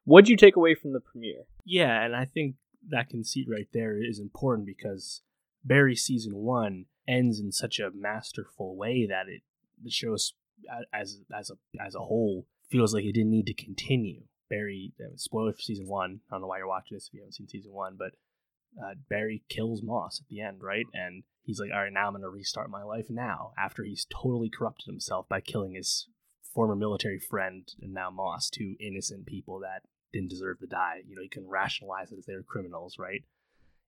What'd 0.05 0.29
you 0.29 0.37
take 0.37 0.55
away 0.55 0.75
from 0.75 0.93
the 0.93 0.99
premiere? 0.99 1.45
Yeah, 1.65 2.03
and 2.03 2.15
I 2.15 2.25
think 2.25 2.55
that 2.89 3.09
conceit 3.09 3.47
right 3.49 3.67
there 3.73 3.97
is 3.97 4.19
important 4.19 4.65
because 4.65 5.21
Barry 5.63 5.95
season 5.95 6.35
one 6.35 6.85
ends 7.07 7.39
in 7.39 7.51
such 7.51 7.79
a 7.79 7.91
masterful 7.91 8.75
way 8.75 9.05
that 9.05 9.27
it 9.27 9.41
the 9.81 9.89
show 9.89 10.13
as 10.13 10.33
as 10.93 11.51
a 11.51 11.81
as 11.81 11.95
a 11.95 11.99
whole 11.99 12.45
feels 12.69 12.93
like 12.93 13.05
it 13.05 13.13
didn't 13.13 13.31
need 13.31 13.47
to 13.47 13.53
continue. 13.53 14.21
Barry, 14.49 14.91
uh, 14.99 15.15
spoiler 15.15 15.53
for 15.53 15.61
season 15.61 15.87
one. 15.87 16.19
I 16.29 16.35
don't 16.35 16.41
know 16.41 16.47
why 16.47 16.57
you're 16.57 16.67
watching 16.67 16.95
this 16.95 17.07
if 17.07 17.13
you 17.13 17.21
haven't 17.21 17.33
seen 17.33 17.47
season 17.47 17.71
one, 17.73 17.95
but 17.97 18.11
uh, 18.81 18.95
Barry 19.09 19.43
kills 19.49 19.81
Moss 19.83 20.19
at 20.21 20.27
the 20.27 20.41
end, 20.41 20.63
right? 20.63 20.85
And 20.93 21.23
he's 21.43 21.59
like, 21.59 21.71
all 21.73 21.81
right, 21.81 21.93
now 21.93 22.07
I'm 22.07 22.13
going 22.13 22.23
to 22.23 22.29
restart 22.29 22.69
my 22.69 22.83
life 22.83 23.07
now 23.09 23.53
after 23.57 23.83
he's 23.83 24.05
totally 24.09 24.49
corrupted 24.49 24.87
himself 24.87 25.27
by 25.27 25.41
killing 25.41 25.75
his 25.75 26.07
former 26.53 26.75
military 26.75 27.19
friend 27.19 27.71
and 27.81 27.93
now 27.93 28.09
Moss, 28.09 28.49
two 28.49 28.75
innocent 28.79 29.25
people 29.25 29.59
that 29.59 29.83
didn't 30.11 30.29
deserve 30.29 30.59
to 30.59 30.67
die. 30.67 31.01
You 31.07 31.15
know, 31.15 31.21
you 31.21 31.29
can 31.29 31.47
rationalize 31.47 32.11
it 32.11 32.19
as 32.19 32.25
they're 32.25 32.43
criminals, 32.43 32.97
right? 32.99 33.23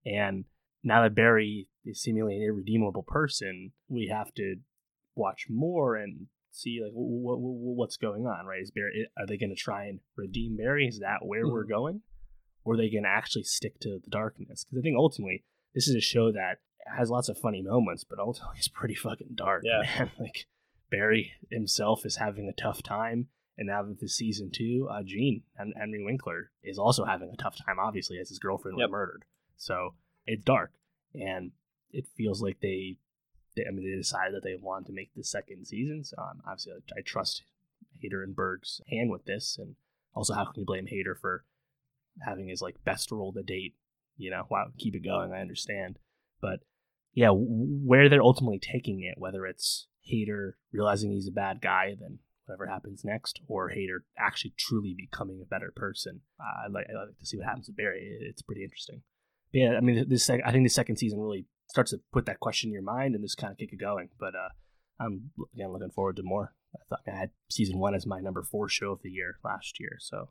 And 0.05 0.45
now 0.83 1.03
that 1.03 1.15
Barry 1.15 1.67
is 1.85 2.01
seemingly 2.01 2.35
an 2.35 2.43
irredeemable 2.43 3.03
person, 3.03 3.71
we 3.87 4.07
have 4.07 4.33
to 4.35 4.57
watch 5.15 5.47
more 5.49 5.95
and 5.95 6.27
see 6.51 6.79
like 6.83 6.91
what, 6.93 7.39
what, 7.39 7.75
what's 7.75 7.97
going 7.97 8.25
on, 8.25 8.45
right? 8.45 8.61
Is 8.61 8.71
Barry 8.71 9.07
are 9.17 9.25
they 9.25 9.37
going 9.37 9.49
to 9.49 9.55
try 9.55 9.85
and 9.85 9.99
redeem 10.15 10.57
Barry? 10.57 10.87
Is 10.87 10.99
that 10.99 11.25
where 11.25 11.43
mm-hmm. 11.43 11.53
we're 11.53 11.63
going, 11.63 12.01
or 12.65 12.75
they 12.75 12.89
can 12.89 13.05
actually 13.05 13.43
stick 13.43 13.79
to 13.79 13.99
the 14.03 14.09
darkness? 14.09 14.65
Because 14.65 14.79
I 14.79 14.81
think 14.81 14.97
ultimately 14.97 15.45
this 15.73 15.87
is 15.87 15.95
a 15.95 16.01
show 16.01 16.31
that 16.31 16.59
has 16.97 17.09
lots 17.09 17.29
of 17.29 17.37
funny 17.37 17.61
moments, 17.61 18.03
but 18.03 18.19
ultimately 18.19 18.55
it's 18.57 18.67
pretty 18.67 18.95
fucking 18.95 19.35
dark, 19.35 19.63
yeah. 19.63 19.83
man. 19.97 20.11
Like 20.19 20.47
Barry 20.91 21.33
himself 21.49 22.05
is 22.05 22.17
having 22.17 22.47
a 22.47 22.61
tough 22.61 22.83
time. 22.83 23.27
And 23.57 23.67
now 23.67 23.83
that 23.83 24.01
this 24.01 24.17
season 24.17 24.51
two, 24.53 24.89
uh, 24.91 25.01
Gene 25.03 25.43
and 25.57 25.73
Henry 25.77 26.03
Winkler 26.03 26.51
is 26.61 26.77
also 26.77 27.05
having 27.05 27.29
a 27.29 27.37
tough 27.37 27.55
time, 27.65 27.79
obviously, 27.79 28.19
as 28.19 28.27
his 28.27 28.39
girlfriend 28.39 28.77
yep. 28.77 28.87
was 28.87 28.91
murdered. 28.91 29.23
So 29.55 29.93
it's 30.25 30.43
dark, 30.43 30.71
and 31.13 31.51
it 31.91 32.05
feels 32.17 32.41
like 32.41 32.59
they, 32.61 32.97
they, 33.55 33.63
I 33.65 33.71
mean, 33.71 33.89
they 33.89 33.95
decided 33.95 34.35
that 34.35 34.43
they 34.43 34.57
wanted 34.59 34.87
to 34.87 34.93
make 34.93 35.11
the 35.15 35.23
second 35.23 35.65
season. 35.67 36.03
So 36.03 36.17
um, 36.19 36.41
obviously, 36.45 36.73
I, 36.73 36.99
I 36.99 37.01
trust 37.01 37.43
Hader 38.03 38.23
and 38.23 38.35
Berg's 38.35 38.81
hand 38.89 39.09
with 39.09 39.23
this, 39.23 39.57
and 39.57 39.75
also 40.13 40.33
how 40.33 40.45
can 40.45 40.59
you 40.61 40.65
blame 40.65 40.87
Hader 40.87 41.17
for 41.17 41.45
having 42.21 42.47
his 42.47 42.61
like 42.61 42.75
best 42.83 43.11
role 43.11 43.33
to 43.33 43.43
date? 43.43 43.75
You 44.17 44.31
know, 44.31 44.43
wow, 44.49 44.67
keep 44.77 44.95
it 44.95 45.03
going. 45.03 45.33
I 45.33 45.41
understand, 45.41 45.99
but 46.41 46.59
yeah, 47.13 47.29
where 47.31 48.09
they're 48.09 48.21
ultimately 48.21 48.59
taking 48.59 49.01
it, 49.01 49.17
whether 49.17 49.45
it's 49.45 49.87
Hader 50.11 50.53
realizing 50.71 51.11
he's 51.11 51.27
a 51.27 51.31
bad 51.31 51.61
guy, 51.61 51.95
then 51.99 52.19
whatever 52.45 52.67
happens 52.67 53.03
next, 53.03 53.41
or 53.47 53.71
Hader 53.71 53.99
actually 54.17 54.53
truly 54.57 54.95
becoming 54.97 55.41
a 55.41 55.45
better 55.45 55.71
person. 55.75 56.21
Uh, 56.39 56.65
I'd, 56.65 56.71
like, 56.71 56.85
like 56.93 57.17
to 57.19 57.25
see 57.25 57.37
what 57.37 57.47
happens 57.47 57.67
with 57.67 57.77
Barry. 57.77 58.17
It's 58.21 58.41
pretty 58.41 58.63
interesting. 58.63 59.01
But 59.51 59.59
yeah, 59.59 59.77
I 59.77 59.79
mean, 59.79 60.05
this 60.07 60.29
I 60.29 60.51
think 60.51 60.65
the 60.65 60.69
second 60.69 60.97
season 60.97 61.19
really 61.19 61.47
starts 61.69 61.91
to 61.91 62.01
put 62.11 62.25
that 62.25 62.39
question 62.39 62.69
in 62.69 62.73
your 62.73 62.83
mind 62.83 63.15
and 63.15 63.23
just 63.23 63.37
kind 63.37 63.51
of 63.51 63.57
kick 63.57 63.73
it 63.73 63.79
going. 63.79 64.09
But 64.19 64.35
uh, 64.35 64.49
I'm 64.99 65.31
again 65.53 65.71
looking 65.71 65.91
forward 65.91 66.17
to 66.17 66.23
more. 66.23 66.53
I 66.75 66.79
thought 66.89 66.99
I 67.07 67.17
had 67.17 67.29
season 67.49 67.79
one 67.79 67.95
as 67.95 68.05
my 68.05 68.19
number 68.19 68.43
four 68.43 68.67
show 68.67 68.91
of 68.91 69.01
the 69.01 69.09
year 69.09 69.39
last 69.43 69.79
year, 69.79 69.97
so 69.99 70.29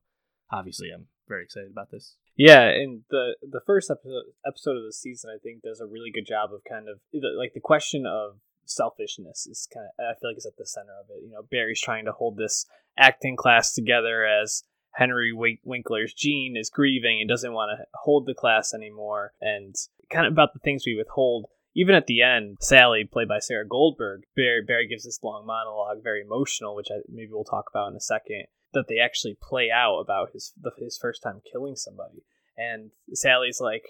obviously 0.51 0.91
I'm 0.95 1.07
very 1.29 1.45
excited 1.45 1.71
about 1.71 1.91
this. 1.91 2.17
Yeah, 2.37 2.63
and 2.63 3.03
the 3.11 3.37
the 3.43 3.61
first 3.65 3.91
episode 3.91 4.25
episode 4.47 4.77
of 4.77 4.85
the 4.85 4.93
season 4.93 5.31
I 5.35 5.39
think 5.43 5.63
does 5.63 5.81
a 5.81 5.87
really 5.87 6.11
good 6.13 6.27
job 6.27 6.53
of 6.53 6.63
kind 6.69 6.89
of 6.89 6.99
like 7.39 7.55
the 7.55 7.61
question 7.61 8.07
of 8.07 8.39
selfishness 8.67 9.47
is 9.47 9.69
kind 9.73 9.87
of 9.87 9.93
I 10.05 10.19
feel 10.19 10.31
like 10.31 10.39
is 10.39 10.47
at 10.47 10.57
the 10.57 10.67
center 10.67 10.93
of 11.01 11.07
it. 11.11 11.25
You 11.25 11.31
know, 11.31 11.43
Barry's 11.51 11.81
trying 11.81 12.07
to 12.07 12.13
hold 12.13 12.37
this 12.37 12.67
acting 12.99 13.37
class 13.37 13.73
together 13.73 14.25
as 14.25 14.65
Henry 14.95 15.33
Winkler's 15.33 16.15
Gene 16.15 16.57
is 16.57 16.71
grieving 16.71 17.21
and 17.21 17.29
doesn't 17.29 17.53
want 17.53 17.79
to 17.79 17.85
hold 17.95 18.27
the 18.27 18.35
class 18.35 18.75
anymore, 18.75 19.33
and 19.41 19.75
kind 20.11 20.27
of 20.27 20.33
about 20.33 20.53
the 20.53 20.61
things 20.61 20.85
we 20.87 20.97
withhold. 20.97 21.47
Even 21.77 21.97
at 21.97 22.07
the 22.07 22.23
end, 22.23 22.59
Sally, 22.61 23.05
played 23.05 23.27
by 23.27 23.41
Sarah 23.41 23.67
Goldberg, 23.67 24.23
Barry, 24.37 24.63
Barry 24.65 24.87
gives 24.87 25.03
this 25.03 25.19
long 25.25 25.45
monologue, 25.45 26.05
very 26.05 26.21
emotional, 26.21 26.77
which 26.77 26.87
I, 26.93 26.99
maybe 27.09 27.33
we'll 27.33 27.43
talk 27.43 27.65
about 27.69 27.91
in 27.91 27.97
a 27.97 28.01
second. 28.01 28.45
That 28.75 28.87
they 28.89 28.99
actually 28.99 29.37
play 29.41 29.71
out 29.75 29.99
about 30.01 30.31
his 30.33 30.53
the, 30.61 30.73
his 30.77 30.99
first 31.01 31.23
time 31.23 31.41
killing 31.51 31.77
somebody, 31.77 32.25
and 32.57 32.91
Sally's 33.13 33.61
like, 33.61 33.85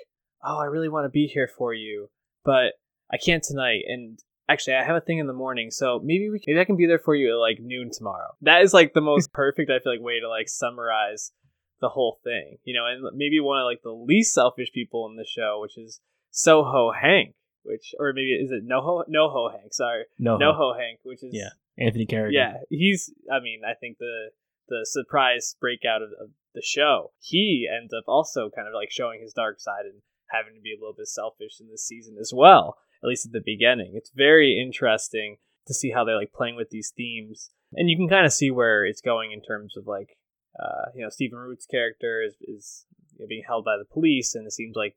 "Oh, 0.45 0.59
I 0.59 0.67
really 0.67 0.89
want 0.89 1.07
to 1.07 1.11
be 1.11 1.27
here 1.27 1.49
for 1.49 1.75
you, 1.75 2.11
but 2.45 2.75
I 3.13 3.17
can't 3.17 3.43
tonight." 3.43 3.83
And 3.87 4.19
actually 4.49 4.75
i 4.75 4.85
have 4.85 4.97
a 4.97 5.01
thing 5.01 5.19
in 5.19 5.27
the 5.27 5.33
morning 5.33 5.71
so 5.71 6.01
maybe 6.03 6.29
we 6.31 6.41
maybe 6.47 6.61
i 6.61 6.65
can 6.65 6.77
be 6.77 6.87
there 6.87 6.99
for 6.99 7.15
you 7.15 7.33
at 7.33 7.41
like 7.41 7.59
noon 7.61 7.91
tomorrow. 7.91 8.35
That 8.43 8.63
is 8.63 8.75
like 8.75 8.93
the 8.93 9.01
most 9.01 9.33
perfect 9.33 9.71
i 9.71 9.79
feel 9.79 9.93
like 9.93 10.03
way 10.03 10.21
to 10.21 10.29
like 10.29 10.49
summarize 10.49 11.33
the 11.81 11.89
whole 11.89 12.19
thing 12.25 12.59
you 12.65 12.75
know 12.75 12.87
and 12.87 13.17
maybe 13.17 13.41
one 13.41 13.59
of 13.59 13.65
like 13.65 13.83
the 13.83 13.91
least 13.91 14.33
selfish 14.33 14.71
people 14.73 15.07
in 15.09 15.17
the 15.17 15.27
show 15.27 15.59
which 15.61 15.77
is 15.77 16.01
soho 16.31 16.93
hank 16.93 17.35
which 17.63 17.95
or 17.99 18.13
maybe 18.13 18.33
is 18.33 18.51
it 18.51 18.67
noho 18.67 19.05
noho 19.09 19.51
hank? 19.51 19.73
Sorry. 19.73 20.05
No 20.19 20.39
noho 20.39 20.79
hank 20.79 21.01
which 21.03 21.23
is 21.23 21.33
yeah 21.33 21.51
anthony 21.79 22.07
carrigan 22.07 22.35
yeah 22.35 22.59
he's 22.71 23.13
i 23.33 23.41
mean 23.41 23.63
i 23.67 23.75
think 23.75 23.99
the 23.99 24.29
the 24.69 24.87
surprise 24.89 25.57
breakout 25.61 26.03
of, 26.03 26.11
of 26.21 26.31
the 26.55 26.63
show 26.63 27.13
he 27.21 27.69
ends 27.69 27.93
up 27.93 28.05
also 28.07 28.51
kind 28.55 28.69
of 28.69 28.75
like 28.75 28.91
showing 28.91 29.21
his 29.21 29.33
dark 29.33 29.61
side 29.61 29.85
and 29.85 30.03
having 30.31 30.55
to 30.55 30.61
be 30.61 30.73
a 30.73 30.81
little 30.81 30.95
bit 30.97 31.09
selfish 31.09 31.61
in 31.61 31.69
this 31.69 31.87
season 31.87 32.17
as 32.21 32.33
well 32.35 32.79
at 33.05 33.09
least 33.09 33.27
at 33.27 33.33
the 33.33 33.43
beginning. 33.45 33.93
It's 33.95 34.11
very 34.15 34.59
interesting 34.59 35.37
to 35.67 35.75
see 35.75 35.91
how 35.91 36.05
they're 36.05 36.17
like 36.17 36.33
playing 36.33 36.57
with 36.57 36.71
these 36.71 36.93
themes, 36.97 37.51
and 37.75 37.91
you 37.91 37.97
can 37.97 38.09
kind 38.09 38.25
of 38.25 38.33
see 38.33 38.51
where 38.51 38.85
it's 38.85 39.03
going 39.03 39.33
in 39.33 39.43
terms 39.43 39.77
of 39.77 39.87
like 39.87 40.17
uh, 40.59 40.91
you 40.95 41.03
know, 41.03 41.11
Stephen 41.11 41.39
Root's 41.39 41.67
character 41.67 42.23
is, 42.23 42.35
is 42.41 42.87
you 43.17 43.25
know, 43.25 43.29
being 43.29 43.45
held 43.47 43.65
by 43.65 43.77
the 43.77 43.85
police, 43.85 44.35
and 44.35 44.47
it 44.47 44.53
seems 44.53 44.77
like 44.77 44.95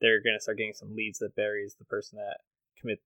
they're 0.00 0.22
going 0.22 0.36
to 0.36 0.42
start 0.42 0.58
getting 0.58 0.72
some 0.74 0.96
leads 0.96 1.18
that 1.20 1.36
Barry 1.36 1.62
is 1.62 1.76
the 1.78 1.84
person 1.84 2.18
that 2.18 2.38
commit 2.80 3.00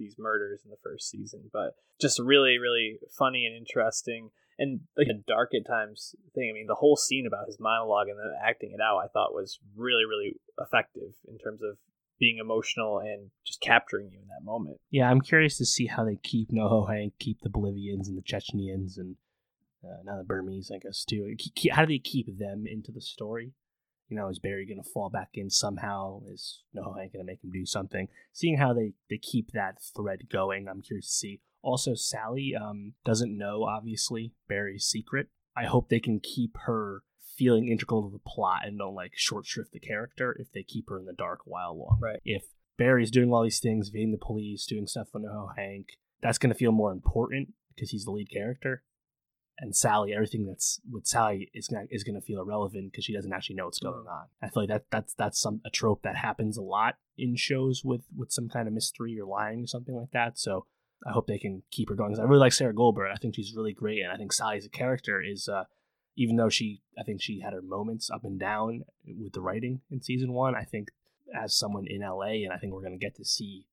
these 0.00 0.16
murders 0.18 0.62
in 0.64 0.70
the 0.70 0.82
first 0.82 1.08
season. 1.08 1.50
But 1.52 1.74
just 2.00 2.18
really, 2.18 2.58
really 2.58 2.98
funny 3.16 3.46
and 3.46 3.54
interesting, 3.54 4.30
and 4.58 4.80
like 4.96 5.06
a 5.06 5.22
dark 5.26 5.50
at 5.54 5.66
times 5.66 6.16
thing. 6.34 6.50
I 6.50 6.54
mean, 6.54 6.66
the 6.66 6.74
whole 6.74 6.96
scene 6.96 7.26
about 7.26 7.46
his 7.46 7.60
monologue 7.60 8.08
and 8.08 8.18
then 8.18 8.32
acting 8.44 8.72
it 8.72 8.80
out, 8.80 8.98
I 8.98 9.06
thought 9.06 9.32
was 9.32 9.60
really, 9.76 10.04
really 10.04 10.34
effective 10.58 11.14
in 11.28 11.38
terms 11.38 11.62
of 11.62 11.76
being 12.18 12.38
emotional 12.38 12.98
and 12.98 13.30
just 13.46 13.60
capturing 13.60 14.10
you 14.10 14.18
in 14.20 14.28
that 14.28 14.44
moment. 14.44 14.78
Yeah, 14.90 15.10
I'm 15.10 15.22
curious 15.22 15.56
to 15.58 15.64
see 15.64 15.86
how 15.86 16.04
they 16.04 16.18
keep 16.22 16.50
Noho 16.50 16.88
Hank, 16.88 17.14
keep 17.18 17.40
the 17.40 17.48
Bolivians 17.48 18.08
and 18.08 18.18
the 18.18 18.22
Chechenians 18.22 18.98
and 18.98 19.16
uh, 19.82 20.02
now 20.04 20.18
the 20.18 20.24
Burmese, 20.24 20.70
I 20.74 20.78
guess, 20.78 21.04
too. 21.04 21.34
How 21.72 21.86
do 21.86 21.88
they 21.88 21.98
keep 21.98 22.38
them 22.38 22.66
into 22.66 22.92
the 22.92 23.00
story? 23.00 23.52
You 24.10 24.16
know, 24.16 24.28
is 24.28 24.40
Barry 24.40 24.66
going 24.66 24.82
to 24.82 24.90
fall 24.90 25.08
back 25.08 25.30
in 25.34 25.50
somehow? 25.50 26.22
Is 26.32 26.64
Noho 26.76 26.98
Hank 26.98 27.12
going 27.12 27.24
to 27.24 27.32
make 27.32 27.42
him 27.42 27.52
do 27.52 27.64
something? 27.64 28.08
Seeing 28.32 28.58
how 28.58 28.74
they, 28.74 28.92
they 29.08 29.18
keep 29.18 29.52
that 29.52 29.76
thread 29.96 30.28
going, 30.30 30.68
I'm 30.68 30.82
curious 30.82 31.06
to 31.06 31.12
see. 31.12 31.40
Also, 31.62 31.94
Sally 31.94 32.54
um, 32.60 32.94
doesn't 33.04 33.36
know, 33.36 33.64
obviously, 33.64 34.32
Barry's 34.48 34.84
secret. 34.84 35.28
I 35.56 35.66
hope 35.66 35.88
they 35.88 36.00
can 36.00 36.18
keep 36.20 36.56
her 36.64 37.02
feeling 37.36 37.68
integral 37.68 38.02
to 38.02 38.12
the 38.12 38.22
plot 38.26 38.62
and 38.64 38.78
don't 38.78 38.94
like 38.94 39.12
short 39.14 39.46
shrift 39.46 39.72
the 39.72 39.80
character 39.80 40.36
if 40.38 40.50
they 40.52 40.62
keep 40.62 40.88
her 40.88 40.98
in 40.98 41.06
the 41.06 41.12
dark 41.12 41.40
a 41.46 41.50
while 41.50 41.78
long. 41.78 41.98
Right. 42.00 42.20
If 42.24 42.42
Barry's 42.76 43.10
doing 43.10 43.32
all 43.32 43.44
these 43.44 43.60
things, 43.60 43.90
evading 43.90 44.12
the 44.12 44.18
police, 44.18 44.66
doing 44.66 44.86
stuff 44.86 45.08
for 45.12 45.20
Noho 45.20 45.56
Hank, 45.56 45.98
that's 46.20 46.38
going 46.38 46.52
to 46.52 46.58
feel 46.58 46.72
more 46.72 46.92
important 46.92 47.52
because 47.74 47.90
he's 47.90 48.04
the 48.04 48.10
lead 48.10 48.30
character. 48.30 48.82
And 49.62 49.76
Sally, 49.76 50.14
everything 50.14 50.46
that's 50.46 50.80
with 50.90 51.06
Sally 51.06 51.50
is 51.52 51.68
gonna, 51.68 51.84
is 51.90 52.02
going 52.02 52.14
to 52.14 52.26
feel 52.26 52.40
irrelevant 52.40 52.90
because 52.90 53.04
she 53.04 53.12
doesn't 53.12 53.32
actually 53.32 53.56
know 53.56 53.66
what's 53.66 53.78
going 53.78 54.06
on. 54.06 54.24
I 54.42 54.48
feel 54.48 54.62
like 54.62 54.70
that 54.70 54.84
that's 54.90 55.12
that's 55.14 55.38
some 55.38 55.60
a 55.66 55.70
trope 55.70 56.02
that 56.02 56.16
happens 56.16 56.56
a 56.56 56.62
lot 56.62 56.96
in 57.18 57.36
shows 57.36 57.84
with 57.84 58.06
with 58.16 58.32
some 58.32 58.48
kind 58.48 58.66
of 58.66 58.74
mystery 58.74 59.20
or 59.20 59.26
lying 59.26 59.62
or 59.62 59.66
something 59.66 59.94
like 59.94 60.12
that. 60.12 60.38
So 60.38 60.64
I 61.06 61.12
hope 61.12 61.26
they 61.26 61.38
can 61.38 61.62
keep 61.70 61.88
her 61.88 61.94
going. 61.94 62.18
I 62.18 62.22
really 62.22 62.40
like 62.40 62.52
Sarah 62.52 62.74
Goldberg. 62.74 63.10
I 63.12 63.16
think 63.16 63.34
she's 63.34 63.54
really 63.54 63.72
great, 63.72 64.02
and 64.02 64.12
I 64.12 64.16
think 64.16 64.32
Sally 64.32 64.58
as 64.58 64.66
a 64.66 64.70
character 64.70 65.22
is, 65.22 65.48
uh, 65.48 65.64
even 66.16 66.36
though 66.36 66.50
she, 66.50 66.82
I 66.98 67.02
think 67.04 67.22
she 67.22 67.40
had 67.40 67.52
her 67.52 67.62
moments 67.62 68.10
up 68.10 68.24
and 68.24 68.38
down 68.38 68.82
with 69.06 69.32
the 69.32 69.40
writing 69.40 69.80
in 69.90 70.02
season 70.02 70.32
one. 70.32 70.54
I 70.54 70.64
think 70.64 70.90
as 71.34 71.56
someone 71.56 71.86
in 71.86 72.00
LA, 72.00 72.44
and 72.44 72.52
I 72.52 72.58
think 72.58 72.72
we're 72.72 72.82
going 72.82 72.98
to 72.98 73.04
get 73.04 73.16
to 73.16 73.24
see 73.24 73.66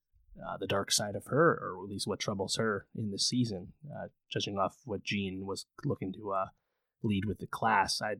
uh, 0.45 0.57
the 0.57 0.67
dark 0.67 0.91
side 0.91 1.15
of 1.15 1.27
her, 1.27 1.59
or 1.61 1.83
at 1.83 1.89
least 1.89 2.07
what 2.07 2.19
troubles 2.19 2.55
her 2.57 2.85
in 2.95 3.11
this 3.11 3.27
season. 3.27 3.73
Uh, 3.89 4.07
judging 4.29 4.57
off 4.57 4.77
what 4.85 5.03
Gene 5.03 5.45
was 5.45 5.65
looking 5.85 6.13
to 6.13 6.31
uh, 6.31 6.45
lead 7.03 7.25
with 7.25 7.39
the 7.39 7.47
class, 7.47 8.01
I 8.01 8.15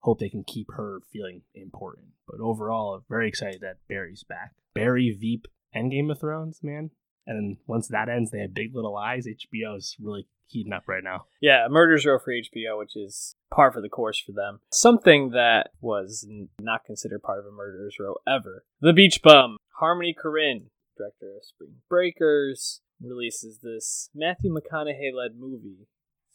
hope 0.00 0.18
they 0.18 0.28
can 0.28 0.44
keep 0.44 0.68
her 0.76 1.00
feeling 1.12 1.42
important. 1.54 2.08
But 2.28 2.40
overall, 2.40 2.94
I'm 2.94 3.04
very 3.08 3.28
excited 3.28 3.60
that 3.60 3.76
Barry's 3.88 4.24
back. 4.24 4.52
Barry, 4.74 5.16
Veep, 5.18 5.46
and 5.72 5.90
Game 5.90 6.10
of 6.10 6.20
Thrones, 6.20 6.60
man. 6.62 6.90
And 7.26 7.58
once 7.66 7.88
that 7.88 8.08
ends, 8.08 8.30
they 8.30 8.40
have 8.40 8.54
Big 8.54 8.74
Little 8.74 8.94
Lies. 8.94 9.26
HBO 9.26 9.76
is 9.76 9.96
really 10.00 10.26
heating 10.46 10.72
up 10.72 10.84
right 10.86 11.04
now. 11.04 11.26
Yeah, 11.40 11.66
Murder's 11.70 12.04
Row 12.04 12.18
for 12.18 12.32
HBO, 12.32 12.78
which 12.78 12.96
is 12.96 13.36
par 13.52 13.72
for 13.72 13.80
the 13.80 13.88
course 13.88 14.18
for 14.18 14.32
them. 14.32 14.60
Something 14.72 15.30
that 15.30 15.70
was 15.80 16.26
not 16.60 16.84
considered 16.84 17.22
part 17.22 17.38
of 17.38 17.46
a 17.46 17.50
Murder's 17.50 17.96
Row 18.00 18.16
ever. 18.26 18.64
The 18.80 18.92
Beach 18.92 19.20
Bum. 19.22 19.56
Harmony 19.78 20.14
Korine, 20.14 20.66
director 20.96 21.36
of 21.36 21.44
Spring 21.44 21.76
Breakers, 21.88 22.80
releases 23.00 23.58
this 23.62 24.10
Matthew 24.14 24.52
McConaughey 24.52 25.12
led 25.12 25.36
movie, 25.38 25.88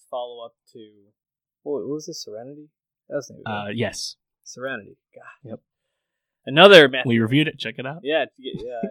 follow 0.10 0.46
up 0.46 0.54
to 0.74 0.90
what 1.64 1.88
was 1.88 2.06
this? 2.06 2.24
Serenity. 2.24 2.70
That 3.10 3.16
was 3.16 3.28
the 3.28 3.50
uh, 3.50 3.68
yes, 3.74 4.16
Serenity. 4.44 4.98
God. 5.14 5.50
Yep. 5.50 5.60
Another 6.46 6.88
Matthew. 6.88 7.10
We 7.10 7.20
reviewed 7.20 7.48
it. 7.48 7.60
Check 7.60 7.76
it 7.78 7.86
out. 7.86 8.02
Yeah, 8.04 8.26
yeah, 8.38 8.82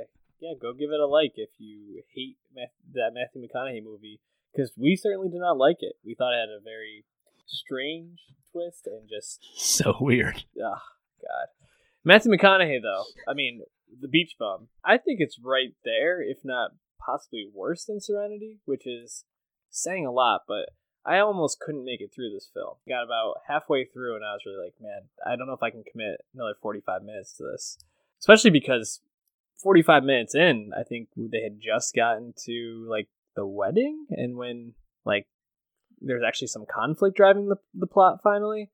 yeah. 0.40 0.52
Go 0.60 0.72
give 0.72 0.90
it 0.90 1.00
a 1.00 1.06
like 1.06 1.32
if 1.36 1.50
you 1.58 2.02
hate 2.14 2.36
that 2.94 3.12
Matthew 3.14 3.42
McConaughey 3.42 3.82
movie, 3.82 4.20
because 4.52 4.72
we 4.76 4.96
certainly 4.96 5.28
did 5.28 5.40
not 5.40 5.56
like 5.56 5.78
it. 5.80 5.94
We 6.04 6.14
thought 6.14 6.34
it 6.34 6.40
had 6.40 6.48
a 6.48 6.62
very 6.62 7.04
strange 7.46 8.20
twist 8.52 8.86
and 8.86 9.08
just 9.08 9.40
so 9.56 9.96
weird. 10.00 10.44
Oh 10.58 10.82
God. 11.20 11.48
Matthew 12.04 12.32
McConaughey, 12.32 12.80
though. 12.82 13.04
I 13.26 13.34
mean, 13.34 13.62
the 14.00 14.08
Beach 14.08 14.36
Bum. 14.38 14.68
I 14.84 14.98
think 14.98 15.20
it's 15.20 15.38
right 15.42 15.74
there, 15.84 16.20
if 16.22 16.38
not 16.44 16.72
possibly 16.98 17.48
worse 17.52 17.84
than 17.84 18.00
Serenity, 18.00 18.58
which 18.64 18.86
is 18.86 19.24
saying 19.70 20.06
a 20.06 20.12
lot, 20.12 20.42
but 20.48 20.70
I 21.04 21.20
almost 21.20 21.60
couldn't 21.60 21.84
make 21.84 22.00
it 22.00 22.10
through 22.14 22.32
this 22.32 22.50
film. 22.52 22.74
Got 22.88 23.04
about 23.04 23.36
halfway 23.46 23.84
through 23.84 24.16
and 24.16 24.24
I 24.24 24.32
was 24.32 24.42
really 24.44 24.64
like, 24.64 24.74
man, 24.80 25.02
I 25.24 25.36
don't 25.36 25.46
know 25.46 25.54
if 25.54 25.62
I 25.62 25.70
can 25.70 25.84
commit 25.90 26.20
another 26.34 26.54
45 26.60 27.02
minutes 27.02 27.34
to 27.34 27.44
this. 27.44 27.78
Especially 28.18 28.50
because 28.50 29.00
45 29.62 30.02
minutes 30.02 30.34
in, 30.34 30.72
I 30.76 30.82
think 30.82 31.08
they 31.16 31.42
had 31.42 31.60
just 31.60 31.94
gotten 31.94 32.34
to 32.44 32.86
like 32.88 33.08
the 33.36 33.46
wedding 33.46 34.06
and 34.10 34.36
when 34.36 34.72
like 35.04 35.26
there's 36.00 36.24
actually 36.26 36.48
some 36.48 36.64
conflict 36.68 37.16
driving 37.16 37.48
the 37.48 37.56
the 37.74 37.86
plot 37.86 38.20
finally. 38.22 38.70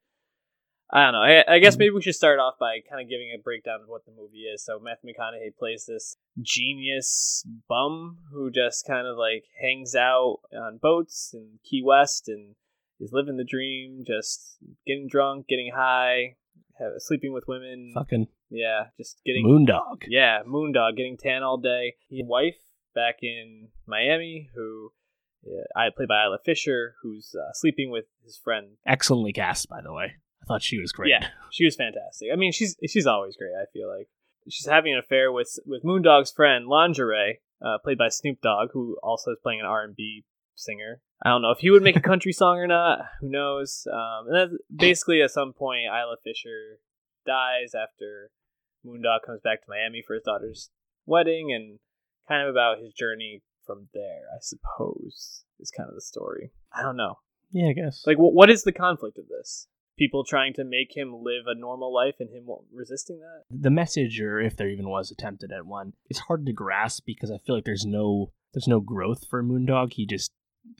I 0.93 1.05
don't 1.05 1.12
know. 1.12 1.22
I, 1.22 1.55
I, 1.55 1.59
guess 1.59 1.74
mm-hmm. 1.74 1.78
maybe 1.78 1.95
we 1.95 2.03
should 2.03 2.14
start 2.14 2.38
off 2.38 2.55
by 2.61 2.80
kind 2.88 3.01
of 3.01 3.09
giving 3.09 3.32
a 3.34 3.40
breakdown 3.40 3.80
of 3.82 3.88
what 3.88 4.05
the 4.05 4.12
movie 4.12 4.43
is. 4.43 4.62
So 4.62 4.78
Matthew 4.78 5.11
McConaughey 5.11 5.57
plays 5.59 5.86
this 5.86 6.16
genius 6.43 7.47
bum 7.66 8.18
who 8.30 8.51
just 8.51 8.86
kind 8.86 9.07
of 9.07 9.16
like 9.16 9.45
hangs 9.59 9.95
out 9.95 10.40
on 10.55 10.78
boats 10.82 11.30
in 11.32 11.59
Key 11.64 11.82
West 11.82 12.28
and 12.28 12.55
is 13.01 13.11
living 13.11 13.38
the 13.38 13.45
dream, 13.45 14.05
just 14.07 14.59
getting 14.86 15.09
drunk, 15.09 15.49
getting 15.49 15.72
high, 15.74 16.36
have, 16.78 16.93
sleeping 16.99 17.32
with 17.32 17.45
women. 17.49 17.93
Fucking 17.95 18.28
yeah, 18.51 18.88
just 18.99 19.18
getting 19.24 19.47
moondog. 19.47 20.03
Yeah, 20.07 20.40
moondog, 20.47 20.97
getting 20.99 21.16
tan 21.16 21.43
all 21.43 21.57
day. 21.57 21.95
His 22.11 22.20
wife 22.26 22.59
back 22.95 23.16
in 23.22 23.68
Miami 23.86 24.51
who. 24.55 24.93
Yeah, 25.45 25.64
I 25.74 25.88
played 25.88 26.07
by 26.07 26.22
Isla 26.24 26.38
Fisher, 26.45 26.95
who's 27.03 27.34
uh, 27.34 27.53
sleeping 27.53 27.90
with 27.90 28.05
his 28.24 28.36
friend. 28.36 28.76
Excellently 28.86 29.32
cast, 29.32 29.68
by 29.68 29.80
the 29.82 29.93
way. 29.93 30.12
Thought 30.53 30.62
she 30.62 30.80
was 30.80 30.92
great. 30.92 31.11
Yeah, 31.11 31.28
she 31.50 31.64
was 31.64 31.76
fantastic. 31.76 32.28
I 32.32 32.36
mean, 32.36 32.53
she's 32.53 32.76
she's 32.88 33.07
always 33.07 33.36
great. 33.36 33.53
I 33.61 33.64
feel 33.72 33.88
like 33.88 34.09
she's 34.48 34.66
having 34.66 34.92
an 34.92 34.98
affair 34.98 35.32
with 35.32 35.59
with 35.66 35.82
Moondog's 35.82 36.30
friend 36.30 36.66
Lingerie, 36.66 37.40
uh, 37.64 37.78
played 37.82 37.98
by 37.98 38.09
Snoop 38.09 38.40
Dogg, 38.42 38.70
who 38.72 38.96
also 39.03 39.32
is 39.32 39.38
playing 39.42 39.61
an 39.61 39.66
R 39.66 39.82
and 39.82 39.96
B 39.96 40.24
singer. 40.55 41.00
I 41.24 41.30
don't 41.30 41.42
know 41.42 41.50
if 41.50 41.59
he 41.59 41.70
would 41.70 41.82
make 41.82 41.96
a 41.96 42.00
country 42.11 42.32
song 42.32 42.59
or 42.59 42.66
not. 42.66 43.00
Who 43.20 43.30
knows? 43.30 43.86
Um, 43.90 44.28
and 44.28 44.36
then 44.36 44.59
basically, 44.76 45.22
at 45.22 45.30
some 45.30 45.53
point, 45.53 45.86
Isla 45.86 46.16
Fisher 46.22 46.80
dies 47.24 47.74
after 47.74 48.30
Moondog 48.84 49.20
comes 49.24 49.40
back 49.42 49.61
to 49.62 49.70
Miami 49.70 50.03
for 50.07 50.14
his 50.14 50.24
daughter's 50.24 50.70
wedding, 51.07 51.53
and 51.53 51.78
kind 52.28 52.42
of 52.42 52.50
about 52.50 52.78
his 52.78 52.92
journey 52.92 53.42
from 53.64 53.88
there. 53.94 54.24
I 54.34 54.38
suppose 54.40 55.44
is 55.61 55.70
kind 55.70 55.88
of 55.88 55.94
the 55.94 56.00
story. 56.00 56.50
I 56.72 56.82
don't 56.82 56.96
know. 56.96 57.18
Yeah, 57.53 57.68
I 57.68 57.72
guess. 57.72 58.03
Like, 58.07 58.16
what 58.16 58.50
is 58.50 58.64
the 58.64 58.72
conflict 58.72 59.18
of 59.18 59.28
this? 59.28 59.68
People 60.03 60.24
trying 60.24 60.53
to 60.53 60.64
make 60.64 60.96
him 60.96 61.14
live 61.22 61.44
a 61.46 61.55
normal 61.55 61.94
life 61.94 62.16
and 62.18 62.28
him 62.30 62.48
resisting 62.72 63.20
that. 63.20 63.44
The 63.50 63.70
message, 63.70 64.20
or 64.20 64.40
if 64.40 64.57
there 64.57 64.68
even 64.68 64.88
was 64.88 65.12
attempted 65.12 65.53
at 65.53 65.64
one, 65.64 65.92
it's 66.09 66.18
hard 66.18 66.44
to 66.46 66.53
grasp 66.53 67.05
because 67.07 67.30
I 67.30 67.38
feel 67.38 67.55
like 67.55 67.64
there's 67.64 67.86
no 67.86 68.32
there's 68.53 68.66
no 68.66 68.80
growth 68.80 69.26
for 69.30 69.42
Moondog. 69.44 69.92
He 69.92 70.05
just 70.05 70.32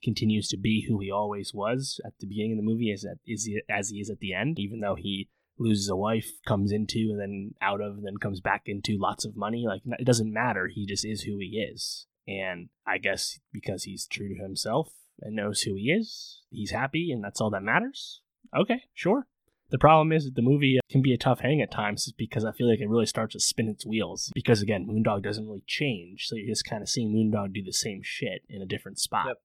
continues 0.03 0.49
to 0.49 0.57
be 0.57 0.87
who 0.89 0.99
he 0.99 1.11
always 1.11 1.55
was 1.55 2.01
at 2.05 2.15
the 2.19 2.27
beginning 2.27 2.53
of 2.53 2.57
the 2.59 2.69
movie, 2.69 2.91
as 2.93 3.07
is 3.25 3.49
as 3.71 3.91
he 3.91 3.99
is 3.99 4.11
at 4.11 4.19
the 4.19 4.35
end. 4.35 4.59
Even 4.59 4.81
though 4.81 4.97
he 4.97 5.29
loses 5.57 5.89
a 5.89 5.97
wife, 5.97 6.31
comes 6.47 6.73
into 6.73 7.11
and 7.13 7.21
then 7.21 7.55
out 7.63 7.81
of, 7.81 7.99
and 7.99 8.07
then 8.07 8.17
comes 8.17 8.41
back 8.41 8.63
into 8.67 8.99
lots 8.99 9.25
of 9.25 9.37
money. 9.37 9.65
Like 9.69 9.83
it 10.01 10.05
doesn't 10.05 10.33
matter. 10.33 10.67
He 10.67 10.85
just 10.85 11.05
is 11.05 11.23
who 11.23 11.39
he 11.39 11.65
is. 11.73 12.07
And 12.27 12.71
I 12.85 12.99
guess 12.99 13.39
because 13.53 13.85
he's 13.85 14.09
true 14.09 14.29
to 14.29 14.43
himself 14.43 14.93
and 15.21 15.37
knows 15.37 15.63
who 15.63 15.75
he 15.75 15.93
is, 15.93 16.41
he's 16.51 16.73
happy, 16.73 17.13
and 17.13 17.23
that's 17.23 17.41
all 17.41 17.51
that 17.51 17.63
matters. 17.63 18.21
Okay, 18.57 18.83
sure. 18.95 19.27
The 19.71 19.79
problem 19.79 20.13
is 20.13 20.27
that 20.27 20.35
the 20.35 20.43
movie 20.43 20.79
uh, 20.79 20.83
can 20.91 21.01
be 21.01 21.15
a 21.15 21.19
tough 21.19 21.41
hang 21.41 21.63
at 21.63 21.71
times 21.71 22.13
because 22.19 22.45
I 22.45 22.53
feel 22.53 22.69
like 22.69 22.81
it 22.81 22.91
really 22.91 23.07
starts 23.07 23.33
to 23.33 23.41
spin 23.41 23.69
its 23.69 23.87
wheels. 23.87 24.31
Because 24.35 24.61
again, 24.61 24.87
Moondog 24.87 25.23
doesn't 25.23 25.47
really 25.47 25.65
change, 25.67 26.27
so 26.27 26.37
you're 26.37 26.53
just 26.53 26.67
kind 26.67 26.83
of 26.83 26.91
seeing 26.91 27.11
Moondog 27.11 27.55
do 27.55 27.63
the 27.63 27.73
same 27.73 28.01
shit 28.03 28.43
in 28.51 28.61
a 28.61 28.67
different 28.67 28.99
spot. 28.99 29.29
Yep. 29.29 29.37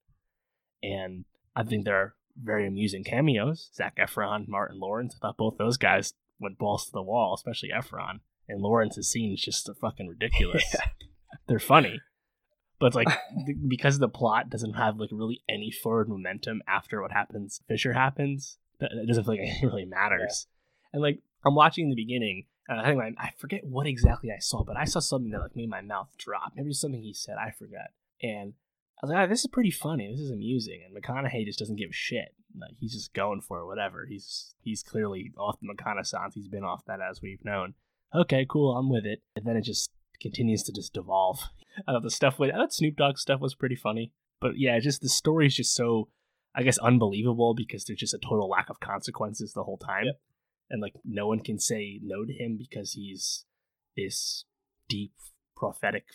And 0.83 1.25
I 1.55 1.63
think 1.63 1.85
there 1.85 1.95
are 1.95 2.15
very 2.41 2.67
amusing 2.67 3.05
cameos. 3.05 3.71
Zac 3.73 3.97
Efron, 3.97 4.49
Martin 4.49 4.79
Lawrence. 4.79 5.15
I 5.15 5.19
thought 5.19 5.37
both 5.37 5.57
those 5.57 5.77
guys 5.77 6.13
went 6.39 6.57
balls 6.57 6.85
to 6.85 6.91
the 6.91 7.01
wall, 7.01 7.33
especially 7.33 7.69
Efron. 7.69 8.19
And 8.49 8.61
Lawrence's 8.61 9.09
scene 9.09 9.33
is 9.33 9.41
just 9.41 9.69
fucking 9.79 10.07
ridiculous. 10.07 10.63
yeah. 10.73 10.81
They're 11.47 11.59
funny. 11.59 12.01
But 12.79 12.95
like 12.95 13.07
because 13.67 13.99
the 13.99 14.09
plot 14.09 14.49
doesn't 14.49 14.73
have 14.73 14.97
like 14.97 15.09
really 15.11 15.41
any 15.49 15.71
forward 15.71 16.09
momentum 16.09 16.61
after 16.67 17.01
what 17.01 17.11
happens, 17.11 17.61
Fisher 17.67 17.93
happens, 17.93 18.57
it 18.79 19.07
doesn't 19.07 19.23
feel 19.23 19.33
like 19.33 19.41
it 19.61 19.65
really 19.65 19.85
matters. 19.85 20.47
Yeah. 20.47 20.87
And 20.93 21.01
like 21.01 21.19
I'm 21.45 21.55
watching 21.55 21.85
in 21.85 21.89
the 21.89 21.95
beginning, 21.95 22.45
and 22.67 22.79
I 22.79 22.85
think 22.85 22.97
my, 22.97 23.11
I 23.17 23.31
forget 23.37 23.61
what 23.63 23.87
exactly 23.87 24.31
I 24.31 24.39
saw, 24.39 24.63
but 24.63 24.77
I 24.77 24.85
saw 24.85 24.99
something 24.99 25.31
that 25.31 25.41
like 25.41 25.55
made 25.55 25.69
my 25.69 25.81
mouth 25.81 26.09
drop. 26.17 26.53
Maybe 26.55 26.73
something 26.73 27.01
he 27.01 27.13
said, 27.13 27.35
I 27.39 27.51
forget. 27.51 27.93
And 28.21 28.53
I 29.01 29.05
was 29.05 29.11
like, 29.11 29.25
oh, 29.25 29.27
this 29.29 29.41
is 29.41 29.47
pretty 29.47 29.71
funny. 29.71 30.09
This 30.11 30.21
is 30.21 30.31
amusing. 30.31 30.81
And 30.85 30.95
McConaughey 30.95 31.45
just 31.45 31.59
doesn't 31.59 31.75
give 31.77 31.91
a 31.91 31.93
shit. 31.93 32.33
Like 32.59 32.75
he's 32.79 32.93
just 32.93 33.13
going 33.13 33.41
for 33.41 33.59
it, 33.59 33.67
whatever. 33.67 34.05
He's 34.07 34.55
he's 34.61 34.83
clearly 34.83 35.31
off 35.37 35.59
the 35.61 35.67
McConaissance. 35.67 36.33
He's 36.33 36.47
been 36.47 36.63
off 36.63 36.85
that 36.85 36.99
as 37.01 37.21
we've 37.21 37.43
known. 37.45 37.75
Okay, 38.15 38.45
cool, 38.49 38.75
I'm 38.75 38.89
with 38.89 39.05
it. 39.05 39.21
And 39.35 39.45
then 39.45 39.57
it 39.57 39.61
just 39.61 39.91
continues 40.21 40.63
to 40.63 40.73
just 40.73 40.93
devolve. 40.93 41.39
I 41.87 41.91
thought 41.91 42.03
the 42.03 42.09
stuff 42.09 42.39
with 42.39 42.51
I 42.51 42.57
thought 42.57 42.73
Snoop 42.73 42.95
Dogg 42.95 43.17
stuff 43.17 43.41
was 43.41 43.55
pretty 43.55 43.75
funny. 43.75 44.11
But 44.39 44.57
yeah, 44.57 44.79
just 44.79 45.01
the 45.01 45.09
story 45.09 45.47
is 45.47 45.55
just 45.55 45.75
so 45.75 46.09
I 46.57 46.63
guess 46.63 46.79
unbelievable 46.79 47.53
because 47.53 47.85
there's 47.85 47.99
just 47.99 48.15
a 48.15 48.19
total 48.19 48.49
lack 48.49 48.71
of 48.71 48.79
consequences 48.79 49.53
the 49.53 49.63
whole 49.63 49.77
time. 49.77 50.07
And 50.71 50.81
like 50.81 50.93
no 51.05 51.27
one 51.27 51.39
can 51.39 51.59
say 51.59 51.99
no 52.03 52.25
to 52.25 52.33
him 52.33 52.57
because 52.57 52.93
he's 52.93 53.45
this 53.95 54.43
deep 54.89 55.13
prophetic 55.55 56.05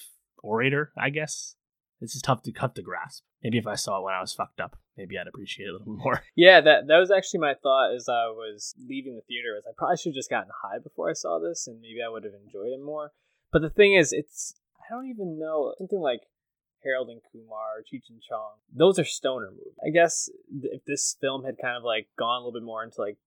orator, 0.43 0.93
I 0.99 1.11
guess. 1.11 1.55
This 2.01 2.16
is 2.16 2.22
tough 2.22 2.43
to 2.43 2.53
cut 2.53 2.74
to 2.74 2.82
grasp. 2.82 3.22
Maybe 3.45 3.59
if 3.59 3.66
I 3.68 3.76
saw 3.76 4.01
it 4.01 4.05
when 4.05 4.14
I 4.14 4.20
was 4.20 4.34
fucked 4.34 4.61
up, 4.61 4.76
maybe 4.97 5.16
I'd 5.16 5.28
appreciate 5.28 5.66
it 5.66 5.70
a 5.70 5.78
little 5.78 5.95
more. 6.05 6.22
Yeah, 6.34 6.61
that 6.61 6.88
that 6.88 6.99
was 6.99 7.12
actually 7.12 7.40
my 7.40 7.55
thought 7.62 7.95
as 7.95 8.09
I 8.09 8.26
was 8.26 8.74
leaving 8.84 9.14
the 9.14 9.22
theater. 9.22 9.55
Was 9.55 9.64
I 9.68 9.72
probably 9.78 9.97
should 9.97 10.11
have 10.11 10.16
just 10.16 10.30
gotten 10.30 10.51
high 10.62 10.78
before 10.82 11.09
I 11.09 11.12
saw 11.12 11.38
this, 11.38 11.68
and 11.68 11.80
maybe 11.80 12.01
I 12.05 12.09
would 12.09 12.24
have 12.24 12.34
enjoyed 12.34 12.72
it 12.72 12.82
more. 12.84 13.12
But 13.53 13.62
the 13.62 13.70
thing 13.70 13.95
is, 13.95 14.12
it's 14.12 14.55
I 14.80 14.93
don't 14.93 15.07
even 15.07 15.38
know 15.38 15.72
something 15.78 16.01
like 16.01 16.22
Harold 16.85 17.09
and 17.11 17.20
Kumar, 17.30 17.83
Cheech 17.83 18.11
and 18.11 18.20
Chong. 18.22 18.53
Those 18.74 18.99
are 18.99 19.05
stoner 19.05 19.51
movies. 19.51 19.74
I 19.85 19.91
guess 19.91 20.28
if 20.62 20.85
this 20.85 21.16
film 21.20 21.45
had 21.45 21.57
kind 21.61 21.76
of 21.76 21.83
like 21.85 22.09
gone 22.18 22.37
a 22.43 22.45
little 22.45 22.59
bit 22.61 22.64
more 22.66 22.83
into 22.85 23.01
like 23.01 23.18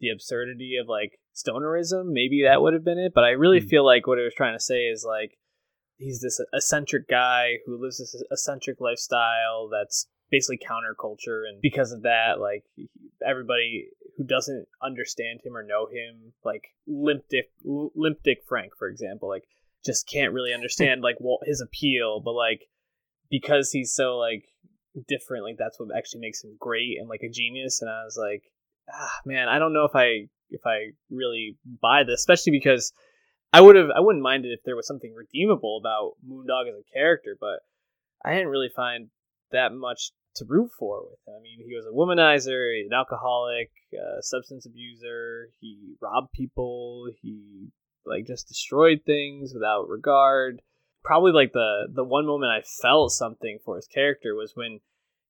the 0.00 0.10
absurdity 0.10 0.76
of 0.80 0.88
like 0.88 1.18
stonerism, 1.34 2.06
maybe 2.12 2.42
that 2.44 2.62
would 2.62 2.74
have 2.74 2.84
been 2.84 2.98
it. 2.98 3.12
But 3.14 3.24
I 3.24 3.30
really 3.30 3.60
Mm. 3.60 3.68
feel 3.68 3.84
like 3.84 4.06
what 4.06 4.18
it 4.18 4.24
was 4.24 4.34
trying 4.34 4.54
to 4.56 4.62
say 4.62 4.86
is 4.86 5.04
like 5.06 5.38
he's 5.96 6.20
this 6.20 6.40
eccentric 6.52 7.08
guy 7.08 7.58
who 7.66 7.76
lives 7.80 7.98
this 7.98 8.20
eccentric 8.30 8.80
lifestyle 8.80 9.68
that's 9.68 10.06
basically 10.30 10.58
counterculture, 10.58 11.48
and 11.48 11.60
because 11.62 11.90
of 11.90 12.02
that, 12.02 12.38
like 12.38 12.64
everybody 13.26 13.88
who 14.16 14.24
doesn't 14.24 14.66
understand 14.82 15.40
him 15.44 15.56
or 15.56 15.62
know 15.62 15.86
him, 15.86 16.32
like 16.44 16.68
Limp 16.86 17.24
Dick, 17.30 17.50
Limp 17.64 18.18
Dick 18.22 18.38
Frank, 18.48 18.72
for 18.78 18.88
example, 18.88 19.28
like 19.28 19.44
just 19.84 20.08
can't 20.08 20.32
really 20.32 20.52
understand 20.58 21.00
like 21.02 21.16
his 21.44 21.60
appeal, 21.60 22.20
but 22.20 22.32
like 22.32 22.68
because 23.30 23.70
he's 23.70 23.92
so 23.92 24.16
like 24.16 24.44
different, 25.06 25.44
like 25.44 25.56
that's 25.58 25.78
what 25.78 25.96
actually 25.96 26.20
makes 26.20 26.42
him 26.42 26.56
great 26.58 26.98
and 26.98 27.08
like 27.08 27.22
a 27.22 27.30
genius. 27.30 27.82
And 27.82 27.90
I 27.90 28.04
was 28.04 28.18
like, 28.18 28.42
ah, 28.92 29.20
man, 29.24 29.48
I 29.48 29.58
don't 29.58 29.72
know 29.72 29.84
if 29.84 29.94
I 29.94 30.28
if 30.50 30.62
I 30.66 30.92
really 31.10 31.56
buy 31.82 32.04
this, 32.04 32.20
especially 32.20 32.52
because 32.52 32.92
I 33.52 33.60
would 33.60 33.76
have 33.76 33.90
I 33.94 34.00
wouldn't 34.00 34.22
mind 34.22 34.44
it 34.44 34.48
if 34.48 34.60
there 34.64 34.76
was 34.76 34.86
something 34.86 35.14
redeemable 35.14 35.78
about 35.80 36.12
Moondog 36.26 36.68
as 36.68 36.74
a 36.78 36.92
character, 36.92 37.36
but 37.38 37.60
I 38.24 38.34
didn't 38.34 38.48
really 38.48 38.70
find 38.74 39.08
that 39.52 39.72
much 39.72 40.12
to 40.36 40.44
root 40.46 40.70
for 40.78 41.02
with 41.02 41.18
him. 41.26 41.34
I 41.38 41.42
mean, 41.42 41.66
he 41.66 41.74
was 41.74 41.86
a 41.86 41.94
womanizer, 41.94 42.80
an 42.80 42.92
alcoholic, 42.92 43.70
substance 44.20 44.66
abuser. 44.66 45.48
He 45.60 45.94
robbed 46.00 46.32
people. 46.32 47.08
He 47.22 47.68
like 48.04 48.26
just 48.26 48.48
destroyed 48.48 49.00
things 49.04 49.52
without 49.54 49.88
regard. 49.88 50.60
Probably 51.04 51.32
like 51.32 51.52
the 51.52 51.88
the 51.92 52.04
one 52.04 52.26
moment 52.26 52.52
I 52.52 52.62
felt 52.82 53.12
something 53.12 53.58
for 53.64 53.76
his 53.76 53.86
character 53.86 54.34
was 54.34 54.52
when 54.54 54.80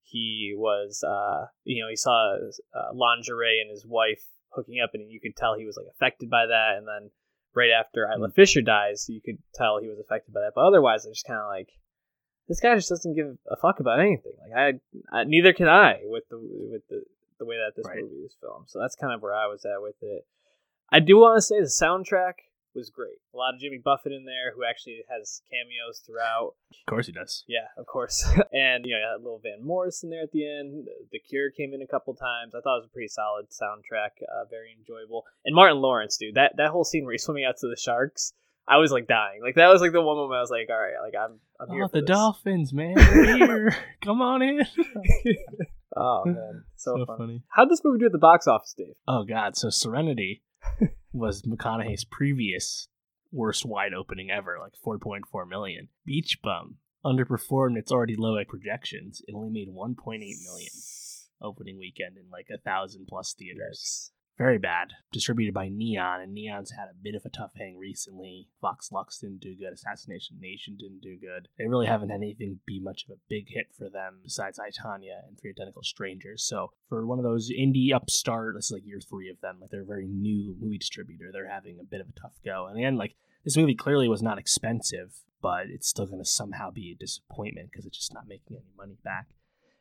he 0.03 0.55
was 0.57 1.05
uh 1.07 1.47
you 1.65 1.83
know 1.83 1.89
he 1.91 1.97
saw 1.97 2.37
uh, 2.75 2.95
lingerie 2.95 3.61
and 3.61 3.71
his 3.71 3.85
wife 3.87 4.23
hooking 4.51 4.81
up 4.83 4.91
and 4.95 5.11
you 5.11 5.21
could 5.21 5.37
tell 5.37 5.55
he 5.55 5.67
was 5.67 5.77
like 5.77 5.87
affected 5.95 6.31
by 6.31 6.47
that. 6.47 6.77
And 6.79 6.87
then 6.89 7.11
right 7.55 7.71
after 7.71 8.11
Isla 8.11 8.31
Fisher 8.31 8.63
dies 8.63 9.07
you 9.09 9.21
could 9.25 9.39
tell 9.55 9.79
he 9.81 9.89
was 9.89 9.99
affected 9.99 10.33
by 10.33 10.41
that. 10.41 10.53
But 10.55 10.67
otherwise 10.67 11.05
it's 11.05 11.19
just 11.19 11.27
kind 11.27 11.41
of 11.41 11.49
like 11.49 11.69
this 12.49 12.61
guy 12.61 12.75
just 12.75 12.89
doesn't 12.89 13.15
give 13.15 13.37
a 13.51 13.57
fuck 13.57 13.79
about 13.81 14.01
anything. 14.01 14.33
Like 14.41 14.81
I, 15.13 15.17
I 15.21 15.25
neither 15.25 15.53
can 15.53 15.69
I 15.69 16.01
with 16.05 16.25
the 16.31 16.39
with 16.41 16.83
the 16.89 17.05
the 17.39 17.45
way 17.45 17.57
that 17.57 17.77
this 17.77 17.87
Right. 17.87 18.03
movie 18.03 18.25
is 18.25 18.35
filmed. 18.41 18.69
So 18.69 18.81
that's 18.81 18.97
kind 18.97 19.13
of 19.13 19.23
where 19.23 19.35
I 19.35 19.47
was 19.47 19.65
at 19.65 19.81
with 19.81 19.95
it. 20.01 20.27
I 20.91 21.01
do 21.01 21.19
want 21.19 21.37
to 21.37 21.43
say 21.43 21.61
the 21.61 21.67
soundtrack 21.67 22.48
was 22.79 22.91
great 22.91 23.19
a 23.35 23.37
lot 23.37 23.55
of 23.55 23.61
Jimmy 23.61 23.81
Buffett 23.85 24.13
in 24.13 24.25
there 24.25 24.55
who 24.55 24.63
actually 24.65 25.03
has 25.11 25.43
cameos 25.51 26.01
throughout 26.07 26.55
Of 26.71 26.87
course 26.89 27.07
he 27.07 27.13
does. 27.13 27.45
yeah, 27.49 27.67
of 27.77 27.87
course. 27.87 28.23
and 28.53 28.87
you 28.87 28.95
know, 28.95 29.03
had 29.13 29.23
little 29.23 29.41
Van 29.43 29.61
Morrison 29.67 30.11
there 30.11 30.23
at 30.23 30.31
the 30.33 30.47
end. 30.47 30.87
The 31.13 31.19
Cure 31.19 31.51
came 31.51 31.75
in 31.75 31.83
a 31.83 31.87
couple 31.87 32.15
times. 32.15 32.55
I 32.55 32.61
thought 32.63 32.77
it 32.79 32.83
was 32.87 32.91
a 32.91 32.95
pretty 32.95 33.09
solid 33.09 33.47
soundtrack, 33.51 34.23
uh, 34.31 34.45
very 34.51 34.71
enjoyable. 34.79 35.25
And 35.45 35.55
Martin 35.55 35.79
Lawrence, 35.83 36.17
dude, 36.17 36.37
that 36.37 36.53
that 36.57 36.71
whole 36.71 36.85
scene 36.85 37.05
where 37.05 37.13
he's 37.13 37.25
swimming 37.25 37.45
out 37.45 37.57
to 37.61 37.67
the 37.69 37.77
sharks, 37.77 38.33
I 38.67 38.77
was 38.79 38.93
like 38.93 39.07
dying. 39.09 39.41
Like 39.43 39.57
that 39.57 39.69
was 39.69 39.81
like 39.81 39.93
the 39.93 40.01
one 40.03 40.17
moment 40.17 40.39
I 40.39 40.41
was 40.41 40.51
like, 40.51 40.69
all 40.71 40.79
right, 40.79 41.01
like 41.03 41.15
I'm 41.19 41.41
I'm 41.61 41.69
here 41.75 41.85
Oh, 41.85 41.89
the 41.93 42.01
this. 42.01 42.09
dolphins, 42.09 42.73
man. 42.73 42.95
They're 42.97 43.37
here. 43.47 43.77
Come 44.05 44.21
on 44.23 44.43
in. 44.43 44.61
oh 45.97 46.23
man, 46.27 46.65
so, 46.77 46.97
So 46.97 47.07
fun. 47.07 47.19
funny. 47.19 47.43
How'd 47.49 47.71
this 47.71 47.81
movie 47.85 47.99
do 47.99 48.07
at 48.07 48.13
the 48.13 48.19
box 48.19 48.47
office, 48.47 48.75
Dave? 48.77 48.95
Oh 49.07 49.25
god, 49.25 49.57
so 49.57 49.71
Serenity 49.71 50.43
was 51.13 51.43
McConaughey's 51.43 52.05
previous 52.05 52.89
worst 53.33 53.65
wide 53.65 53.95
opening 53.95 54.31
ever, 54.31 54.59
like 54.61 54.73
4.4 54.85 55.49
million. 55.49 55.89
Beach 56.05 56.41
Bum 56.43 56.77
underperformed 57.05 57.77
its 57.77 57.93
already 57.93 58.17
low 58.17 58.37
projections. 58.47 59.23
It 59.27 59.35
only 59.35 59.51
made 59.51 59.69
1.8 59.69 60.19
million 60.19 60.73
opening 61.41 61.79
weekend 61.79 62.17
in 62.17 62.31
like 62.31 62.47
a 62.53 62.59
thousand 62.59 63.07
plus 63.09 63.35
theaters. 63.35 64.13
Very 64.39 64.59
bad. 64.59 64.93
Distributed 65.11 65.53
by 65.53 65.69
Neon, 65.69 66.21
and 66.21 66.33
Neon's 66.33 66.71
had 66.71 66.87
a 66.89 67.03
bit 67.03 67.17
of 67.17 67.25
a 67.25 67.29
tough 67.29 67.51
hang 67.57 67.77
recently. 67.77 68.49
Vox 68.61 68.93
Lux 68.93 69.19
didn't 69.19 69.41
do 69.41 69.57
good. 69.57 69.73
Assassination 69.73 70.37
Nation 70.41 70.77
didn't 70.79 71.01
do 71.01 71.19
good. 71.21 71.49
They 71.59 71.67
really 71.67 71.89
haven't 71.89 72.11
had 72.11 72.19
anything 72.19 72.61
be 72.65 72.79
much 72.79 73.05
of 73.05 73.11
a 73.11 73.21
big 73.29 73.49
hit 73.49 73.67
for 73.77 73.91
them 73.91 74.21
besides 74.23 74.61
I, 74.61 74.71
Tanya 74.71 75.23
and 75.27 75.37
Three 75.37 75.51
Identical 75.51 75.83
Strangers. 75.83 76.45
So 76.45 76.71
for 76.89 77.05
one 77.05 77.19
of 77.19 77.25
those 77.25 77.51
indie 77.51 77.93
upstart, 77.93 78.55
this 78.55 78.67
is 78.67 78.71
like 78.71 78.87
year 78.87 79.01
three 79.01 79.29
of 79.29 79.41
them. 79.41 79.59
Like 79.61 79.71
they're 79.71 79.83
a 79.83 79.87
very 79.87 80.07
new 80.07 80.55
movie 80.61 80.79
distributor. 80.79 81.31
They're 81.33 81.51
having 81.51 81.79
a 81.81 81.85
bit 81.85 82.01
of 82.01 82.09
a 82.09 82.21
tough 82.21 82.39
go. 82.45 82.69
And 82.69 82.79
again, 82.79 82.97
like 82.97 83.17
this 83.45 83.57
movie 83.57 83.75
clearly 83.75 84.09
was 84.09 84.23
not 84.23 84.39
expensive, 84.39 85.15
but 85.43 85.67
it's 85.69 85.89
still 85.89 86.07
going 86.07 86.23
to 86.23 86.25
somehow 86.25 86.71
be 86.71 86.93
a 86.93 87.03
disappointment 87.03 87.71
because 87.73 87.87
it's 87.87 87.99
just 87.99 88.15
not 88.15 88.29
making 88.29 88.57
any 88.57 88.73
money 88.77 88.99
back. 89.03 89.27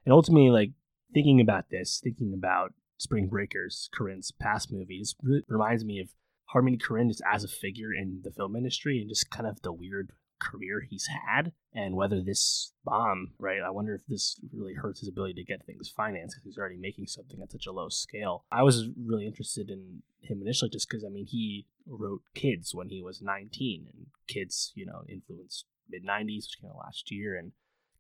And 0.03 0.13
ultimately, 0.13 0.49
like 0.49 0.71
thinking 1.13 1.41
about 1.41 1.69
this, 1.69 2.01
thinking 2.03 2.33
about 2.33 2.73
Spring 2.97 3.27
Breakers, 3.27 3.89
Korine's 3.97 4.31
past 4.31 4.71
movies, 4.71 5.15
re- 5.21 5.43
reminds 5.47 5.85
me 5.85 5.99
of 5.99 6.09
Harmony 6.45 6.77
Korine 6.77 7.09
just 7.09 7.21
as 7.31 7.43
a 7.43 7.47
figure 7.47 7.93
in 7.93 8.21
the 8.23 8.31
film 8.31 8.55
industry 8.55 8.99
and 8.99 9.09
just 9.09 9.29
kind 9.29 9.47
of 9.47 9.61
the 9.61 9.73
weird 9.73 10.11
career 10.39 10.81
he's 10.87 11.07
had 11.27 11.51
and 11.73 11.95
whether 11.95 12.21
this 12.21 12.73
bomb, 12.85 13.33
right? 13.39 13.61
I 13.65 13.69
wonder 13.69 13.95
if 13.95 14.01
this 14.07 14.39
really 14.53 14.73
hurts 14.73 14.99
his 14.99 15.09
ability 15.09 15.33
to 15.35 15.43
get 15.43 15.65
things 15.65 15.89
financed 15.89 16.35
because 16.35 16.45
he's 16.45 16.57
already 16.57 16.77
making 16.77 17.07
something 17.07 17.41
at 17.41 17.51
such 17.51 17.67
a 17.67 17.71
low 17.71 17.89
scale. 17.89 18.45
I 18.51 18.63
was 18.63 18.87
really 19.03 19.25
interested 19.25 19.69
in 19.69 20.03
him 20.21 20.41
initially 20.41 20.69
just 20.69 20.89
because, 20.89 21.03
I 21.03 21.09
mean, 21.09 21.25
he 21.27 21.67
wrote 21.85 22.21
Kids 22.35 22.73
when 22.73 22.89
he 22.89 23.01
was 23.01 23.21
19 23.21 23.87
and 23.93 24.05
Kids, 24.27 24.71
you 24.75 24.85
know, 24.85 25.01
influenced 25.09 25.65
mid 25.89 26.05
90s, 26.05 26.45
which 26.45 26.61
came 26.61 26.69
out 26.69 26.77
last 26.77 27.11
year, 27.11 27.37
and 27.37 27.51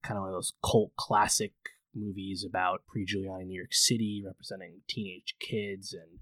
kind 0.03 0.17
of 0.17 0.21
one 0.21 0.29
of 0.29 0.35
those 0.35 0.53
cult 0.63 0.91
classic 0.95 1.53
movies 1.93 2.45
about 2.47 2.81
pre-Giuliani 2.87 3.47
New 3.47 3.57
York 3.57 3.73
City, 3.73 4.23
representing 4.25 4.81
teenage 4.87 5.35
kids, 5.39 5.93
and 5.93 6.19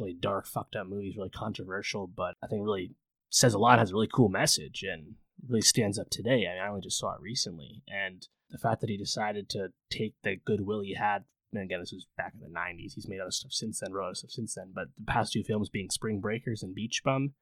really 0.00 0.14
dark, 0.14 0.46
fucked 0.46 0.76
up 0.76 0.86
movies, 0.86 1.16
really 1.16 1.30
controversial, 1.30 2.06
but 2.06 2.34
I 2.42 2.46
think 2.46 2.64
really 2.64 2.94
says 3.30 3.54
a 3.54 3.58
lot, 3.58 3.78
has 3.78 3.90
a 3.90 3.94
really 3.94 4.10
cool 4.12 4.28
message, 4.28 4.82
and 4.82 5.14
really 5.48 5.62
stands 5.62 5.98
up 5.98 6.10
today. 6.10 6.46
I 6.46 6.54
mean, 6.54 6.62
I 6.62 6.68
only 6.68 6.82
just 6.82 6.98
saw 6.98 7.14
it 7.14 7.20
recently, 7.20 7.82
and 7.88 8.26
the 8.50 8.58
fact 8.58 8.80
that 8.80 8.90
he 8.90 8.96
decided 8.96 9.48
to 9.50 9.68
take 9.90 10.14
the 10.22 10.36
goodwill 10.36 10.80
he 10.80 10.94
had. 10.94 11.24
And 11.54 11.62
again, 11.62 11.80
this 11.80 11.92
was 11.92 12.06
back 12.16 12.32
in 12.34 12.40
the 12.40 12.58
'90s. 12.58 12.94
He's 12.94 13.08
made 13.08 13.20
other 13.20 13.30
stuff 13.30 13.52
since 13.52 13.80
then, 13.80 13.92
wrote 13.92 14.06
other 14.06 14.14
stuff 14.14 14.30
since 14.30 14.54
then. 14.54 14.72
But 14.74 14.88
the 14.96 15.04
past 15.04 15.32
two 15.32 15.42
films 15.42 15.68
being 15.68 15.90
Spring 15.90 16.18
Breakers 16.18 16.62
and 16.62 16.74
Beach 16.74 17.02
Bum, 17.04 17.34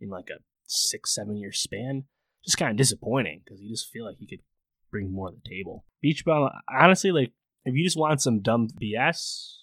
in 0.00 0.08
like 0.08 0.30
a 0.30 0.40
six, 0.66 1.14
seven 1.14 1.36
year 1.36 1.52
span, 1.52 2.04
just 2.44 2.56
kind 2.56 2.70
of 2.70 2.76
disappointing 2.76 3.42
because 3.44 3.60
you 3.60 3.68
just 3.68 3.90
feel 3.90 4.06
like 4.06 4.16
he 4.18 4.26
could 4.26 4.40
bring 4.90 5.12
more 5.12 5.30
to 5.30 5.36
the 5.36 5.48
table. 5.48 5.84
Beach 6.00 6.24
Bum, 6.24 6.48
honestly, 6.72 7.10
like 7.12 7.32
if 7.64 7.74
you 7.74 7.84
just 7.84 7.98
want 7.98 8.20
some 8.20 8.40
dumb 8.40 8.68
BS, 8.80 9.54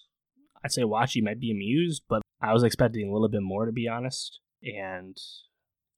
I'd 0.64 0.72
say 0.72 0.84
watch. 0.84 1.14
You 1.14 1.22
might 1.24 1.40
be 1.40 1.50
amused, 1.50 2.02
but 2.08 2.22
I 2.40 2.52
was 2.52 2.62
expecting 2.62 3.08
a 3.08 3.12
little 3.12 3.28
bit 3.28 3.42
more 3.42 3.66
to 3.66 3.72
be 3.72 3.88
honest, 3.88 4.40
and 4.62 5.16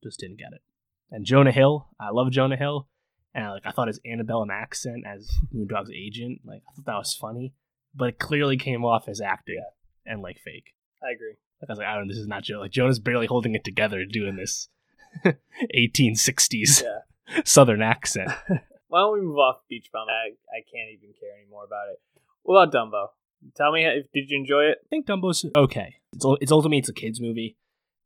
just 0.02 0.20
didn't 0.20 0.38
get 0.38 0.52
it. 0.52 0.62
And 1.10 1.24
Jonah 1.24 1.52
Hill, 1.52 1.88
I 2.00 2.10
love 2.10 2.30
Jonah 2.30 2.56
Hill, 2.56 2.88
and 3.34 3.50
like 3.50 3.62
I 3.64 3.70
thought 3.70 3.88
his 3.88 4.00
antebellum 4.06 4.50
accent 4.50 5.04
as 5.06 5.30
Moondog's 5.54 5.90
agent, 5.90 6.40
like 6.44 6.62
I 6.68 6.74
thought 6.76 6.86
that 6.86 6.98
was 6.98 7.14
funny, 7.14 7.54
but 7.94 8.08
it 8.10 8.18
clearly 8.18 8.56
came 8.56 8.84
off 8.84 9.08
as 9.08 9.20
acting 9.20 9.64
and 10.06 10.22
like 10.22 10.38
fake. 10.38 10.74
I 11.02 11.12
agree. 11.12 11.36
I 11.62 11.66
was 11.68 11.78
like, 11.78 11.88
I 11.88 11.94
don't 11.94 12.06
know, 12.06 12.12
this 12.12 12.20
is 12.20 12.28
not 12.28 12.44
Joe. 12.44 12.60
Like 12.60 12.70
Jonah's 12.70 12.98
barely 13.00 13.26
holding 13.26 13.54
it 13.54 13.64
together 13.64 14.04
doing 14.04 14.36
this 14.36 14.68
1860s 15.74 16.82
Yeah. 16.82 17.42
Southern 17.44 17.82
accent. 17.82 18.30
Why 18.88 19.00
don't 19.00 19.20
we 19.20 19.26
move 19.26 19.38
off 19.38 19.60
Beach 19.68 19.90
Bum? 19.92 20.06
I, 20.08 20.30
I 20.50 20.60
can't 20.60 20.90
even 20.92 21.14
care 21.18 21.36
anymore 21.40 21.64
about 21.64 21.88
it. 21.90 22.00
What 22.42 22.62
about 22.62 22.74
Dumbo? 22.74 23.08
Tell 23.54 23.72
me, 23.72 23.84
if, 23.84 24.10
did 24.12 24.30
you 24.30 24.38
enjoy 24.38 24.62
it? 24.64 24.78
I 24.84 24.88
think 24.88 25.06
Dumbo's 25.06 25.44
okay. 25.54 25.96
It's 26.12 26.24
ul- 26.24 26.38
it's 26.40 26.50
ultimately 26.50 26.78
it's 26.78 26.88
a 26.88 26.94
kids 26.94 27.20
movie, 27.20 27.56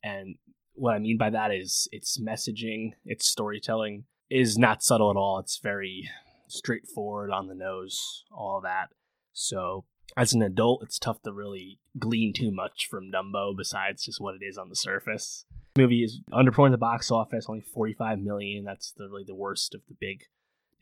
and 0.02 0.36
what 0.74 0.94
I 0.94 0.98
mean 0.98 1.16
by 1.16 1.30
that 1.30 1.52
is 1.52 1.88
its 1.92 2.18
messaging, 2.20 2.92
its 3.04 3.26
storytelling 3.26 4.04
is 4.28 4.58
not 4.58 4.82
subtle 4.82 5.10
at 5.10 5.16
all. 5.16 5.38
It's 5.38 5.58
very 5.58 6.10
straightforward 6.48 7.30
on 7.30 7.46
the 7.46 7.54
nose, 7.54 8.24
all 8.30 8.60
that. 8.62 8.88
So 9.32 9.84
as 10.16 10.34
an 10.34 10.42
adult, 10.42 10.82
it's 10.82 10.98
tough 10.98 11.22
to 11.22 11.32
really 11.32 11.78
glean 11.98 12.32
too 12.32 12.50
much 12.50 12.88
from 12.90 13.10
Dumbo 13.10 13.56
besides 13.56 14.04
just 14.04 14.20
what 14.20 14.34
it 14.34 14.44
is 14.44 14.58
on 14.58 14.68
the 14.68 14.76
surface. 14.76 15.46
The 15.74 15.82
movie 15.82 16.04
is 16.04 16.20
underperforming 16.32 16.72
the 16.72 16.78
box 16.78 17.10
office, 17.10 17.46
only 17.48 17.62
45 17.62 18.18
million. 18.18 18.64
That's 18.64 18.92
the, 18.92 19.08
really 19.08 19.24
the 19.24 19.34
worst 19.34 19.74
of 19.74 19.80
the 19.88 19.96
big 19.98 20.24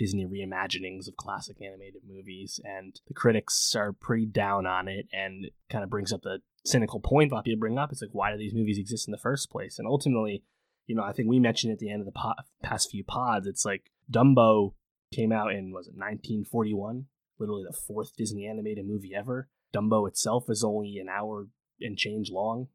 Disney 0.00 0.24
reimaginings 0.24 1.08
of 1.08 1.16
classic 1.18 1.58
animated 1.60 2.00
movies, 2.08 2.58
and 2.64 2.98
the 3.06 3.12
critics 3.12 3.74
are 3.76 3.92
pretty 3.92 4.24
down 4.24 4.66
on 4.66 4.88
it, 4.88 5.06
and 5.12 5.50
kind 5.68 5.84
of 5.84 5.90
brings 5.90 6.10
up 6.10 6.22
the 6.22 6.38
cynical 6.64 7.00
point 7.00 7.34
of 7.34 7.44
people 7.44 7.60
bring 7.60 7.76
up. 7.76 7.92
It's 7.92 8.00
like, 8.00 8.14
why 8.14 8.32
do 8.32 8.38
these 8.38 8.54
movies 8.54 8.78
exist 8.78 9.06
in 9.06 9.12
the 9.12 9.18
first 9.18 9.50
place? 9.50 9.78
And 9.78 9.86
ultimately, 9.86 10.42
you 10.86 10.94
know, 10.94 11.02
I 11.02 11.12
think 11.12 11.28
we 11.28 11.38
mentioned 11.38 11.74
at 11.74 11.80
the 11.80 11.90
end 11.90 12.00
of 12.00 12.06
the 12.06 12.18
po- 12.18 12.32
past 12.62 12.90
few 12.90 13.04
pods, 13.04 13.46
it's 13.46 13.66
like 13.66 13.92
Dumbo 14.10 14.72
came 15.12 15.32
out 15.32 15.52
in 15.52 15.70
was 15.70 15.86
it 15.86 15.94
1941, 15.94 17.04
literally 17.38 17.64
the 17.68 17.76
fourth 17.76 18.16
Disney 18.16 18.46
animated 18.46 18.86
movie 18.86 19.14
ever. 19.14 19.50
Dumbo 19.74 20.08
itself 20.08 20.48
is 20.48 20.64
only 20.64 20.96
an 20.96 21.10
hour 21.10 21.48
and 21.78 21.98
change 21.98 22.30
long. 22.30 22.68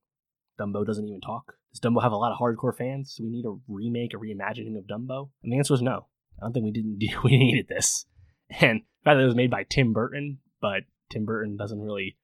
Dumbo 0.59 0.85
doesn't 0.85 1.07
even 1.07 1.21
talk. 1.21 1.55
Does 1.73 1.79
Dumbo 1.79 2.03
have 2.03 2.11
a 2.11 2.17
lot 2.17 2.31
of 2.31 2.37
hardcore 2.37 2.77
fans? 2.77 3.15
Do 3.15 3.23
we 3.23 3.31
need 3.31 3.45
a 3.45 3.57
remake, 3.67 4.13
a 4.13 4.17
reimagining 4.17 4.77
of 4.77 4.85
Dumbo? 4.85 5.29
And 5.43 5.51
the 5.51 5.57
answer 5.57 5.73
is 5.73 5.81
no. 5.81 6.05
I 6.39 6.45
don't 6.45 6.53
think 6.53 6.65
we 6.65 6.71
didn't 6.71 6.99
we 7.23 7.37
needed 7.37 7.67
this. 7.67 8.05
And 8.49 8.81
the 8.81 9.09
fact 9.09 9.17
that 9.17 9.23
it 9.23 9.25
was 9.25 9.35
made 9.35 9.51
by 9.51 9.63
Tim 9.63 9.93
Burton, 9.93 10.39
but 10.61 10.83
Tim 11.09 11.25
Burton 11.25 11.57
doesn't 11.57 11.81
really 11.81 12.17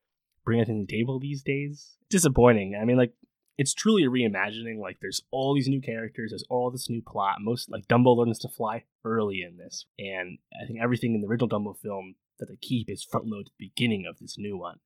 bring 0.44 0.60
anything 0.60 0.86
to 0.86 0.92
the 0.92 0.98
table 0.98 1.20
these 1.20 1.44
days. 1.44 1.98
Disappointing. 2.10 2.78
I 2.80 2.86
mean, 2.86 2.98
like 2.98 3.14
it's 3.58 3.74
truly 3.74 4.04
a 4.04 4.10
reimagining. 4.10 4.80
Like 4.80 4.98
there's 5.02 5.22
all 5.32 5.54
these 5.54 5.68
new 5.68 5.82
characters, 5.82 6.32
there's 6.32 6.46
all 6.50 6.72
this 6.72 6.90
new 6.90 7.02
plot. 7.02 7.38
Most 7.42 7.70
like 7.70 7.88
Dumbo 7.88 8.16
learns 8.16 8.40
to 8.40 8.50
fly 8.50 8.84
early 9.06 9.42
in 9.42 9.58
this, 9.58 9.86
and 10.00 10.40
I 10.62 10.66
think 10.66 10.80
everything 10.82 11.16
in 11.16 11.22
the 11.22 11.28
original 11.28 11.50
Dumbo 11.50 11.78
film 11.78 12.16
that 12.40 12.48
they 12.48 12.58
keep 12.58 12.90
is 12.90 13.04
front 13.04 13.28
loaded 13.28 13.48
at 13.48 13.52
the 13.58 13.70
beginning 13.70 14.06
of 14.08 14.18
this 14.20 14.36
new 14.38 14.58
one, 14.58 14.80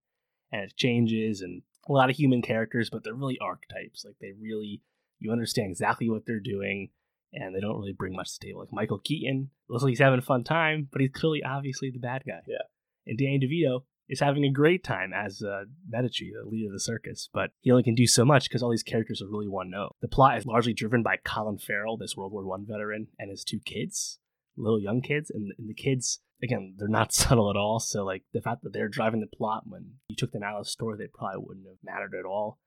and 0.52 0.64
it 0.64 0.76
changes 0.76 1.42
and 1.42 1.62
a 1.88 1.94
lot 1.94 2.10
of 2.10 2.16
human 2.16 2.42
characters, 2.42 2.90
but 2.90 3.04
they're 3.04 3.14
really 3.14 3.38
archetypes. 3.40 4.04
Like 4.06 4.16
they 4.20 4.34
really 4.40 4.82
you 5.20 5.32
understand 5.32 5.72
exactly 5.72 6.10
what 6.10 6.26
they're 6.26 6.40
doing 6.40 6.90
and 7.36 7.56
they 7.56 7.60
don't 7.60 7.78
really 7.78 7.94
bring 7.94 8.16
much 8.16 8.34
to 8.34 8.40
the 8.40 8.48
table. 8.48 8.62
Like 8.62 8.74
Michael 8.74 9.00
Keaton, 9.00 9.50
looks 9.70 9.84
like 9.84 9.92
he's 9.92 10.00
having 10.00 10.20
a 10.20 10.24
fun 10.24 10.44
time, 10.44 10.88
but 10.92 11.02
he's 11.02 11.12
clearly 11.14 11.44
obviously 11.44 11.92
the 11.92 12.00
bad 12.00 12.24
guy. 12.26 12.42
Yeah. 12.48 12.58
And 13.06 13.18
Danny 13.18 13.40
DeVito 13.40 13.84
is 14.08 14.20
having 14.20 14.46
a 14.46 14.52
great 14.52 14.84
time 14.84 15.12
as 15.14 15.42
uh, 15.42 15.64
Medici, 15.88 16.32
the 16.32 16.48
leader 16.48 16.68
of 16.68 16.74
the 16.74 16.80
circus, 16.80 17.30
but 17.34 17.52
he 17.62 17.72
only 17.72 17.84
can 17.84 17.96
do 17.96 18.08
so 18.08 18.24
much 18.24 18.48
because 18.48 18.62
all 18.62 18.72
these 18.72 18.84
characters 18.84 19.22
are 19.22 19.28
really 19.28 19.48
one 19.48 19.70
note. 19.70 19.96
The 20.02 20.08
plot 20.08 20.38
is 20.38 20.46
largely 20.46 20.74
driven 20.74 21.02
by 21.04 21.18
Colin 21.24 21.58
Farrell, 21.58 21.98
this 21.98 22.16
World 22.16 22.32
War 22.32 22.46
One 22.46 22.66
veteran, 22.68 23.08
and 23.18 23.30
his 23.30 23.44
two 23.44 23.60
kids, 23.60 24.20
little 24.58 24.80
young 24.80 25.02
kids, 25.02 25.30
and, 25.30 25.52
and 25.58 25.70
the 25.70 25.74
kids. 25.74 26.22
Again, 26.44 26.76
they're 26.78 26.88
not 26.88 27.14
subtle 27.14 27.50
at 27.50 27.56
all. 27.56 27.80
So, 27.80 28.04
like 28.04 28.24
the 28.34 28.42
fact 28.42 28.62
that 28.64 28.74
they're 28.74 28.90
driving 28.90 29.22
the 29.22 29.38
plot 29.38 29.64
when 29.66 29.94
you 30.10 30.16
took 30.16 30.32
them 30.32 30.44
out 30.44 30.58
of 30.58 30.66
the 30.66 30.70
story, 30.70 30.98
they 30.98 31.08
probably 31.12 31.44
wouldn't 31.46 31.68
have 31.68 31.78
mattered 31.84 32.14
at 32.18 32.26
all. 32.26 32.60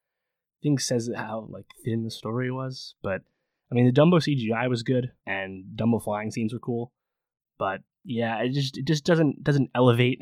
I 0.59 0.63
think 0.63 0.81
says 0.81 1.09
how 1.15 1.47
like 1.51 1.67
thin 1.85 2.03
the 2.03 2.11
story 2.11 2.51
was, 2.51 2.97
but 3.03 3.23
I 3.71 3.75
mean, 3.75 3.87
the 3.87 3.93
Dumbo 3.93 4.15
CGI 4.15 4.69
was 4.69 4.83
good, 4.83 5.13
and 5.27 5.65
Dumbo 5.77 6.03
flying 6.03 6.31
scenes 6.31 6.53
were 6.53 6.59
cool, 6.59 6.93
but 7.59 7.81
yeah, 8.05 8.43
it 8.43 8.53
just 8.53 8.79
it 8.79 8.87
just 8.87 9.05
doesn't 9.05 9.45
doesn't 9.45 9.71
elevate 9.75 10.21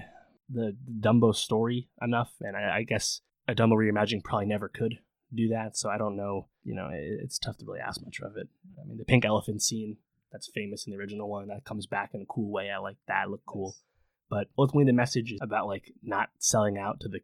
the 0.49 0.77
Dumbo 1.01 1.35
story 1.35 1.89
enough, 2.03 2.33
and 2.41 2.57
I, 2.57 2.79
I 2.79 2.83
guess 2.83 3.21
a 3.47 3.55
Dumbo 3.55 3.75
reimagining 3.75 4.25
probably 4.25 4.47
never 4.47 4.69
could 4.69 4.99
do 5.35 5.49
that. 5.49 5.77
So 5.77 5.89
I 5.89 5.99
don't 5.99 6.17
know. 6.17 6.49
You 6.65 6.75
know, 6.75 6.89
it, 6.93 7.21
it's 7.23 7.39
tough 7.39 7.59
to 7.59 7.65
really 7.65 7.81
ask 7.81 8.03
much 8.03 8.21
of 8.21 8.37
it. 8.37 8.49
I 8.81 8.87
mean, 8.87 8.99
the 8.99 9.05
pink 9.05 9.25
elephant 9.25 9.63
scene 9.63 9.99
that's 10.33 10.51
famous 10.53 10.87
in 10.87 10.93
the 10.93 10.99
original 10.99 11.29
one 11.29 11.49
that 11.49 11.65
comes 11.65 11.87
back 11.87 12.11
in 12.15 12.21
a 12.21 12.27
cool 12.27 12.51
way. 12.51 12.71
I 12.71 12.79
like 12.79 12.97
that. 13.07 13.31
Look 13.31 13.43
cool. 13.47 13.69
Nice. 13.69 13.83
But 14.29 14.49
ultimately, 14.59 14.91
the 14.91 14.97
message 14.97 15.33
is 15.33 15.39
about 15.41 15.69
like 15.69 15.93
not 16.03 16.31
selling 16.39 16.79
out 16.79 17.01
to 17.01 17.09
the 17.09 17.21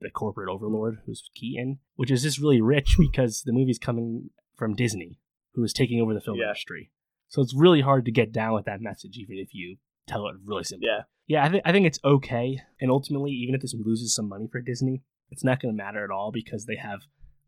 the 0.00 0.10
corporate 0.10 0.50
overlord 0.50 0.98
who's 1.06 1.28
Keaton, 1.34 1.78
which 1.96 2.10
is 2.10 2.22
just 2.22 2.38
really 2.38 2.60
rich 2.60 2.96
because 2.98 3.42
the 3.42 3.52
movie's 3.52 3.78
coming 3.78 4.30
from 4.56 4.74
Disney, 4.74 5.18
who 5.54 5.64
is 5.64 5.72
taking 5.72 6.00
over 6.00 6.14
the 6.14 6.20
film 6.20 6.38
yeah. 6.38 6.46
industry. 6.46 6.90
So 7.28 7.42
it's 7.42 7.54
really 7.54 7.80
hard 7.80 8.04
to 8.04 8.12
get 8.12 8.32
down 8.32 8.54
with 8.54 8.66
that 8.66 8.80
message, 8.80 9.16
even 9.16 9.38
if 9.38 9.54
you 9.54 9.76
tell 10.06 10.28
it 10.28 10.36
really 10.44 10.64
simply. 10.64 10.88
Yeah. 10.88 11.02
Yeah, 11.26 11.44
I, 11.44 11.48
th- 11.48 11.62
I 11.64 11.72
think 11.72 11.86
it's 11.86 11.98
okay. 12.04 12.60
And 12.80 12.90
ultimately, 12.90 13.30
even 13.32 13.54
if 13.54 13.62
this 13.62 13.74
loses 13.74 14.14
some 14.14 14.28
money 14.28 14.46
for 14.50 14.60
Disney, 14.60 15.02
it's 15.30 15.44
not 15.44 15.60
going 15.60 15.74
to 15.74 15.82
matter 15.82 16.04
at 16.04 16.10
all 16.10 16.30
because 16.30 16.66
they 16.66 16.76
have 16.76 17.00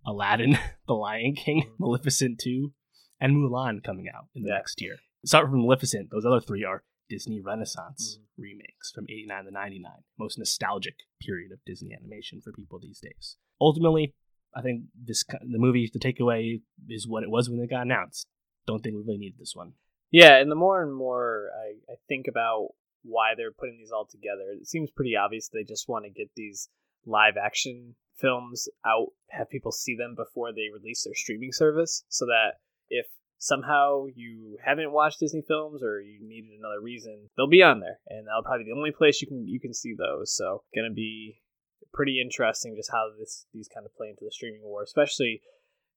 Aladdin, 0.07 0.59
The 0.89 0.95
Lion 0.95 1.35
King, 1.35 1.63
mm-hmm. 1.63 1.75
Maleficent 1.79 2.41
2, 2.41 2.73
and 3.21 3.37
Mulan 3.37 3.85
coming 3.85 4.07
out 4.09 4.29
in 4.35 4.43
the 4.43 4.49
yeah. 4.49 4.55
next 4.55 4.81
year. 4.81 4.97
Start 5.27 5.51
from 5.51 5.61
Maleficent, 5.61 6.11
those 6.11 6.25
other 6.25 6.41
three 6.41 6.65
are 6.65 6.85
Disney 7.09 7.41
Renaissance 7.41 8.19
mm-hmm. 8.19 8.43
remakes 8.43 8.93
from 8.95 9.05
89 9.11 9.45
to 9.45 9.51
99, 9.51 9.93
most 10.19 10.39
nostalgic 10.39 10.95
period 11.21 11.53
of 11.53 11.59
Disney 11.67 11.95
animation 11.95 12.41
for 12.43 12.53
people 12.53 12.79
these 12.81 13.01
days. 13.01 13.37
Ultimately, 13.61 14.15
I 14.55 14.63
think 14.63 14.85
this 14.95 15.25
the 15.25 15.59
movie, 15.59 15.91
the 15.93 15.99
takeaway 15.99 16.61
is 16.89 17.07
what 17.07 17.23
it 17.23 17.31
was 17.31 17.51
when 17.51 17.61
it 17.61 17.71
got 17.71 17.83
announced. 17.83 18.27
Don't 18.67 18.83
think 18.83 18.97
we 18.97 19.03
really 19.03 19.19
needed 19.19 19.39
this 19.39 19.55
one. 19.55 19.73
Yeah, 20.11 20.37
and 20.37 20.51
the 20.51 20.57
more 20.57 20.83
and 20.83 20.95
more 20.95 21.51
I, 21.55 21.93
I 21.93 21.97
think 22.09 22.27
about 22.29 22.69
why 23.03 23.35
they're 23.37 23.53
putting 23.53 23.79
these 23.79 23.93
all 23.93 24.07
together, 24.07 24.53
it 24.53 24.67
seems 24.67 24.91
pretty 24.91 25.17
obvious 25.17 25.49
they 25.49 25.65
just 25.65 25.89
want 25.89 26.05
to 26.05 26.11
get 26.11 26.31
these 26.35 26.69
live 27.05 27.37
action 27.37 27.95
films 28.17 28.69
out, 28.85 29.09
have 29.31 29.51
people 29.51 29.73
see 29.73 29.95
them 29.95 30.15
before 30.17 30.53
they 30.53 30.69
release 30.73 31.05
their 31.05 31.15
streaming 31.15 31.53
service, 31.53 32.05
so 32.09 32.27
that 32.27 32.55
if 32.89 33.07
somehow 33.39 34.07
you 34.15 34.57
haven't 34.65 34.93
watched 34.93 35.21
Disney 35.21 35.43
films 35.47 35.83
or 35.83 36.01
you 36.01 36.19
needed 36.27 36.51
another 36.59 36.81
reason, 36.81 37.29
they'll 37.37 37.49
be 37.49 37.63
on 37.63 37.81
there, 37.81 37.99
and 38.09 38.27
that'll 38.27 38.43
probably 38.43 38.65
be 38.65 38.71
the 38.71 38.77
only 38.77 38.93
place 38.93 39.21
you 39.21 39.29
can 39.29 39.47
you 39.47 39.61
can 39.61 39.75
see 39.75 39.95
those. 39.95 40.35
So, 40.35 40.63
gonna 40.75 40.93
be 40.93 41.41
pretty 41.93 42.21
interesting 42.21 42.75
just 42.77 42.91
how 42.93 43.11
this 43.19 43.47
these 43.53 43.69
kind 43.73 43.87
of 43.87 43.95
play 43.97 44.09
into 44.09 44.25
the 44.25 44.31
streaming 44.31 44.63
war, 44.63 44.83
especially 44.83 45.41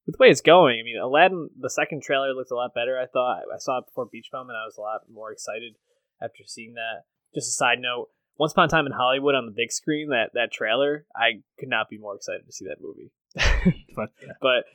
with 0.06 0.16
the 0.18 0.24
way 0.24 0.30
it's 0.30 0.42
going. 0.42 0.80
I 0.80 0.84
mean, 0.84 0.98
Aladdin, 0.98 1.50
the 1.60 1.70
second 1.70 2.04
trailer 2.04 2.34
looked 2.34 2.52
a 2.52 2.56
lot 2.56 2.74
better. 2.74 2.98
I 3.00 3.06
thought 3.06 3.44
I 3.54 3.58
saw 3.58 3.80
it 3.80 3.86
before 3.88 4.06
Beach 4.06 4.30
Bum, 4.32 4.50
and 4.50 4.58
I 4.58 4.66
was 4.66 4.78
a 4.78 4.82
lot 4.82 5.02
more 5.12 5.32
excited 5.32 5.76
after 6.22 6.44
seeing 6.46 6.76
that. 6.76 7.04
Just 7.34 7.50
a 7.50 7.52
side 7.52 7.80
note: 7.80 8.08
Once 8.38 8.54
Upon 8.54 8.66
a 8.66 8.70
Time 8.70 8.86
in 8.86 8.92
Hollywood 8.92 9.36
on 9.36 9.46
the 9.46 9.54
big 9.56 9.72
screen, 9.72 10.10
that 10.10 10.32
that 10.34 10.52
trailer, 10.52 11.06
I 11.16 11.42
could 11.60 11.70
not 11.70 11.90
be 11.90 11.98
more 11.98 12.16
excited 12.16 12.46
to 12.46 12.52
see 12.52 12.66
that 12.66 12.82
movie. 12.82 13.12
but 13.96 14.10
but 14.42 14.66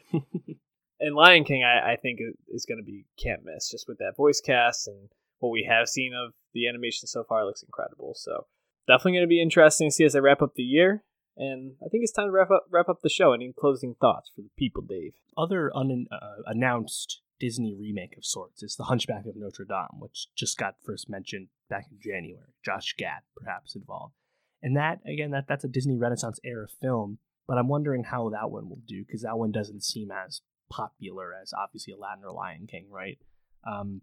and 1.00 1.14
Lion 1.14 1.44
King, 1.44 1.64
I, 1.64 1.92
I 1.92 1.96
think 1.96 2.20
is 2.48 2.66
going 2.66 2.78
to 2.78 2.84
be 2.84 3.06
can't 3.22 3.44
miss 3.44 3.70
just 3.70 3.88
with 3.88 3.98
that 3.98 4.16
voice 4.16 4.40
cast 4.40 4.88
and 4.88 5.08
what 5.40 5.50
we 5.50 5.66
have 5.68 5.88
seen 5.88 6.12
of 6.14 6.32
the 6.54 6.68
animation 6.68 7.06
so 7.06 7.24
far 7.24 7.44
looks 7.44 7.62
incredible. 7.62 8.14
So 8.14 8.46
definitely 8.86 9.12
going 9.12 9.24
to 9.24 9.28
be 9.28 9.42
interesting 9.42 9.88
to 9.88 9.92
see 9.92 10.04
as 10.04 10.16
I 10.16 10.20
wrap 10.20 10.42
up 10.42 10.54
the 10.54 10.62
year. 10.62 11.04
And 11.36 11.74
I 11.84 11.88
think 11.88 12.02
it's 12.04 12.12
time 12.12 12.26
to 12.26 12.32
wrap 12.32 12.50
up 12.50 12.66
wrap 12.70 12.88
up 12.88 13.00
the 13.02 13.08
show. 13.08 13.32
Any 13.32 13.52
closing 13.58 13.94
thoughts 14.00 14.30
for 14.34 14.42
the 14.42 14.50
people, 14.56 14.82
Dave? 14.82 15.14
Other 15.36 15.72
unannounced 15.74 17.20
uh, 17.20 17.24
Disney 17.40 17.74
remake 17.74 18.16
of 18.16 18.24
sorts 18.24 18.62
is 18.62 18.76
The 18.76 18.84
Hunchback 18.84 19.26
of 19.26 19.34
Notre 19.34 19.64
Dame, 19.64 19.98
which 19.98 20.28
just 20.36 20.56
got 20.56 20.76
first 20.84 21.10
mentioned 21.10 21.48
back 21.68 21.86
in 21.90 21.98
January. 22.00 22.54
Josh 22.64 22.94
Gad, 22.96 23.22
perhaps 23.36 23.74
involved, 23.74 24.14
and 24.62 24.76
that 24.76 25.00
again, 25.06 25.32
that 25.32 25.46
that's 25.48 25.64
a 25.64 25.68
Disney 25.68 25.96
Renaissance 25.96 26.38
era 26.44 26.66
film. 26.80 27.18
But 27.48 27.58
I'm 27.58 27.68
wondering 27.68 28.04
how 28.04 28.30
that 28.30 28.50
one 28.50 28.68
will 28.68 28.80
do 28.86 29.04
because 29.04 29.22
that 29.22 29.36
one 29.36 29.50
doesn't 29.50 29.82
seem 29.82 30.10
as 30.10 30.40
popular 30.70 31.32
as 31.40 31.52
obviously 31.52 31.92
Aladdin 31.92 32.24
or 32.24 32.32
Lion 32.32 32.66
King, 32.66 32.86
right? 32.90 33.18
Um, 33.66 34.02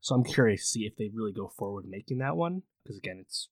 so 0.00 0.14
I'm 0.14 0.24
curious 0.24 0.62
to 0.62 0.66
see 0.66 0.80
if 0.80 0.96
they 0.96 1.08
really 1.12 1.32
go 1.32 1.48
forward 1.48 1.86
making 1.88 2.18
that 2.18 2.36
one 2.36 2.62
because 2.82 2.98
again, 2.98 3.18
it's 3.20 3.48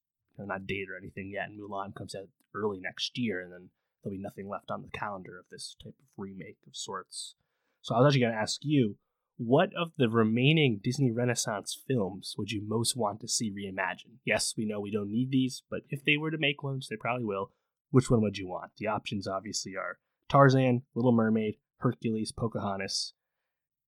not 0.46 0.66
dated 0.66 0.88
or 0.90 0.96
anything 0.96 1.30
yet, 1.32 1.48
and 1.48 1.58
Mulan 1.58 1.94
comes 1.94 2.14
out 2.14 2.28
early 2.54 2.80
next 2.80 3.18
year, 3.18 3.40
and 3.40 3.52
then 3.52 3.70
there'll 4.02 4.16
be 4.16 4.22
nothing 4.22 4.48
left 4.48 4.70
on 4.70 4.82
the 4.82 4.98
calendar 4.98 5.38
of 5.38 5.46
this 5.50 5.76
type 5.82 5.94
of 5.98 6.06
remake 6.16 6.58
of 6.66 6.76
sorts. 6.76 7.34
So 7.82 7.94
I 7.94 7.98
was 7.98 8.08
actually 8.08 8.22
going 8.22 8.32
to 8.32 8.38
ask 8.38 8.60
you, 8.62 8.96
what 9.36 9.70
of 9.74 9.92
the 9.96 10.10
remaining 10.10 10.80
Disney 10.82 11.10
Renaissance 11.10 11.78
films 11.88 12.34
would 12.36 12.50
you 12.50 12.62
most 12.66 12.94
want 12.94 13.20
to 13.20 13.28
see 13.28 13.50
reimagined? 13.50 14.18
Yes, 14.24 14.54
we 14.56 14.66
know 14.66 14.80
we 14.80 14.90
don't 14.90 15.10
need 15.10 15.30
these, 15.30 15.62
but 15.70 15.80
if 15.88 16.04
they 16.04 16.18
were 16.18 16.30
to 16.30 16.38
make 16.38 16.62
ones, 16.62 16.88
they 16.88 16.96
probably 16.96 17.24
will. 17.24 17.50
Which 17.90 18.10
one 18.10 18.20
would 18.20 18.36
you 18.36 18.48
want? 18.48 18.72
The 18.76 18.88
options 18.88 19.26
obviously 19.26 19.76
are 19.76 19.98
Tarzan, 20.28 20.82
Little 20.94 21.12
Mermaid, 21.12 21.56
Hercules, 21.78 22.32
Pocahontas, 22.32 23.14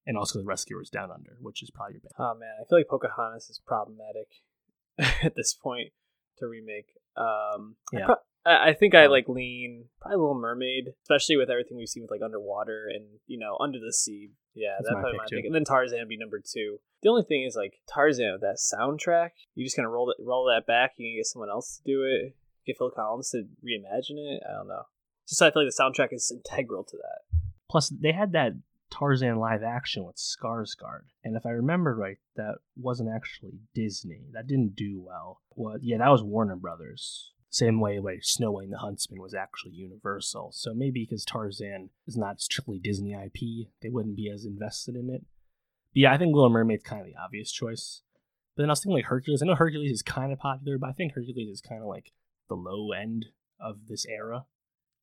and 0.06 0.16
also 0.16 0.38
The 0.38 0.46
Rescuers 0.46 0.88
Down 0.88 1.10
Under, 1.10 1.36
which 1.40 1.62
is 1.62 1.70
probably 1.70 1.94
your 1.94 2.00
best. 2.00 2.14
Oh 2.18 2.34
man, 2.34 2.54
I 2.60 2.64
feel 2.66 2.78
like 2.78 2.88
Pocahontas 2.88 3.50
is 3.50 3.60
problematic 3.64 4.28
at 5.22 5.36
this 5.36 5.54
point 5.54 5.92
to 6.38 6.46
remake. 6.46 6.94
Um, 7.16 7.76
yeah. 7.92 8.00
I, 8.00 8.04
pro- 8.06 8.16
I 8.44 8.72
think 8.72 8.94
I 8.94 9.06
like 9.06 9.28
lean 9.28 9.84
probably 10.00 10.18
Little 10.18 10.34
Mermaid, 10.34 10.94
especially 11.04 11.36
with 11.36 11.50
everything 11.50 11.76
we've 11.76 11.88
seen 11.88 12.02
with 12.02 12.10
like 12.10 12.22
underwater 12.22 12.88
and 12.92 13.04
you 13.26 13.38
know 13.38 13.56
under 13.60 13.78
the 13.78 13.92
sea. 13.92 14.30
Yeah, 14.54 14.72
that's, 14.78 14.88
that's 14.88 15.00
probably 15.00 15.18
my 15.18 15.26
pick. 15.30 15.44
And 15.44 15.54
then 15.54 15.64
Tarzan 15.64 15.98
would 15.98 16.08
be 16.08 16.16
number 16.16 16.40
two. 16.40 16.78
The 17.02 17.08
only 17.08 17.22
thing 17.22 17.44
is 17.44 17.56
like 17.56 17.74
Tarzan, 17.88 18.32
with 18.32 18.40
that 18.42 18.58
soundtrack, 18.58 19.30
you 19.54 19.64
just 19.64 19.76
kind 19.76 19.86
of 19.86 19.92
roll 19.92 20.10
it, 20.10 20.16
roll 20.20 20.46
that 20.46 20.66
back. 20.66 20.94
You 20.96 21.08
can 21.08 21.18
get 21.18 21.26
someone 21.26 21.50
else 21.50 21.78
to 21.78 21.82
do 21.84 22.02
it. 22.02 22.34
Get 22.66 22.78
Phil 22.78 22.90
Collins 22.90 23.30
to 23.30 23.44
reimagine 23.64 24.18
it. 24.18 24.42
I 24.48 24.54
don't 24.54 24.68
know. 24.68 24.82
Just 25.28 25.40
I 25.40 25.50
feel 25.50 25.64
like 25.64 25.72
the 25.72 25.82
soundtrack 25.82 26.12
is 26.12 26.32
integral 26.32 26.84
to 26.84 26.96
that. 26.96 27.40
Plus, 27.70 27.88
they 27.88 28.12
had 28.12 28.32
that 28.32 28.52
Tarzan 28.92 29.36
live 29.36 29.62
action 29.62 30.04
with 30.04 30.16
Skarsgård, 30.16 31.04
and 31.24 31.36
if 31.36 31.46
I 31.46 31.50
remember 31.50 31.94
right, 31.94 32.18
that 32.36 32.56
wasn't 32.76 33.08
actually 33.14 33.60
Disney. 33.74 34.26
That 34.32 34.46
didn't 34.46 34.76
do 34.76 35.02
well. 35.04 35.40
What? 35.50 35.82
Yeah, 35.82 35.98
that 35.98 36.10
was 36.10 36.22
Warner 36.22 36.56
Brothers. 36.56 37.32
Same 37.48 37.80
way 37.80 37.98
like 37.98 38.20
Snow 38.22 38.52
White 38.52 38.64
and 38.64 38.72
the 38.72 38.78
Huntsman 38.78 39.20
was 39.20 39.34
actually 39.34 39.72
Universal. 39.72 40.52
So 40.54 40.72
maybe 40.74 41.04
because 41.04 41.24
Tarzan 41.24 41.90
is 42.06 42.16
not 42.16 42.40
strictly 42.40 42.78
Disney 42.78 43.12
IP, 43.12 43.68
they 43.82 43.88
wouldn't 43.88 44.16
be 44.16 44.30
as 44.30 44.44
invested 44.44 44.94
in 44.94 45.10
it. 45.10 45.22
But 45.92 46.00
yeah, 46.00 46.12
I 46.12 46.18
think 46.18 46.34
Little 46.34 46.50
Mermaid's 46.50 46.84
kind 46.84 47.00
of 47.00 47.06
the 47.06 47.16
obvious 47.22 47.50
choice. 47.50 48.02
But 48.56 48.62
then 48.62 48.70
I 48.70 48.72
was 48.72 48.80
thinking 48.80 48.96
like 48.96 49.06
Hercules. 49.06 49.42
I 49.42 49.46
know 49.46 49.54
Hercules 49.54 49.92
is 49.92 50.02
kind 50.02 50.32
of 50.32 50.38
popular, 50.38 50.78
but 50.78 50.90
I 50.90 50.92
think 50.92 51.12
Hercules 51.12 51.48
is 51.48 51.60
kind 51.60 51.82
of 51.82 51.88
like 51.88 52.12
the 52.48 52.54
low 52.54 52.92
end 52.92 53.26
of 53.60 53.86
this 53.88 54.06
era. 54.06 54.44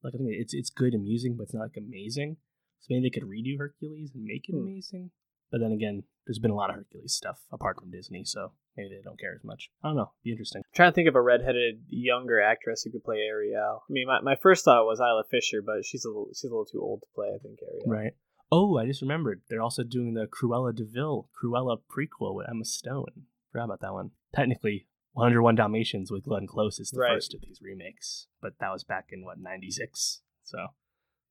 Like 0.04 0.14
I 0.16 0.18
think 0.18 0.30
it's 0.32 0.54
it's 0.54 0.70
good 0.70 0.94
and 0.94 1.02
amusing, 1.02 1.36
but 1.36 1.44
it's 1.44 1.54
not 1.54 1.64
like 1.64 1.78
amazing. 1.78 2.38
So 2.82 2.88
maybe 2.90 3.04
they 3.10 3.20
could 3.20 3.28
redo 3.30 3.58
Hercules 3.58 4.12
and 4.14 4.24
make 4.24 4.48
it 4.50 4.54
Hmm. 4.54 4.60
amazing. 4.68 5.12
But 5.52 5.62
then 5.62 5.72
again, 5.72 6.04
there's 6.28 6.38
been 6.40 6.52
a 6.52 6.56
lot 6.56 6.70
of 6.70 6.76
Hercules 6.76 7.14
stuff 7.14 7.44
apart 7.52 7.78
from 7.80 7.90
Disney, 7.90 8.24
so 8.24 8.52
maybe 8.78 8.90
they 8.96 9.02
don't 9.02 9.20
care 9.20 9.34
as 9.34 9.44
much. 9.44 9.70
I 9.84 9.88
don't 9.90 9.98
know. 9.98 10.12
Be 10.24 10.30
interesting. 10.32 10.60
I'm 10.64 10.72
trying 10.76 10.92
to 10.92 10.96
think 10.96 11.10
of 11.10 11.16
a 11.16 11.22
redheaded 11.22 11.86
younger 11.90 12.40
actress 12.40 12.84
who 12.84 12.92
could 12.92 13.04
play 13.04 13.18
Ariel. 13.18 13.82
I 13.90 13.92
mean, 13.92 14.06
my, 14.08 14.22
my 14.22 14.36
first 14.36 14.64
thought 14.64 14.86
was 14.86 15.00
Isla 15.00 15.24
Fisher, 15.30 15.64
but 15.66 15.84
she's 15.86 16.06
a 16.06 16.10
little 16.10 16.28
she's 16.34 16.44
a 16.46 16.54
little 16.54 16.66
too 16.66 16.82
old 16.82 17.02
to 17.02 17.08
play. 17.16 17.30
I 17.34 17.40
think 17.40 17.60
Ariel. 17.64 17.86
Right. 17.88 18.14
Oh, 18.52 18.78
I 18.78 18.86
just 18.86 19.02
remembered. 19.02 19.42
They're 19.50 19.62
also 19.62 19.84
doing 19.84 20.14
the 20.14 20.28
Cruella 20.28 20.76
de 20.76 20.84
Vil 20.86 21.28
Cruella 21.42 21.78
prequel 21.90 22.36
with 22.36 22.48
Emma 22.50 22.66
Stone. 22.66 23.26
Forgot 23.52 23.66
about 23.66 23.82
that 23.82 23.94
one. 23.94 24.12
Technically, 24.36 24.86
101 25.14 25.56
Dalmatians 25.56 26.12
with 26.12 26.24
Glenn 26.26 26.46
Close 26.48 26.80
is 26.80 26.92
the 26.92 27.00
Right. 27.00 27.16
first 27.16 27.34
of 27.34 27.42
these 27.42 27.60
remakes, 27.62 28.28
but 28.40 28.54
that 28.60 28.72
was 28.72 28.84
back 28.84 29.08
in 29.12 29.26
what 29.26 29.40
96. 29.40 30.22
So 30.44 30.68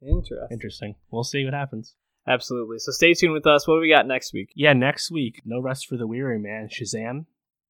Interesting. 0.00 0.48
interesting. 0.50 0.94
We'll 1.10 1.24
see 1.24 1.44
what 1.44 1.54
happens. 1.54 1.94
Absolutely. 2.26 2.78
So 2.78 2.92
stay 2.92 3.14
tuned 3.14 3.32
with 3.32 3.46
us. 3.46 3.66
What 3.66 3.76
do 3.76 3.80
we 3.80 3.88
got 3.88 4.06
next 4.06 4.32
week? 4.32 4.50
Yeah, 4.54 4.74
next 4.74 5.10
week, 5.10 5.42
No 5.44 5.60
Rest 5.60 5.86
for 5.86 5.96
the 5.96 6.06
Weary, 6.06 6.38
man. 6.38 6.68
Shazam 6.68 7.24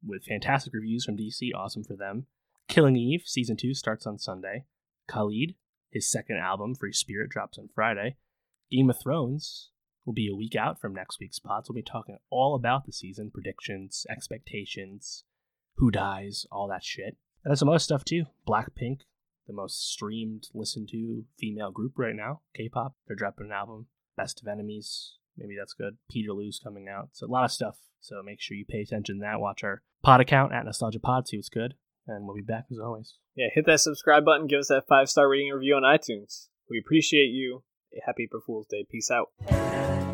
with 0.04 0.24
fantastic 0.24 0.72
reviews 0.74 1.04
from 1.04 1.16
DC. 1.16 1.50
Awesome 1.54 1.84
for 1.84 1.94
them. 1.96 2.26
Killing 2.68 2.96
Eve, 2.96 3.22
season 3.24 3.56
two 3.56 3.72
starts 3.72 4.06
on 4.06 4.18
Sunday. 4.18 4.64
Khalid, 5.08 5.54
his 5.90 6.10
second 6.10 6.36
album, 6.36 6.74
Free 6.74 6.92
Spirit, 6.92 7.30
drops 7.30 7.56
on 7.56 7.70
Friday. 7.74 8.16
Game 8.70 8.90
of 8.90 9.00
Thrones 9.00 9.70
will 10.04 10.12
be 10.12 10.28
a 10.28 10.34
week 10.36 10.54
out 10.54 10.80
from 10.80 10.94
next 10.94 11.20
week's 11.20 11.38
pods. 11.38 11.68
We'll 11.68 11.76
be 11.76 11.82
talking 11.82 12.18
all 12.30 12.54
about 12.54 12.84
the 12.84 12.92
season, 12.92 13.30
predictions, 13.30 14.06
expectations, 14.10 15.24
who 15.76 15.90
dies, 15.90 16.46
all 16.50 16.68
that 16.68 16.84
shit. 16.84 17.16
And 17.44 17.56
some 17.56 17.68
other 17.68 17.78
stuff 17.78 18.04
too. 18.04 18.24
Blackpink, 18.46 19.00
the 19.48 19.54
most 19.54 19.90
streamed, 19.90 20.46
listened 20.54 20.88
to 20.90 21.24
female 21.38 21.72
group 21.72 21.94
right 21.96 22.14
now. 22.14 22.42
K-pop, 22.54 22.94
they're 23.06 23.16
dropping 23.16 23.46
an 23.46 23.52
album. 23.52 23.86
Best 24.16 24.40
of 24.40 24.46
Enemies, 24.46 25.14
maybe 25.36 25.56
that's 25.58 25.72
good. 25.72 25.96
Peterloo's 26.12 26.60
coming 26.62 26.86
out. 26.88 27.08
So 27.12 27.26
a 27.26 27.28
lot 27.28 27.44
of 27.44 27.50
stuff. 27.50 27.78
So 28.00 28.22
make 28.22 28.40
sure 28.40 28.56
you 28.56 28.64
pay 28.68 28.82
attention 28.82 29.16
to 29.16 29.20
that. 29.22 29.40
Watch 29.40 29.64
our 29.64 29.82
pod 30.02 30.20
account 30.20 30.52
at 30.52 30.64
Nostalgia 30.64 31.00
Pod, 31.00 31.26
see 31.26 31.38
what's 31.38 31.48
good. 31.48 31.74
And 32.06 32.24
we'll 32.24 32.36
be 32.36 32.42
back 32.42 32.66
as 32.70 32.78
always. 32.78 33.14
Yeah, 33.34 33.48
hit 33.52 33.66
that 33.66 33.80
subscribe 33.80 34.24
button. 34.24 34.46
Give 34.46 34.60
us 34.60 34.68
that 34.68 34.86
five 34.88 35.10
star 35.10 35.28
rating 35.28 35.52
review 35.52 35.74
on 35.74 35.82
iTunes. 35.82 36.48
We 36.70 36.78
appreciate 36.78 37.28
you. 37.28 37.64
A 37.94 38.00
happy 38.04 38.24
April 38.24 38.42
Fool's 38.46 38.66
Day. 38.66 38.86
Peace 38.90 39.10
out. 39.10 40.07